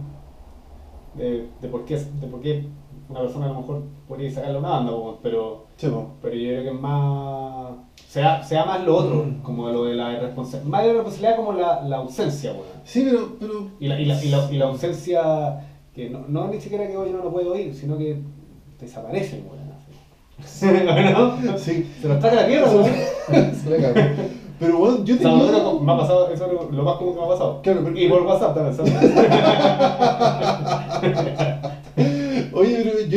de, 1.15 1.47
de, 1.61 1.69
por 1.69 1.85
qué, 1.85 1.97
de 1.97 2.27
por 2.27 2.41
qué 2.41 2.67
una 3.09 3.21
persona 3.21 3.47
a 3.47 3.49
lo 3.51 3.61
mejor 3.61 3.83
podría 4.09 4.31
sacarle 4.31 4.59
una 4.59 4.71
banda, 4.71 4.93
pero, 5.23 5.67
Sí, 5.77 5.89
pero 6.21 6.35
yo 6.35 6.49
creo 6.49 6.63
que 6.63 6.69
es 6.71 6.81
más. 6.81 7.75
Sea, 8.15 8.45
sea 8.45 8.65
más 8.65 8.85
lo 8.85 8.95
otro, 8.97 9.27
como 9.43 9.69
lo 9.71 9.87
de 9.87 9.95
la 9.97 10.17
responsabilidad. 10.21 10.71
Más 10.71 10.83
de 10.83 10.87
la 10.87 10.95
responsabilidad 10.95 11.37
como 11.37 11.53
la, 11.53 11.83
la 11.83 11.97
ausencia, 11.97 12.53
weón. 12.53 12.63
Sí, 12.85 13.03
pero, 13.11 13.33
pero 13.41 13.71
Y 13.81 13.89
la, 13.89 13.99
y 13.99 14.05
la, 14.05 14.23
y 14.23 14.29
la, 14.29 14.49
y 14.53 14.57
la 14.57 14.67
ausencia, 14.67 15.67
que 15.93 16.11
no, 16.11 16.21
no 16.29 16.47
ni 16.47 16.61
siquiera 16.61 16.87
que 16.87 16.97
hoy 16.97 17.11
no 17.11 17.19
lo 17.19 17.33
puedo 17.33 17.55
oír, 17.55 17.75
sino 17.75 17.99
que 17.99 18.21
desaparece, 18.79 19.43
weón. 19.45 19.69
así. 20.45 20.67
¿No? 21.45 21.59
sí. 21.59 21.93
Se 22.01 22.07
nos 22.07 22.21
traga 22.21 22.43
la 22.43 22.47
tierra, 22.47 22.71
weón. 22.71 22.87
Se 23.65 23.71
la 23.71 23.93
cagó. 23.93 24.07
Pero 24.61 24.79
bueno, 24.79 25.05
yo 25.05 25.19
tenía. 25.19 25.33
nosotros 25.37 25.83
me 25.83 25.93
ha 25.93 25.99
pasado, 25.99 26.31
eso 26.31 26.47
es 26.47 26.53
lo, 26.53 26.71
lo 26.71 26.83
más 26.85 26.95
común 26.99 27.15
que 27.15 27.19
me 27.21 27.27
ha 27.27 27.31
pasado. 27.31 27.63
Claro, 27.63 27.81
pero- 27.83 27.99
y 27.99 28.09
por 28.09 28.23
WhatsApp 28.23 28.55
también. 28.55 28.77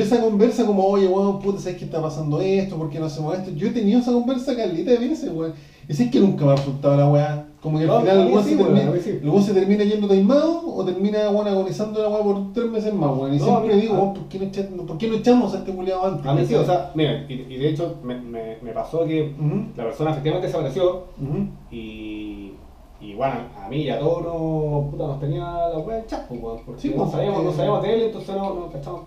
esa 0.08 0.22
conversa 0.22 0.66
como, 0.66 0.86
oye, 0.86 1.08
weón, 1.08 1.40
puta, 1.40 1.60
¿sabes 1.60 1.78
qué 1.78 1.86
está 1.86 2.02
pasando 2.02 2.42
esto? 2.42 2.78
¿Por 2.78 2.90
qué 2.90 3.00
no 3.00 3.06
hacemos 3.06 3.38
esto? 3.38 3.52
Yo 3.52 3.68
he 3.68 3.72
tenido 3.72 4.00
esa 4.00 4.12
conversa 4.12 4.56
calita 4.56 4.92
de 4.92 4.98
veces, 4.98 5.32
weón. 5.34 5.54
Y 5.90 5.94
sé 5.94 6.10
que 6.10 6.20
nunca 6.20 6.46
me 6.46 6.52
ha 6.52 6.56
resultado 6.56 6.98
la 6.98 7.10
weá. 7.10 7.44
Como 7.62 7.78
que 7.80 7.86
al 7.86 7.90
No, 7.90 8.00
final 8.02 8.20
el 8.20 8.28
weón 8.28 8.44
sí, 8.44 8.50
se, 8.52 8.56
termina, 8.58 8.92
sí. 9.04 9.10
el 9.22 9.30
se 9.44 9.54
yendo 9.88 10.08
taimado 10.08 10.62
o 10.76 10.86
termina 10.86 11.30
weón, 11.32 11.48
agonizando 11.48 12.02
la 12.02 12.10
weá 12.10 12.24
por 12.24 12.54
tres 12.54 12.66
meses 12.70 12.94
más, 12.94 13.10
weón. 13.18 13.34
Y 13.34 13.38
No, 13.38 13.46
siempre 13.46 13.76
mí- 13.76 13.82
digo, 13.82 13.96
a- 13.96 14.00
weón, 14.00 14.14
¿por 14.14 14.24
qué, 14.28 14.40
no 14.40 14.46
echa- 14.46 14.86
¿por 14.88 14.98
qué 14.98 15.08
no 15.08 15.16
echamos 15.16 15.54
a 15.54 15.58
este 15.60 15.72
culiado 15.74 16.06
antes? 16.06 16.26
A 16.26 16.34
mí 16.34 16.46
sí, 16.46 16.56
o 16.56 16.66
sea, 16.66 16.92
miren, 16.94 17.26
y, 17.30 17.34
y 17.34 17.58
de 17.58 17.70
hecho 17.70 17.96
me, 18.04 18.16
me, 18.20 18.58
me 18.62 18.72
pasó 18.72 19.06
que 19.06 19.34
la 19.76 19.84
persona 19.86 20.12
efectivamente 20.12 20.48
desapareció 20.48 21.06
ujú. 21.22 21.48
y, 21.72 22.52
y 23.00 23.14
bueno, 23.14 23.36
a 23.64 23.68
mí 23.70 23.84
y 23.84 23.90
a 23.90 24.00
todos 24.00 24.24
nos, 24.24 24.90
puta, 24.92 25.06
nos 25.08 25.20
tenía 25.20 25.44
la 25.44 25.78
wea 25.80 26.00
en 26.00 26.08
chat, 26.08 26.28
pues, 26.28 26.62
porque 26.66 26.82
Sí, 26.82 26.90
no, 26.90 26.98
pues, 26.98 27.12
sabíamos, 27.12 27.38
no 27.40 27.44
porque- 27.46 27.58
sabíamos 27.58 27.82
de 27.84 27.94
él, 27.94 28.02
entonces 28.04 28.36
no, 28.36 28.54
no 28.56 28.70
cachamos. 28.72 29.02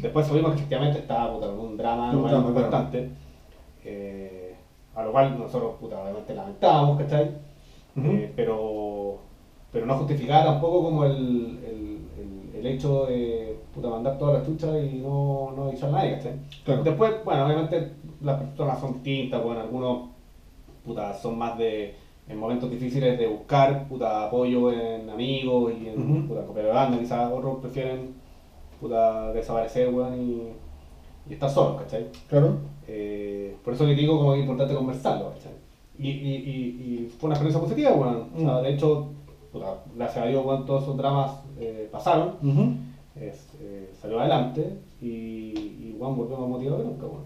Después 0.00 0.26
supimos 0.26 0.50
que 0.52 0.56
efectivamente 0.58 0.98
estaba 1.00 1.32
puta, 1.34 1.48
un 1.48 1.76
drama 1.76 2.10
Un 2.12 2.22
muy 2.22 2.30
importante, 2.48 3.08
eh, 3.84 4.54
a 4.94 5.02
lo 5.02 5.12
cual 5.12 5.38
nosotros 5.38 5.74
puta, 5.80 6.00
obviamente 6.00 6.34
lamentábamos, 6.34 6.98
¿cachai? 6.98 7.30
Ujú. 7.96 8.06
Eh, 8.10 8.32
pero, 8.36 9.16
pero 9.72 9.86
no 9.86 9.96
justificaba 9.96 10.44
tampoco 10.44 10.82
como 10.84 11.04
el, 11.04 11.12
el, 11.12 11.98
el, 12.18 12.58
el 12.60 12.66
hecho 12.66 13.06
de 13.06 13.56
puta, 13.74 13.88
mandar 13.88 14.18
todas 14.18 14.34
las 14.38 14.46
chuchas 14.46 14.70
y 14.84 14.98
no, 14.98 15.52
no 15.56 15.64
avisar 15.64 15.88
a 15.88 15.92
nadie, 15.92 16.12
¿cachai? 16.16 16.32
Claro. 16.64 16.82
Después, 16.84 17.12
bueno, 17.24 17.44
obviamente 17.44 17.92
las 18.20 18.38
personas 18.40 18.78
son 18.80 18.92
distintas, 18.94 19.42
bueno, 19.42 19.60
algunos 19.62 20.10
puta, 20.84 21.14
son 21.14 21.38
más 21.38 21.56
de 21.58 21.94
en 22.32 22.38
momentos 22.38 22.70
difíciles 22.70 23.18
de 23.18 23.26
buscar 23.26 23.86
puta, 23.88 24.24
apoyo 24.26 24.72
en 24.72 25.08
amigos 25.10 25.72
y 25.80 25.88
en 25.88 26.00
Ujú. 26.00 26.28
puta, 26.28 26.40
compañeros 26.46 26.74
de 26.74 26.80
banda, 26.80 26.98
quizás 26.98 27.30
otros 27.32 27.58
prefieren 27.60 28.14
puta, 28.80 29.32
desaparecer 29.32 29.88
weón, 29.90 30.20
y, 30.20 30.42
y 31.30 31.34
estar 31.34 31.48
solos, 31.50 31.80
¿cachai? 31.82 32.06
Claro. 32.28 32.56
Eh, 32.88 33.54
por 33.64 33.74
eso 33.74 33.86
que 33.86 33.94
digo 33.94 34.16
como 34.18 34.32
que 34.32 34.38
es 34.38 34.42
importante 34.42 34.74
conversarlo, 34.74 35.30
¿cachai? 35.34 35.52
Y, 35.98 36.08
y, 36.08 36.34
y, 36.36 36.50
y 37.04 37.14
fue 37.18 37.28
una 37.28 37.34
experiencia 37.34 37.60
positiva, 37.60 37.92
weón. 37.92 38.28
O 38.34 38.40
sea, 38.40 38.58
Mm. 38.58 38.62
de 38.62 38.70
hecho, 38.72 39.06
puta, 39.52 39.66
gracias 39.94 40.24
a 40.24 40.28
Dios, 40.28 40.44
weón, 40.44 40.64
todos 40.66 40.82
esos 40.84 40.96
dramas 40.96 41.32
eh, 41.60 41.88
pasaron, 41.92 42.32
es, 43.14 43.46
eh, 43.60 43.90
salió 44.00 44.18
adelante 44.18 44.72
y, 45.00 45.06
y 45.06 45.96
weón, 45.98 46.16
volvió 46.16 46.38
más 46.38 46.48
motivado 46.48 46.78
que 46.78 46.84
nunca, 46.88 47.06
weón. 47.06 47.22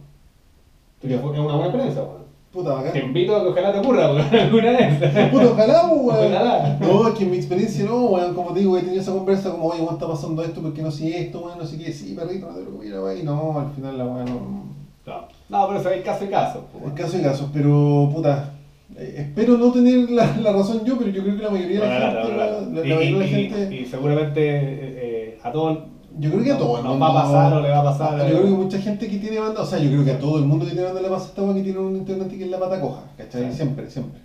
Fue- 1.00 1.14
Es 1.14 1.22
una 1.22 1.40
buena 1.42 1.66
experiencia, 1.66 2.02
weón. 2.02 2.25
Puta, 2.56 2.90
Te 2.92 2.98
invito 3.00 3.36
a 3.36 3.42
que 3.42 3.48
ojalá 3.50 3.72
te 3.72 3.78
ocurra, 3.80 4.12
weón, 4.12 4.26
alguna 4.34 4.70
vez. 4.72 5.30
Puta, 5.30 5.46
ojalá, 5.46 5.86
weón. 5.86 6.26
Ojalá. 6.32 6.78
No, 6.80 7.08
es 7.08 7.14
que 7.14 7.24
en 7.24 7.30
mi 7.30 7.36
experiencia 7.36 7.84
no, 7.84 8.06
weón. 8.06 8.34
Como 8.34 8.52
te 8.52 8.60
digo, 8.60 8.76
he 8.78 8.80
tenido 8.80 9.02
esa 9.02 9.12
conversa 9.12 9.50
como, 9.50 9.66
oye, 9.66 9.80
weón, 9.82 9.94
está 9.94 10.08
pasando 10.08 10.42
esto, 10.42 10.62
¿por 10.62 10.72
qué 10.72 10.80
no 10.82 10.90
sigue 10.90 11.20
esto, 11.20 11.40
weón? 11.40 11.58
No 11.58 11.66
sé 11.66 11.76
qué, 11.78 11.92
sí, 11.92 12.14
perrito, 12.14 12.46
no 12.46 12.54
te 12.54 12.62
preocupes, 12.62 12.92
weón. 12.92 13.18
Y 13.18 13.22
no, 13.22 13.58
al 13.60 13.70
final 13.74 13.98
la 13.98 14.04
weón 14.06 14.24
no. 14.24 14.66
No, 15.06 15.28
no, 15.50 15.68
pero 15.68 16.02
caso 16.02 16.24
y 16.24 16.28
caso. 16.28 16.64
weón. 16.80 16.94
caso 16.94 17.18
y 17.18 17.22
casos, 17.22 17.48
pero 17.52 18.10
puta. 18.12 18.54
eh, 18.96 19.14
espero 19.18 19.58
no 19.58 19.70
tener 19.70 20.10
la, 20.10 20.34
la 20.42 20.52
razón 20.52 20.82
yo, 20.84 20.96
pero 20.96 21.10
yo 21.10 21.22
creo 21.22 21.36
que 21.36 21.42
la 21.42 21.50
mayoría 21.50 21.80
de 21.80 21.88
la 21.88 23.02
Y- 23.04 23.28
gente. 23.28 23.74
y 23.76 23.84
seguramente 23.84 24.40
eh, 24.48 24.78
eh, 24.80 25.38
a 25.42 25.52
todos 25.52 25.78
Yo 26.18 26.30
creo 26.30 26.44
que 26.44 26.52
a 26.52 26.58
todo 26.58 26.78
el 26.78 26.84
nos 26.84 26.92
mundo- 26.92 27.06
va 27.14 27.20
a 27.20 27.24
pasar 27.24 27.52
o 27.54 27.60
le 27.60 27.68
va 27.70 27.80
a 27.80 27.84
pasar. 27.84 28.18
Yo 28.18 28.24
eh. 28.24 28.30
creo 28.30 28.42
que 28.44 28.48
mucha 28.50 28.78
gente 28.78 29.08
que 29.08 29.18
tiene 29.18 29.38
banda, 29.38 29.60
o 29.62 29.66
sea, 29.66 29.78
yo 29.78 29.90
creo 29.90 30.04
que 30.04 30.12
a 30.12 30.18
todo 30.18 30.38
el 30.38 30.44
mundo 30.44 30.64
que 30.64 30.70
tiene 30.72 30.86
banda 30.86 31.02
le 31.02 31.08
pasa 31.08 31.26
esta 31.26 31.54
que 31.54 31.62
tiene 31.62 31.78
un 31.78 31.96
integrante 31.96 32.36
que 32.38 32.44
es 32.44 32.50
la 32.50 32.58
pata 32.58 32.80
coja, 32.80 33.02
¿cachai? 33.16 33.50
Sí. 33.50 33.56
Siempre, 33.56 33.90
siempre. 33.90 34.20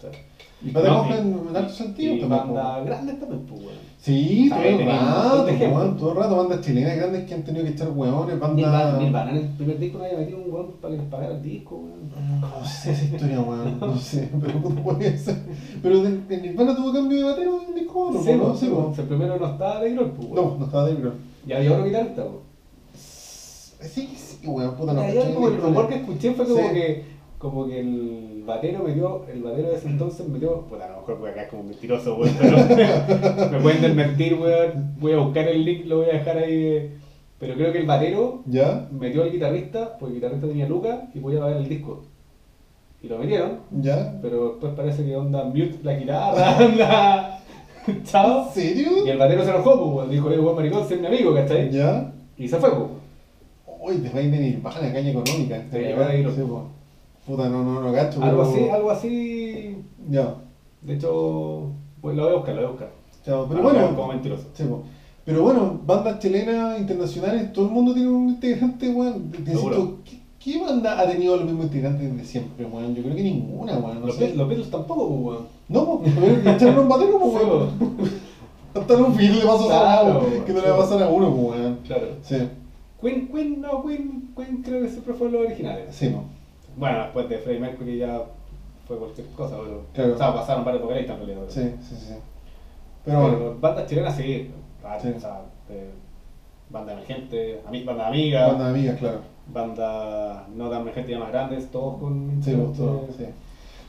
Y 0.63 0.69
pata 0.69 0.87
No, 0.89 0.97
coja 0.99 1.15
y- 1.15 1.19
en, 1.19 1.47
en 1.49 1.55
alto 1.57 1.73
sentido 1.73 2.13
y 2.13 2.19
también. 2.21 2.39
banda 2.53 2.79
po. 2.79 2.85
grande 2.85 3.13
también, 3.13 3.41
pues, 3.47 3.61
weón. 3.61 3.91
Sí, 3.97 4.49
todo 4.49 4.59
el 4.63 4.85
rato, 4.87 5.45
de 5.45 5.53
todo 5.99 6.11
el 6.11 6.17
rato, 6.17 6.35
bandas 6.37 6.61
chilenas 6.61 6.95
grandes 6.97 7.23
que 7.27 7.33
han 7.35 7.43
tenido 7.43 7.65
que 7.65 7.71
echar 7.71 7.89
hueones, 7.91 8.39
bandas. 8.39 8.99
Nirvana 8.99 9.29
en 9.31 9.37
el 9.37 9.47
primer 9.49 9.77
disco 9.79 9.97
no 9.99 10.05
había 10.05 10.17
metido 10.19 10.39
un 10.39 10.51
weón 10.51 10.71
para 10.81 10.93
que 10.95 11.01
les 11.01 11.09
pagara 11.09 11.33
el 11.35 11.41
disco, 11.43 11.75
weón. 11.75 12.41
No 12.41 12.65
sé 12.65 12.91
esa 12.93 13.03
historia, 13.05 13.39
weón, 13.41 13.77
no 13.79 13.95
sé, 13.97 14.29
pero 14.41 14.61
¿cómo 14.61 14.83
puede 14.83 15.17
ser? 15.17 15.37
Pero 15.83 16.01
de, 16.03 16.17
de 16.21 16.37
Nirvana 16.41 16.75
tuvo 16.75 16.93
cambio 16.93 17.17
de 17.17 17.23
batero 17.25 17.59
en 17.67 17.75
disco, 17.75 18.07
o 18.07 18.11
¿no? 18.11 18.23
Sí, 18.23 18.31
¿no? 18.33 18.43
pues, 18.43 18.59
Sí, 18.59 18.65
sí, 18.65 18.71
pues. 18.73 18.85
pues, 18.87 18.99
el 18.99 19.05
primero 19.05 19.37
no 19.37 19.45
estaba 19.47 19.79
de 19.81 19.93
Grohl, 19.93 20.11
pues. 20.11 20.29
No, 20.29 20.55
no 20.57 20.65
estaba 20.65 20.83
Dave 20.83 20.95
Grohl. 21.01 21.13
Y 21.47 21.53
había 21.53 21.71
otro 21.71 21.85
guitarrista. 21.85 22.25
Sí, 22.93 24.13
sí, 24.15 24.47
weón, 24.47 24.75
puta, 24.75 24.93
no. 24.93 25.01
Como 25.33 25.47
el 25.47 25.57
rumor 25.57 25.87
que 25.89 25.95
escuché 25.95 26.33
fue 26.33 26.45
como 26.45 26.57
Sí. 26.67 26.73
que 26.73 27.11
como 27.37 27.65
que 27.65 27.79
el 27.79 28.43
batero 28.45 28.83
metió, 28.83 29.25
el 29.33 29.41
batero 29.41 29.69
de 29.69 29.75
ese 29.75 29.87
entonces 29.87 30.27
metió, 30.29 30.61
bueno, 30.69 30.85
a 30.85 30.89
lo 30.89 30.97
mejor 30.97 31.17
porque 31.17 31.31
acá 31.31 31.41
es 31.43 31.49
como 31.49 31.63
mentiroso, 31.63 32.15
weón, 32.15 32.35
pero 32.39 32.57
me 33.51 33.59
pueden 33.59 33.81
desmentir, 33.81 34.35
weón, 34.35 34.93
voy 34.99 35.13
a 35.13 35.17
buscar 35.17 35.47
el 35.47 35.65
link, 35.65 35.85
lo 35.87 35.97
voy 35.97 36.09
a 36.11 36.13
dejar 36.13 36.37
ahí, 36.37 36.53
eh, 36.53 36.91
pero 37.39 37.55
creo 37.55 37.71
que 37.71 37.79
el 37.79 37.87
batero 37.87 38.43
¿Ya? 38.45 38.87
metió 38.91 39.23
al 39.23 39.31
guitarrista, 39.31 39.97
porque 39.97 40.13
el 40.13 40.21
guitarrista 40.21 40.47
tenía 40.47 40.67
lucas 40.67 40.99
y 41.15 41.19
podía 41.19 41.39
pagar 41.39 41.57
el 41.57 41.67
disco. 41.67 42.03
Y 43.01 43.07
lo 43.07 43.17
metieron, 43.17 43.61
¿Ya? 43.71 44.19
pero 44.21 44.49
después 44.49 44.73
parece 44.75 45.03
que 45.03 45.15
onda 45.15 45.43
mute 45.45 45.79
la 45.81 45.95
guitarra, 45.95 46.57
onda, 46.63 47.40
chao. 48.03 48.47
¿En 48.47 48.53
serio? 48.53 49.05
Y 49.05 49.09
el 49.09 49.17
batero 49.17 49.43
se 49.43 49.49
enojó, 49.49 49.77
pues, 49.79 49.95
weón, 49.95 50.09
dijo, 50.09 50.31
eh, 50.31 50.39
weón, 50.39 50.55
maricón, 50.55 50.87
soy 50.87 50.99
mi 50.99 51.07
amigo, 51.07 51.33
¿cachai? 51.33 51.69
¿Ya? 51.71 52.11
Y 52.37 52.47
se 52.47 52.57
fue, 52.57 52.69
pues. 52.69 52.89
Uy, 53.83 53.97
te 53.97 54.09
va 54.09 54.19
a 54.19 54.21
ir 54.21 54.31
de 54.31 54.37
Nirvana, 54.39 54.93
caña 54.93 55.09
económica. 55.09 55.63
Te 55.71 55.93
va 55.95 56.07
a 56.07 56.13
los- 56.13 56.35
Sí, 56.35 56.41
po. 56.41 56.67
Puta, 57.25 57.49
no, 57.49 57.63
no, 57.63 57.81
no 57.81 57.91
gacho. 57.91 58.21
Algo 58.23 58.43
pero- 58.43 58.49
así, 58.51 58.69
algo 58.69 58.91
así 58.91 59.77
Ya. 60.09 60.35
De 60.81 60.95
hecho, 60.95 61.71
pues 62.01 62.15
lo 62.15 62.23
voy 62.23 62.33
a 62.33 62.35
buscar, 62.37 62.55
lo 62.55 62.61
voy 62.61 62.67
a 62.67 62.71
buscar. 62.71 62.91
Chao, 63.25 63.45
pero 63.49 63.61
bueno. 63.63 63.95
Como 63.95 64.07
mentiroso. 64.07 64.43
Sí, 64.53 64.63
po. 64.63 64.83
Pero 65.23 65.43
bueno, 65.43 65.79
bandas 65.85 66.17
chilenas, 66.19 66.79
internacionales, 66.79 67.53
todo 67.53 67.65
el 67.65 67.71
mundo 67.71 67.93
tiene 67.93 68.09
un 68.09 68.29
integrante, 68.29 68.89
weón. 68.89 69.31
Insisto, 69.37 69.97
¿qué, 70.43 70.59
banda 70.59 70.99
ha 70.99 71.07
tenido 71.09 71.35
los 71.37 71.45
mismos 71.45 71.65
integrantes 71.65 72.11
desde 72.11 72.25
siempre, 72.25 72.65
weón? 72.65 72.95
Yo 72.95 73.03
creo 73.03 73.15
que 73.15 73.23
ninguna, 73.23 73.77
weón. 73.77 74.01
No 74.01 74.07
los, 74.07 74.15
sé. 74.15 74.25
Beatles- 74.33 74.35
los 74.35 74.47
Beatles 74.49 74.71
tampoco, 74.71 75.07
pues, 75.07 75.21
weón. 75.21 75.47
No, 75.69 75.99
pues, 75.99 76.13
pero 76.43 76.55
echaron 76.55 76.79
un 76.79 76.89
batero, 76.89 77.19
pues, 77.19 77.33
weón. 77.33 78.21
Hasta 78.73 78.95
un 78.95 79.13
fin 79.15 79.37
le 79.37 79.45
pasó 79.45 79.65
a 79.65 79.67
Claro, 80.01 80.19
uno, 80.25 80.45
que 80.45 80.53
no 80.53 80.61
le 80.61 80.69
va 80.69 80.75
a 80.75 80.79
pasar 80.79 81.03
a 81.03 81.09
uno, 81.09 81.29
pues, 81.35 81.59
weón. 81.59 81.79
Claro. 81.85 82.07
Sí, 82.23 82.37
Queen, 83.01 83.27
Queen, 83.29 83.61
no, 83.61 83.83
Queen, 83.83 84.29
Queen 84.35 84.61
creo 84.63 84.81
que 84.83 84.89
siempre 84.89 85.13
fue 85.13 85.29
los 85.31 85.41
originales. 85.45 85.87
sí, 85.95 86.09
no. 86.09 86.23
Bueno, 86.77 86.99
después 86.99 87.27
de 87.27 87.37
Freddie 87.39 87.59
Mercury 87.59 87.97
ya 87.97 88.21
fue 88.87 88.97
cualquier 88.97 89.27
cosa, 89.35 89.57
pero. 89.61 89.83
Claro. 89.93 90.13
O 90.13 90.17
sea, 90.17 90.33
pasaron 90.33 90.63
varios 90.63 90.83
vocalistas 90.83 91.19
en 91.19 91.25
realidad. 91.25 91.47
Sí, 91.49 91.61
sí, 91.81 91.95
sí. 91.97 92.13
Pero 93.03 93.21
bueno, 93.21 93.55
bandas 93.59 93.87
chilenas 93.87 94.15
sí. 94.15 94.49
ah, 94.85 94.97
Sí. 95.01 95.09
O 95.15 95.19
sea, 95.19 95.41
de 95.67 95.89
banda 96.69 96.93
emergente, 96.93 97.59
ami- 97.67 97.83
banda 97.83 98.07
amiga, 98.07 98.47
bandas 98.47 98.69
amigas, 98.69 98.97
claro. 98.99 99.19
Banda 99.53 100.47
no 100.55 100.69
tan 100.69 100.81
emergente 100.81 101.11
ya 101.11 101.19
más 101.19 101.31
grandes, 101.31 101.69
todos 101.71 101.99
con. 101.99 102.41
Sí, 102.43 102.53
pues, 102.53 102.77
todo, 102.77 103.05
eh, 103.09 103.13
sí. 103.17 103.25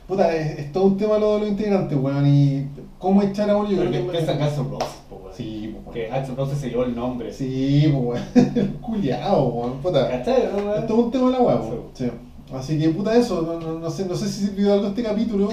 Puta, 0.07 0.35
es, 0.35 0.59
es 0.59 0.73
todo 0.73 0.85
un 0.85 0.97
tema 0.97 1.17
lo 1.19 1.35
de 1.35 1.41
los 1.41 1.49
integrantes, 1.51 1.97
weón. 1.99 2.27
Y 2.27 2.67
cómo 2.99 3.23
echar 3.23 3.49
a 3.51 3.57
uno, 3.57 3.71
yo 3.71 3.77
Pero 3.79 3.91
creo 3.91 4.03
que 4.03 4.07
que. 4.07 4.13
piensa 4.13 4.33
en 4.33 4.39
Guns 4.39 4.59
N' 4.59 4.69
Roses, 4.71 5.01
pues, 5.09 5.21
weón. 5.23 5.35
Sí, 5.35 5.77
pues, 5.85 5.95
Que 5.95 6.03
weón. 6.11 6.15
Axl 6.23 6.37
Rose 6.37 6.57
se 6.57 6.69
llevó 6.71 6.85
el 6.85 6.95
nombre. 6.97 7.33
Sí, 7.33 7.93
pues, 7.93 8.23
weón. 8.35 8.69
Culiao, 8.83 9.45
weón. 9.49 9.73
Puta. 9.81 10.09
¿Cachai, 10.09 10.49
no, 10.53 10.59
weón? 10.67 10.79
Es 10.81 10.87
todo 10.87 10.99
un 10.99 11.11
tema 11.11 11.27
de 11.27 11.33
la 11.33 11.41
weá, 11.41 11.57
Sí. 11.63 11.69
weón. 11.69 11.83
Sí. 11.95 12.11
Así 12.55 12.79
que, 12.79 12.89
puta, 12.91 13.17
eso. 13.17 13.43
No, 13.43 13.59
no, 13.59 13.79
no 13.79 13.91
sé, 13.91 14.05
no 14.07 14.15
sé 14.15 14.29
si 14.29 14.47
sirvió 14.47 14.73
algo 14.75 14.89
este 14.89 15.03
capítulo. 15.03 15.49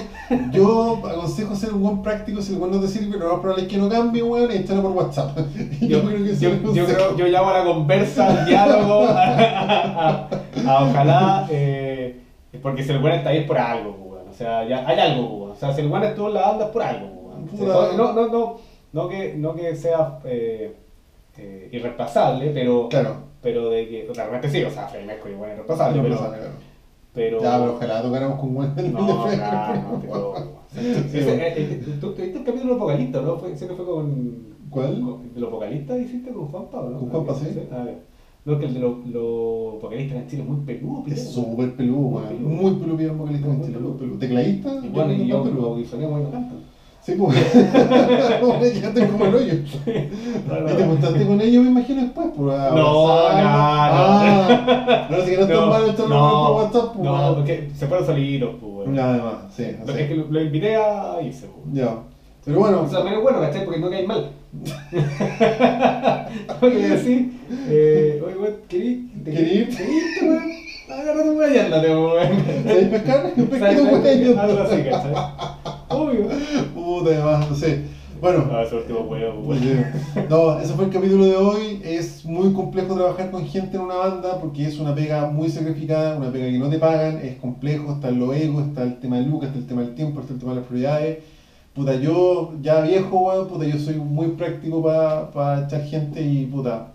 Yo 0.52 1.00
aconsejo 1.08 1.54
ser 1.56 1.72
un 1.72 1.82
buen 1.82 2.02
práctico. 2.02 2.42
Si 2.42 2.52
el 2.54 2.58
weón 2.60 2.72
no 2.72 2.80
te 2.80 2.88
sirve, 2.88 3.16
lo 3.18 3.30
más 3.32 3.40
probable 3.40 3.62
es 3.64 3.68
que 3.68 3.78
no 3.78 3.88
cambie, 3.88 4.22
weón. 4.22 4.50
Y 4.52 4.56
echarlo 4.56 4.82
por 4.82 4.92
WhatsApp. 4.92 5.36
Yo, 5.80 6.02
creo 6.02 6.24
que 6.24 6.36
yo, 6.36 6.72
yo 6.74 6.84
creo, 6.86 7.16
yo 7.16 7.26
llamo 7.26 7.50
a 7.50 7.58
la 7.58 7.64
conversa, 7.64 8.26
al 8.26 8.46
diálogo, 8.46 9.04
a, 9.08 9.22
a- 9.34 10.28
a 10.66 10.84
ojalá, 10.84 11.46
eh, 11.50 12.20
porque 12.62 12.82
si 12.82 12.90
el 12.92 12.98
buen 12.98 13.14
está 13.14 13.30
ahí 13.30 13.38
es 13.38 13.46
por 13.46 13.56
algo, 13.58 13.90
weón. 13.92 14.28
o 14.28 14.32
sea, 14.34 14.66
ya 14.68 14.86
hay 14.86 14.98
algo, 14.98 15.26
weón. 15.38 15.50
o 15.52 15.54
sea, 15.54 15.72
si 15.72 15.80
el 15.80 15.88
buen 15.88 16.02
estuvo 16.02 16.28
en 16.28 16.34
la 16.34 16.42
banda 16.42 16.64
es 16.66 16.70
por 16.70 16.82
algo, 16.82 17.06
weón. 17.06 17.48
O 17.52 17.56
sea, 17.56 17.66
Puta. 17.66 17.96
no, 17.96 18.12
no, 18.12 18.28
no, 18.28 18.56
no 18.92 19.08
que, 19.08 19.34
no 19.36 19.54
que 19.54 19.74
sea 19.76 20.18
eh, 20.24 20.76
eh, 21.38 21.68
irreemplazable, 21.72 22.50
pero, 22.52 22.88
Claro. 22.88 23.16
pero 23.40 23.70
de 23.70 23.88
que, 23.88 24.08
o 24.10 24.14
sea, 24.14 24.24
realmente 24.26 24.50
sí, 24.58 24.64
o 24.64 24.70
sea, 24.70 24.86
Freddie 24.88 25.06
Mercury, 25.06 25.34
bueno, 25.34 25.52
irreemplazable, 25.54 26.02
pero, 26.02 26.18
claro. 26.18 26.34
Pero, 27.12 27.40
Ya, 27.42 27.58
pero 27.58 27.74
ojalá 27.74 28.02
tocáramos 28.02 28.38
con 28.38 28.54
buen 28.54 28.74
no, 28.92 29.24
claro, 29.24 29.80
no, 29.92 29.98
pero, 30.00 30.34
Sí, 30.72 31.18
eh, 31.18 31.52
eh, 31.56 31.82
¿tú, 32.00 32.12
tú 32.12 32.22
viste 32.22 32.38
el 32.38 32.44
capítulo 32.44 32.60
de 32.60 32.66
los 32.68 32.78
vocalistas, 32.78 33.24
no? 33.24 33.36
Fue, 33.38 33.56
sé 33.56 33.66
que 33.66 33.74
fue 33.74 33.84
con, 33.84 34.34
¿Cuál? 34.70 35.00
con- 35.00 35.34
de 35.34 35.40
los 35.40 35.50
vocalistas 35.50 36.00
hiciste 36.00 36.30
con 36.30 36.46
Juan 36.46 36.66
Pablo, 36.70 36.90
¿no? 36.90 36.98
Con 37.00 37.08
Juanpa, 37.08 37.34
sí. 37.34 37.46
Ah. 37.72 37.86
No, 38.44 38.58
que 38.58 38.66
el 38.66 38.74
de 38.74 38.80
los, 38.80 39.06
los 39.06 39.80
vocalistas 39.80 40.18
en 40.18 40.26
Chile 40.28 40.42
es 40.42 40.48
muy 40.48 40.58
peludo, 40.64 41.02
Es 41.06 41.30
súper 41.32 41.74
peludo, 41.74 41.98
Muy 42.08 42.22
peludo. 42.22 42.48
Muy 42.48 42.72
peludo, 42.74 43.14
vocalista 43.14 43.48
en 43.48 43.62
Chile. 43.62 43.78
Tecladista, 44.18 44.80
Y 44.82 44.88
bueno, 44.88 45.12
y 45.12 45.26
creo 45.26 45.42
que 45.42 45.50
yo 45.50 45.76
Sí, 47.02 47.12
pues. 47.18 47.34
Quedaste 47.54 49.06
como 49.08 49.24
el 49.26 49.34
hoyo. 49.34 49.54
Y 49.54 50.76
te 50.76 50.84
montaste 50.84 51.26
con 51.26 51.40
ellos, 51.40 51.64
me 51.64 51.70
imagino, 51.70 52.02
después, 52.02 52.26
por 52.36 52.46
No, 52.46 52.74
no, 52.74 53.16
Ah, 53.16 55.06
no, 55.10 55.16
si 55.24 55.30
que 55.30 55.36
no 55.38 55.42
es 55.44 55.48
tan 55.48 55.68
malo 55.68 55.86
echarlo 55.86 56.08
por 56.08 56.56
WhatsApp, 56.62 56.92
pues. 56.94 57.04
no, 57.04 57.34
porque 57.36 57.70
se 57.74 57.86
fueron 57.86 58.06
solitos, 58.06 58.50
pues. 58.60 58.88
Nada 58.88 59.16
más, 59.22 59.34
sí, 59.56 59.64
Pero 59.80 59.92
sí. 59.94 60.00
Es 60.02 60.08
que 60.08 60.14
lo, 60.14 60.26
lo 60.30 60.42
invité 60.42 60.76
a 60.76 61.16
irse, 61.22 61.46
pues. 61.46 61.74
Ya. 61.74 61.94
Pero 62.44 62.58
bueno, 62.58 62.82
Eso 62.84 62.96
también 62.96 63.16
es 63.16 63.22
bueno, 63.22 63.40
¿cachai? 63.40 63.64
Porque 63.64 63.80
no 63.80 63.90
caes 63.90 64.06
mal. 64.06 64.30
Oye, 66.62 66.88
decir, 66.88 67.32
eh, 67.68 68.22
oye, 68.26 68.36
weón, 68.36 68.54
¿querí? 68.68 69.10
¿Te 69.24 69.30
¿Querí 69.30 69.50
ir? 69.58 69.76
¿Querí 69.76 69.92
irte, 69.96 70.28
weón? 70.28 70.50
Agárrate 70.90 71.30
un 71.30 71.36
weón 71.38 71.54
y 71.54 71.58
ándate, 71.58 71.88
weón. 71.96 72.44
¿sabes 72.64 72.88
pescar? 72.88 73.26
Algo 74.38 74.62
así, 74.62 74.82
¿cachai? 74.82 75.12
Obvio. 75.90 76.28
Puta, 76.74 77.10
además, 77.10 77.50
no 77.50 77.56
sé. 77.56 77.82
Bueno, 78.20 78.44
No, 78.46 78.60
ese 78.60 78.76
último 78.76 79.08
bien. 79.60 79.92
No, 80.28 80.60
ese 80.60 80.74
fue 80.74 80.84
el 80.84 80.90
capítulo 80.90 81.24
de 81.24 81.36
hoy. 81.36 81.80
Es 81.82 82.24
muy 82.24 82.52
complejo 82.52 82.94
trabajar 82.94 83.30
con 83.30 83.44
gente 83.46 83.76
en 83.76 83.82
una 83.82 83.96
banda 83.96 84.38
porque 84.38 84.66
es 84.66 84.78
una 84.78 84.94
pega 84.94 85.26
muy 85.26 85.48
sacrificada, 85.48 86.16
una 86.16 86.30
pega 86.30 86.46
que 86.46 86.58
no 86.58 86.68
te 86.68 86.78
pagan, 86.78 87.18
es 87.18 87.36
complejo, 87.36 87.92
está 87.92 88.10
los 88.10 88.36
egos, 88.36 88.68
está 88.68 88.82
el 88.82 89.00
tema 89.00 89.16
de 89.16 89.22
Lucas, 89.24 89.48
está 89.48 89.58
el 89.58 89.66
tema 89.66 89.82
del 89.82 89.94
tiempo, 89.94 90.20
está 90.20 90.34
el 90.34 90.38
tema 90.38 90.52
de 90.52 90.60
las 90.60 90.66
prioridades. 90.66 91.18
Puta, 91.74 91.94
yo 91.94 92.52
ya 92.60 92.82
viejo, 92.82 93.16
weón, 93.16 93.48
puta, 93.48 93.64
yo 93.64 93.78
soy 93.78 93.96
muy 93.96 94.28
práctico 94.28 94.82
para 94.82 95.64
echar 95.64 95.82
gente 95.84 96.20
y 96.22 96.46
puta, 96.46 96.92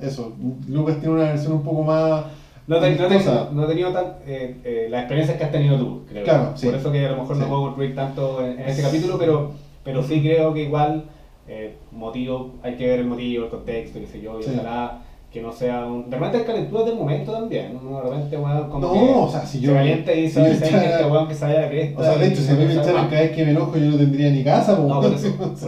eso. 0.00 0.32
Lucas 0.68 1.00
tiene 1.00 1.14
una 1.16 1.24
versión 1.24 1.52
un 1.54 1.62
poco 1.64 1.82
más. 1.82 2.24
No, 2.68 2.78
te, 2.78 2.90
no, 2.96 3.06
te- 3.08 3.54
no 3.54 3.64
he 3.64 3.66
tenido 3.66 3.92
tan, 3.92 4.04
eh, 4.26 4.56
eh, 4.62 4.86
las 4.90 5.00
experiencias 5.00 5.38
que 5.38 5.44
has 5.44 5.50
tenido 5.52 5.78
tú, 5.78 6.02
creo. 6.08 6.22
Claro, 6.24 6.52
sí. 6.54 6.66
Por 6.66 6.74
eso 6.76 6.92
que 6.92 7.04
a 7.06 7.10
lo 7.12 7.16
mejor 7.22 7.36
no 7.36 7.42
Sí. 7.44 7.48
puedo 7.48 7.62
construir 7.62 7.94
tanto 7.94 8.44
en, 8.44 8.60
en 8.60 8.68
este 8.68 8.82
capítulo, 8.82 9.16
pero, 9.18 9.52
pero 9.82 10.02
sí 10.02 10.20
creo 10.20 10.52
que 10.52 10.64
igual, 10.64 11.04
eh, 11.48 11.74
motivo, 11.92 12.52
hay 12.62 12.76
que 12.76 12.86
ver 12.86 13.00
el 13.00 13.06
motivo, 13.06 13.44
el 13.44 13.50
contexto, 13.50 13.98
qué 13.98 14.06
sé 14.06 14.20
yo, 14.20 14.38
y 14.38 14.42
Sí. 14.42 14.50
ojalá 14.54 15.00
que 15.32 15.40
no 15.42 15.50
sea 15.52 15.86
un. 15.86 16.08
De 16.10 16.16
repente 16.16 16.38
hay 16.38 16.44
calenturas 16.44 16.86
del 16.86 16.96
momento 16.96 17.32
también. 17.32 17.78
Uno 17.82 17.98
de 18.02 18.10
repente, 18.10 18.36
weón, 18.36 18.68
como 18.70 18.86
No, 18.86 18.92
que 18.92 18.98
o 19.14 19.28
sea, 19.30 19.46
si 19.46 19.60
yo- 19.60 19.70
se 19.70 19.76
calienta 19.76 20.12
y 20.12 20.16
si 20.16 20.22
dice, 20.22 20.40
yo 20.40 20.44
"¿Sabes 20.46 20.62
echara- 20.62 20.82
qué? 20.82 20.90
este 20.90 21.04
weón 21.06 21.28
que 21.28 21.34
se 21.34 21.44
vaya 21.44 21.58
a 21.58 21.62
la 21.62 21.68
cresta. 21.70 22.00
O 22.00 22.04
sea, 22.04 22.16
de 22.16 22.26
hecho, 22.28 22.42
si 22.42 22.50
a 22.50 22.54
mí 22.54 22.64
me 22.66 22.72
echaran 22.74 23.08
cada 23.08 23.20
vez 23.22 23.30
que 23.32 23.44
me 23.44 23.50
enojo, 23.52 23.76
yo 23.78 23.84
no 23.90 23.96
tendría 23.96 24.30
ni 24.30 24.44
casa. 24.44 24.78
No, 24.78 25.00
por 25.00 25.12
eso, 25.12 25.34
por 25.36 25.46
eso. 25.52 25.66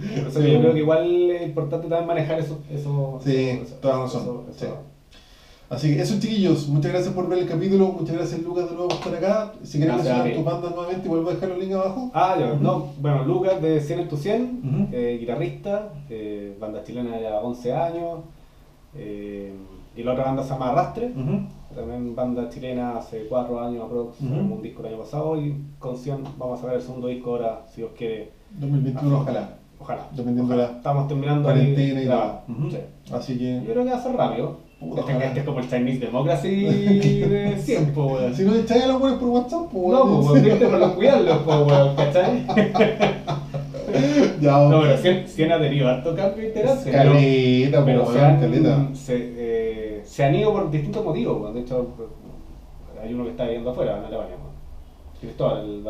Por 0.00 0.28
eso 0.28 0.40
Sí, 0.40 0.50
yo 0.52 0.60
creo 0.60 0.72
que 0.72 0.78
igual 0.80 1.30
es 1.30 1.42
importante 1.42 1.86
también 1.88 2.06
manejar 2.06 2.38
eso. 2.40 2.58
eso 2.72 3.20
Sí, 3.24 3.60
toda 3.80 3.98
razón, 4.02 4.42
eso-. 4.50 4.76
Así 5.70 5.94
que 5.94 6.02
eso, 6.02 6.18
chiquillos. 6.18 6.68
Muchas 6.68 6.90
gracias 6.90 7.14
por 7.14 7.28
ver 7.28 7.38
el 7.38 7.46
capítulo. 7.48 7.92
Muchas 7.92 8.16
gracias, 8.16 8.42
Lucas, 8.42 8.68
de 8.68 8.74
nuevo 8.74 8.88
por 8.88 8.96
estar 8.98 9.14
acá. 9.14 9.52
Si 9.62 9.80
a 9.80 9.86
mencionar 9.94 10.32
tus 10.32 10.44
bandas 10.44 10.74
nuevamente, 10.74 11.08
vuelvo 11.08 11.30
a 11.30 11.34
dejar 11.34 11.48
los 11.50 11.58
links 11.58 11.76
abajo. 11.76 12.10
Ah, 12.12 12.36
ya, 12.40 12.54
no, 12.54 12.88
bueno, 13.00 13.24
Lucas 13.24 13.62
de 13.62 13.80
100 13.80 14.00
en 14.00 14.08
tu 14.08 14.16
100, 14.16 14.60
Ujú. 14.64 14.88
eh, 14.90 15.16
guitarrista, 15.20 15.92
eh, 16.08 16.56
banda 16.60 16.82
chilena 16.82 17.20
ya 17.20 17.38
11 17.38 17.72
años, 17.72 18.18
eh, 18.96 19.52
y 19.96 20.02
la 20.02 20.12
otra 20.12 20.24
banda 20.24 20.42
se 20.42 20.50
llama 20.50 20.70
Arrastre, 20.70 21.12
Ujú. 21.16 21.46
también 21.72 22.16
banda 22.16 22.48
chilena 22.48 22.96
hace 22.96 23.26
4 23.28 23.60
años 23.60 23.84
aprox, 23.84 24.20
Ujú. 24.20 24.28
sacamos 24.28 24.52
un 24.56 24.62
disco 24.62 24.80
el 24.82 24.88
año 24.94 25.02
pasado 25.04 25.40
y 25.40 25.54
con 25.78 25.96
100 25.96 26.24
vamos 26.36 26.58
a 26.58 26.62
sacar 26.62 26.76
el 26.78 26.82
segundo 26.82 27.06
disco 27.06 27.30
ahora, 27.30 27.62
si 27.72 27.82
Dios 27.82 27.92
quiere. 27.96 28.32
2021, 28.58 29.20
ojalá. 29.20 29.50
Ojalá. 29.78 30.08
Ojalá. 30.12 30.32
de 30.32 30.56
la 30.56 30.64
Estamos 30.64 31.06
terminando 31.06 31.44
Cuarentena 31.44 32.02
y. 32.02 32.52
Ujú. 32.52 32.70
Sí. 32.70 32.78
Así 33.12 33.38
que. 33.38 33.60
Yo 33.64 33.72
creo 33.72 33.84
que 33.84 33.90
va 33.90 33.96
a 33.96 34.02
ser 34.02 34.12
rápido. 34.16 34.69
Puta, 34.80 35.02
Este, 35.02 35.26
este 35.26 35.40
es 35.40 35.44
como 35.46 35.60
el 35.60 35.68
Chinese 35.68 35.98
Democracy 36.06 36.64
de 36.64 37.58
siempre, 37.60 38.02
weón. 38.02 38.34
Si 38.34 38.42
no 38.44 38.54
echáis 38.54 38.84
a 38.84 38.86
los 38.88 38.98
buenos 39.00 39.18
por 39.18 39.28
WhatsApp, 39.28 39.68
pues. 39.70 39.88
No, 39.98 40.22
pues, 40.22 40.42
weón, 40.42 40.58
con 40.70 40.80
los 40.80 40.92
cuidarlos, 40.92 41.38
pues, 41.44 41.58
weón, 41.66 41.96
¿cachai? 41.96 42.46
Ya, 44.40 44.52
No, 44.68 44.80
pero 44.82 44.96
100, 44.96 45.28
100 45.28 45.52
ha 45.52 45.58
tenido 45.60 45.88
harto 45.88 46.14
cambio 46.14 46.46
interesante. 46.46 46.92
Caleta, 46.92 47.84
pero 47.84 48.10
se 48.12 48.20
han, 48.20 48.40
caleta. 48.40 48.88
se, 48.94 49.16
eh, 49.36 50.02
se 50.04 50.24
han 50.24 50.34
ido 50.34 50.52
por 50.52 50.70
distintos 50.70 51.04
motivos. 51.04 51.42
weón. 51.42 51.54
De 51.54 51.60
hecho, 51.60 51.88
hay 53.02 53.12
uno 53.12 53.24
que 53.24 53.30
está 53.30 53.44
viviendo 53.44 53.70
afuera, 53.70 53.98
en 53.98 54.04
Alemania. 54.04 54.36
weón. 54.36 54.50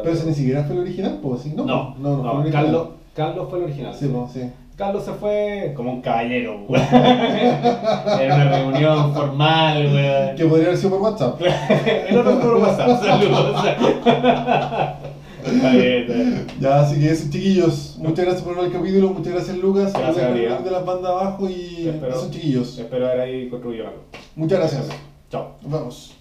Pero 0.03 0.11
ese 0.12 0.26
ni 0.26 0.34
siquiera 0.34 0.64
fue 0.64 0.74
el 0.74 0.80
original, 0.82 1.18
pues, 1.22 1.43
¿sí? 1.43 1.53
No, 1.55 1.64
No, 1.64 1.95
no, 2.01 2.16
no, 2.22 2.43
no. 2.43 2.51
Carlos, 2.51 2.88
Carlos 3.14 3.47
fue 3.49 3.59
el 3.61 3.64
original. 3.66 3.95
Sí, 3.95 4.11
sí. 4.32 4.41
Carlos 4.81 5.05
se 5.05 5.12
fue 5.12 5.74
como 5.76 5.93
un 5.93 6.01
caballero, 6.01 6.64
weón. 6.66 6.83
Era 6.93 8.35
una 8.35 8.49
reunión 8.49 9.12
formal, 9.14 9.87
weón. 9.93 10.37
Que 10.37 10.47
podría 10.47 10.68
haber 10.68 10.78
sido 10.78 10.91
por 10.99 11.03
WhatsApp. 11.03 11.39
El 12.09 12.16
otro 12.16 12.41
por 12.41 12.55
WhatsApp, 12.57 13.03
saludos. 13.03 13.64
Está 15.45 15.70
bien, 15.70 15.85
está 16.01 16.12
bien. 16.14 16.47
Ya, 16.61 16.81
así 16.81 16.99
que 16.99 17.11
eso, 17.11 17.24
chiquillos. 17.31 17.97
Muchas 17.99 18.24
gracias 18.24 18.43
por 18.43 18.57
ver 18.57 18.64
el 18.64 18.72
capítulo. 18.72 19.11
Muchas 19.11 19.35
gracias, 19.35 19.57
Lucas. 19.59 19.93
Gracias, 19.93 20.35
link 20.35 20.61
de 20.61 20.70
las 20.70 20.85
bandas 20.87 21.11
abajo 21.11 21.47
y 21.51 21.87
Espero- 21.87 22.12
eso, 22.16 22.31
chiquillos. 22.31 22.78
Espero 22.78 23.07
haber 23.07 23.20
ahí 23.20 23.49
construido 23.51 23.87
algo. 23.87 24.01
Muchas 24.35 24.59
gracias. 24.61 24.89
Chao. 25.31 25.57
Nos 25.62 25.72
vemos. 25.72 26.14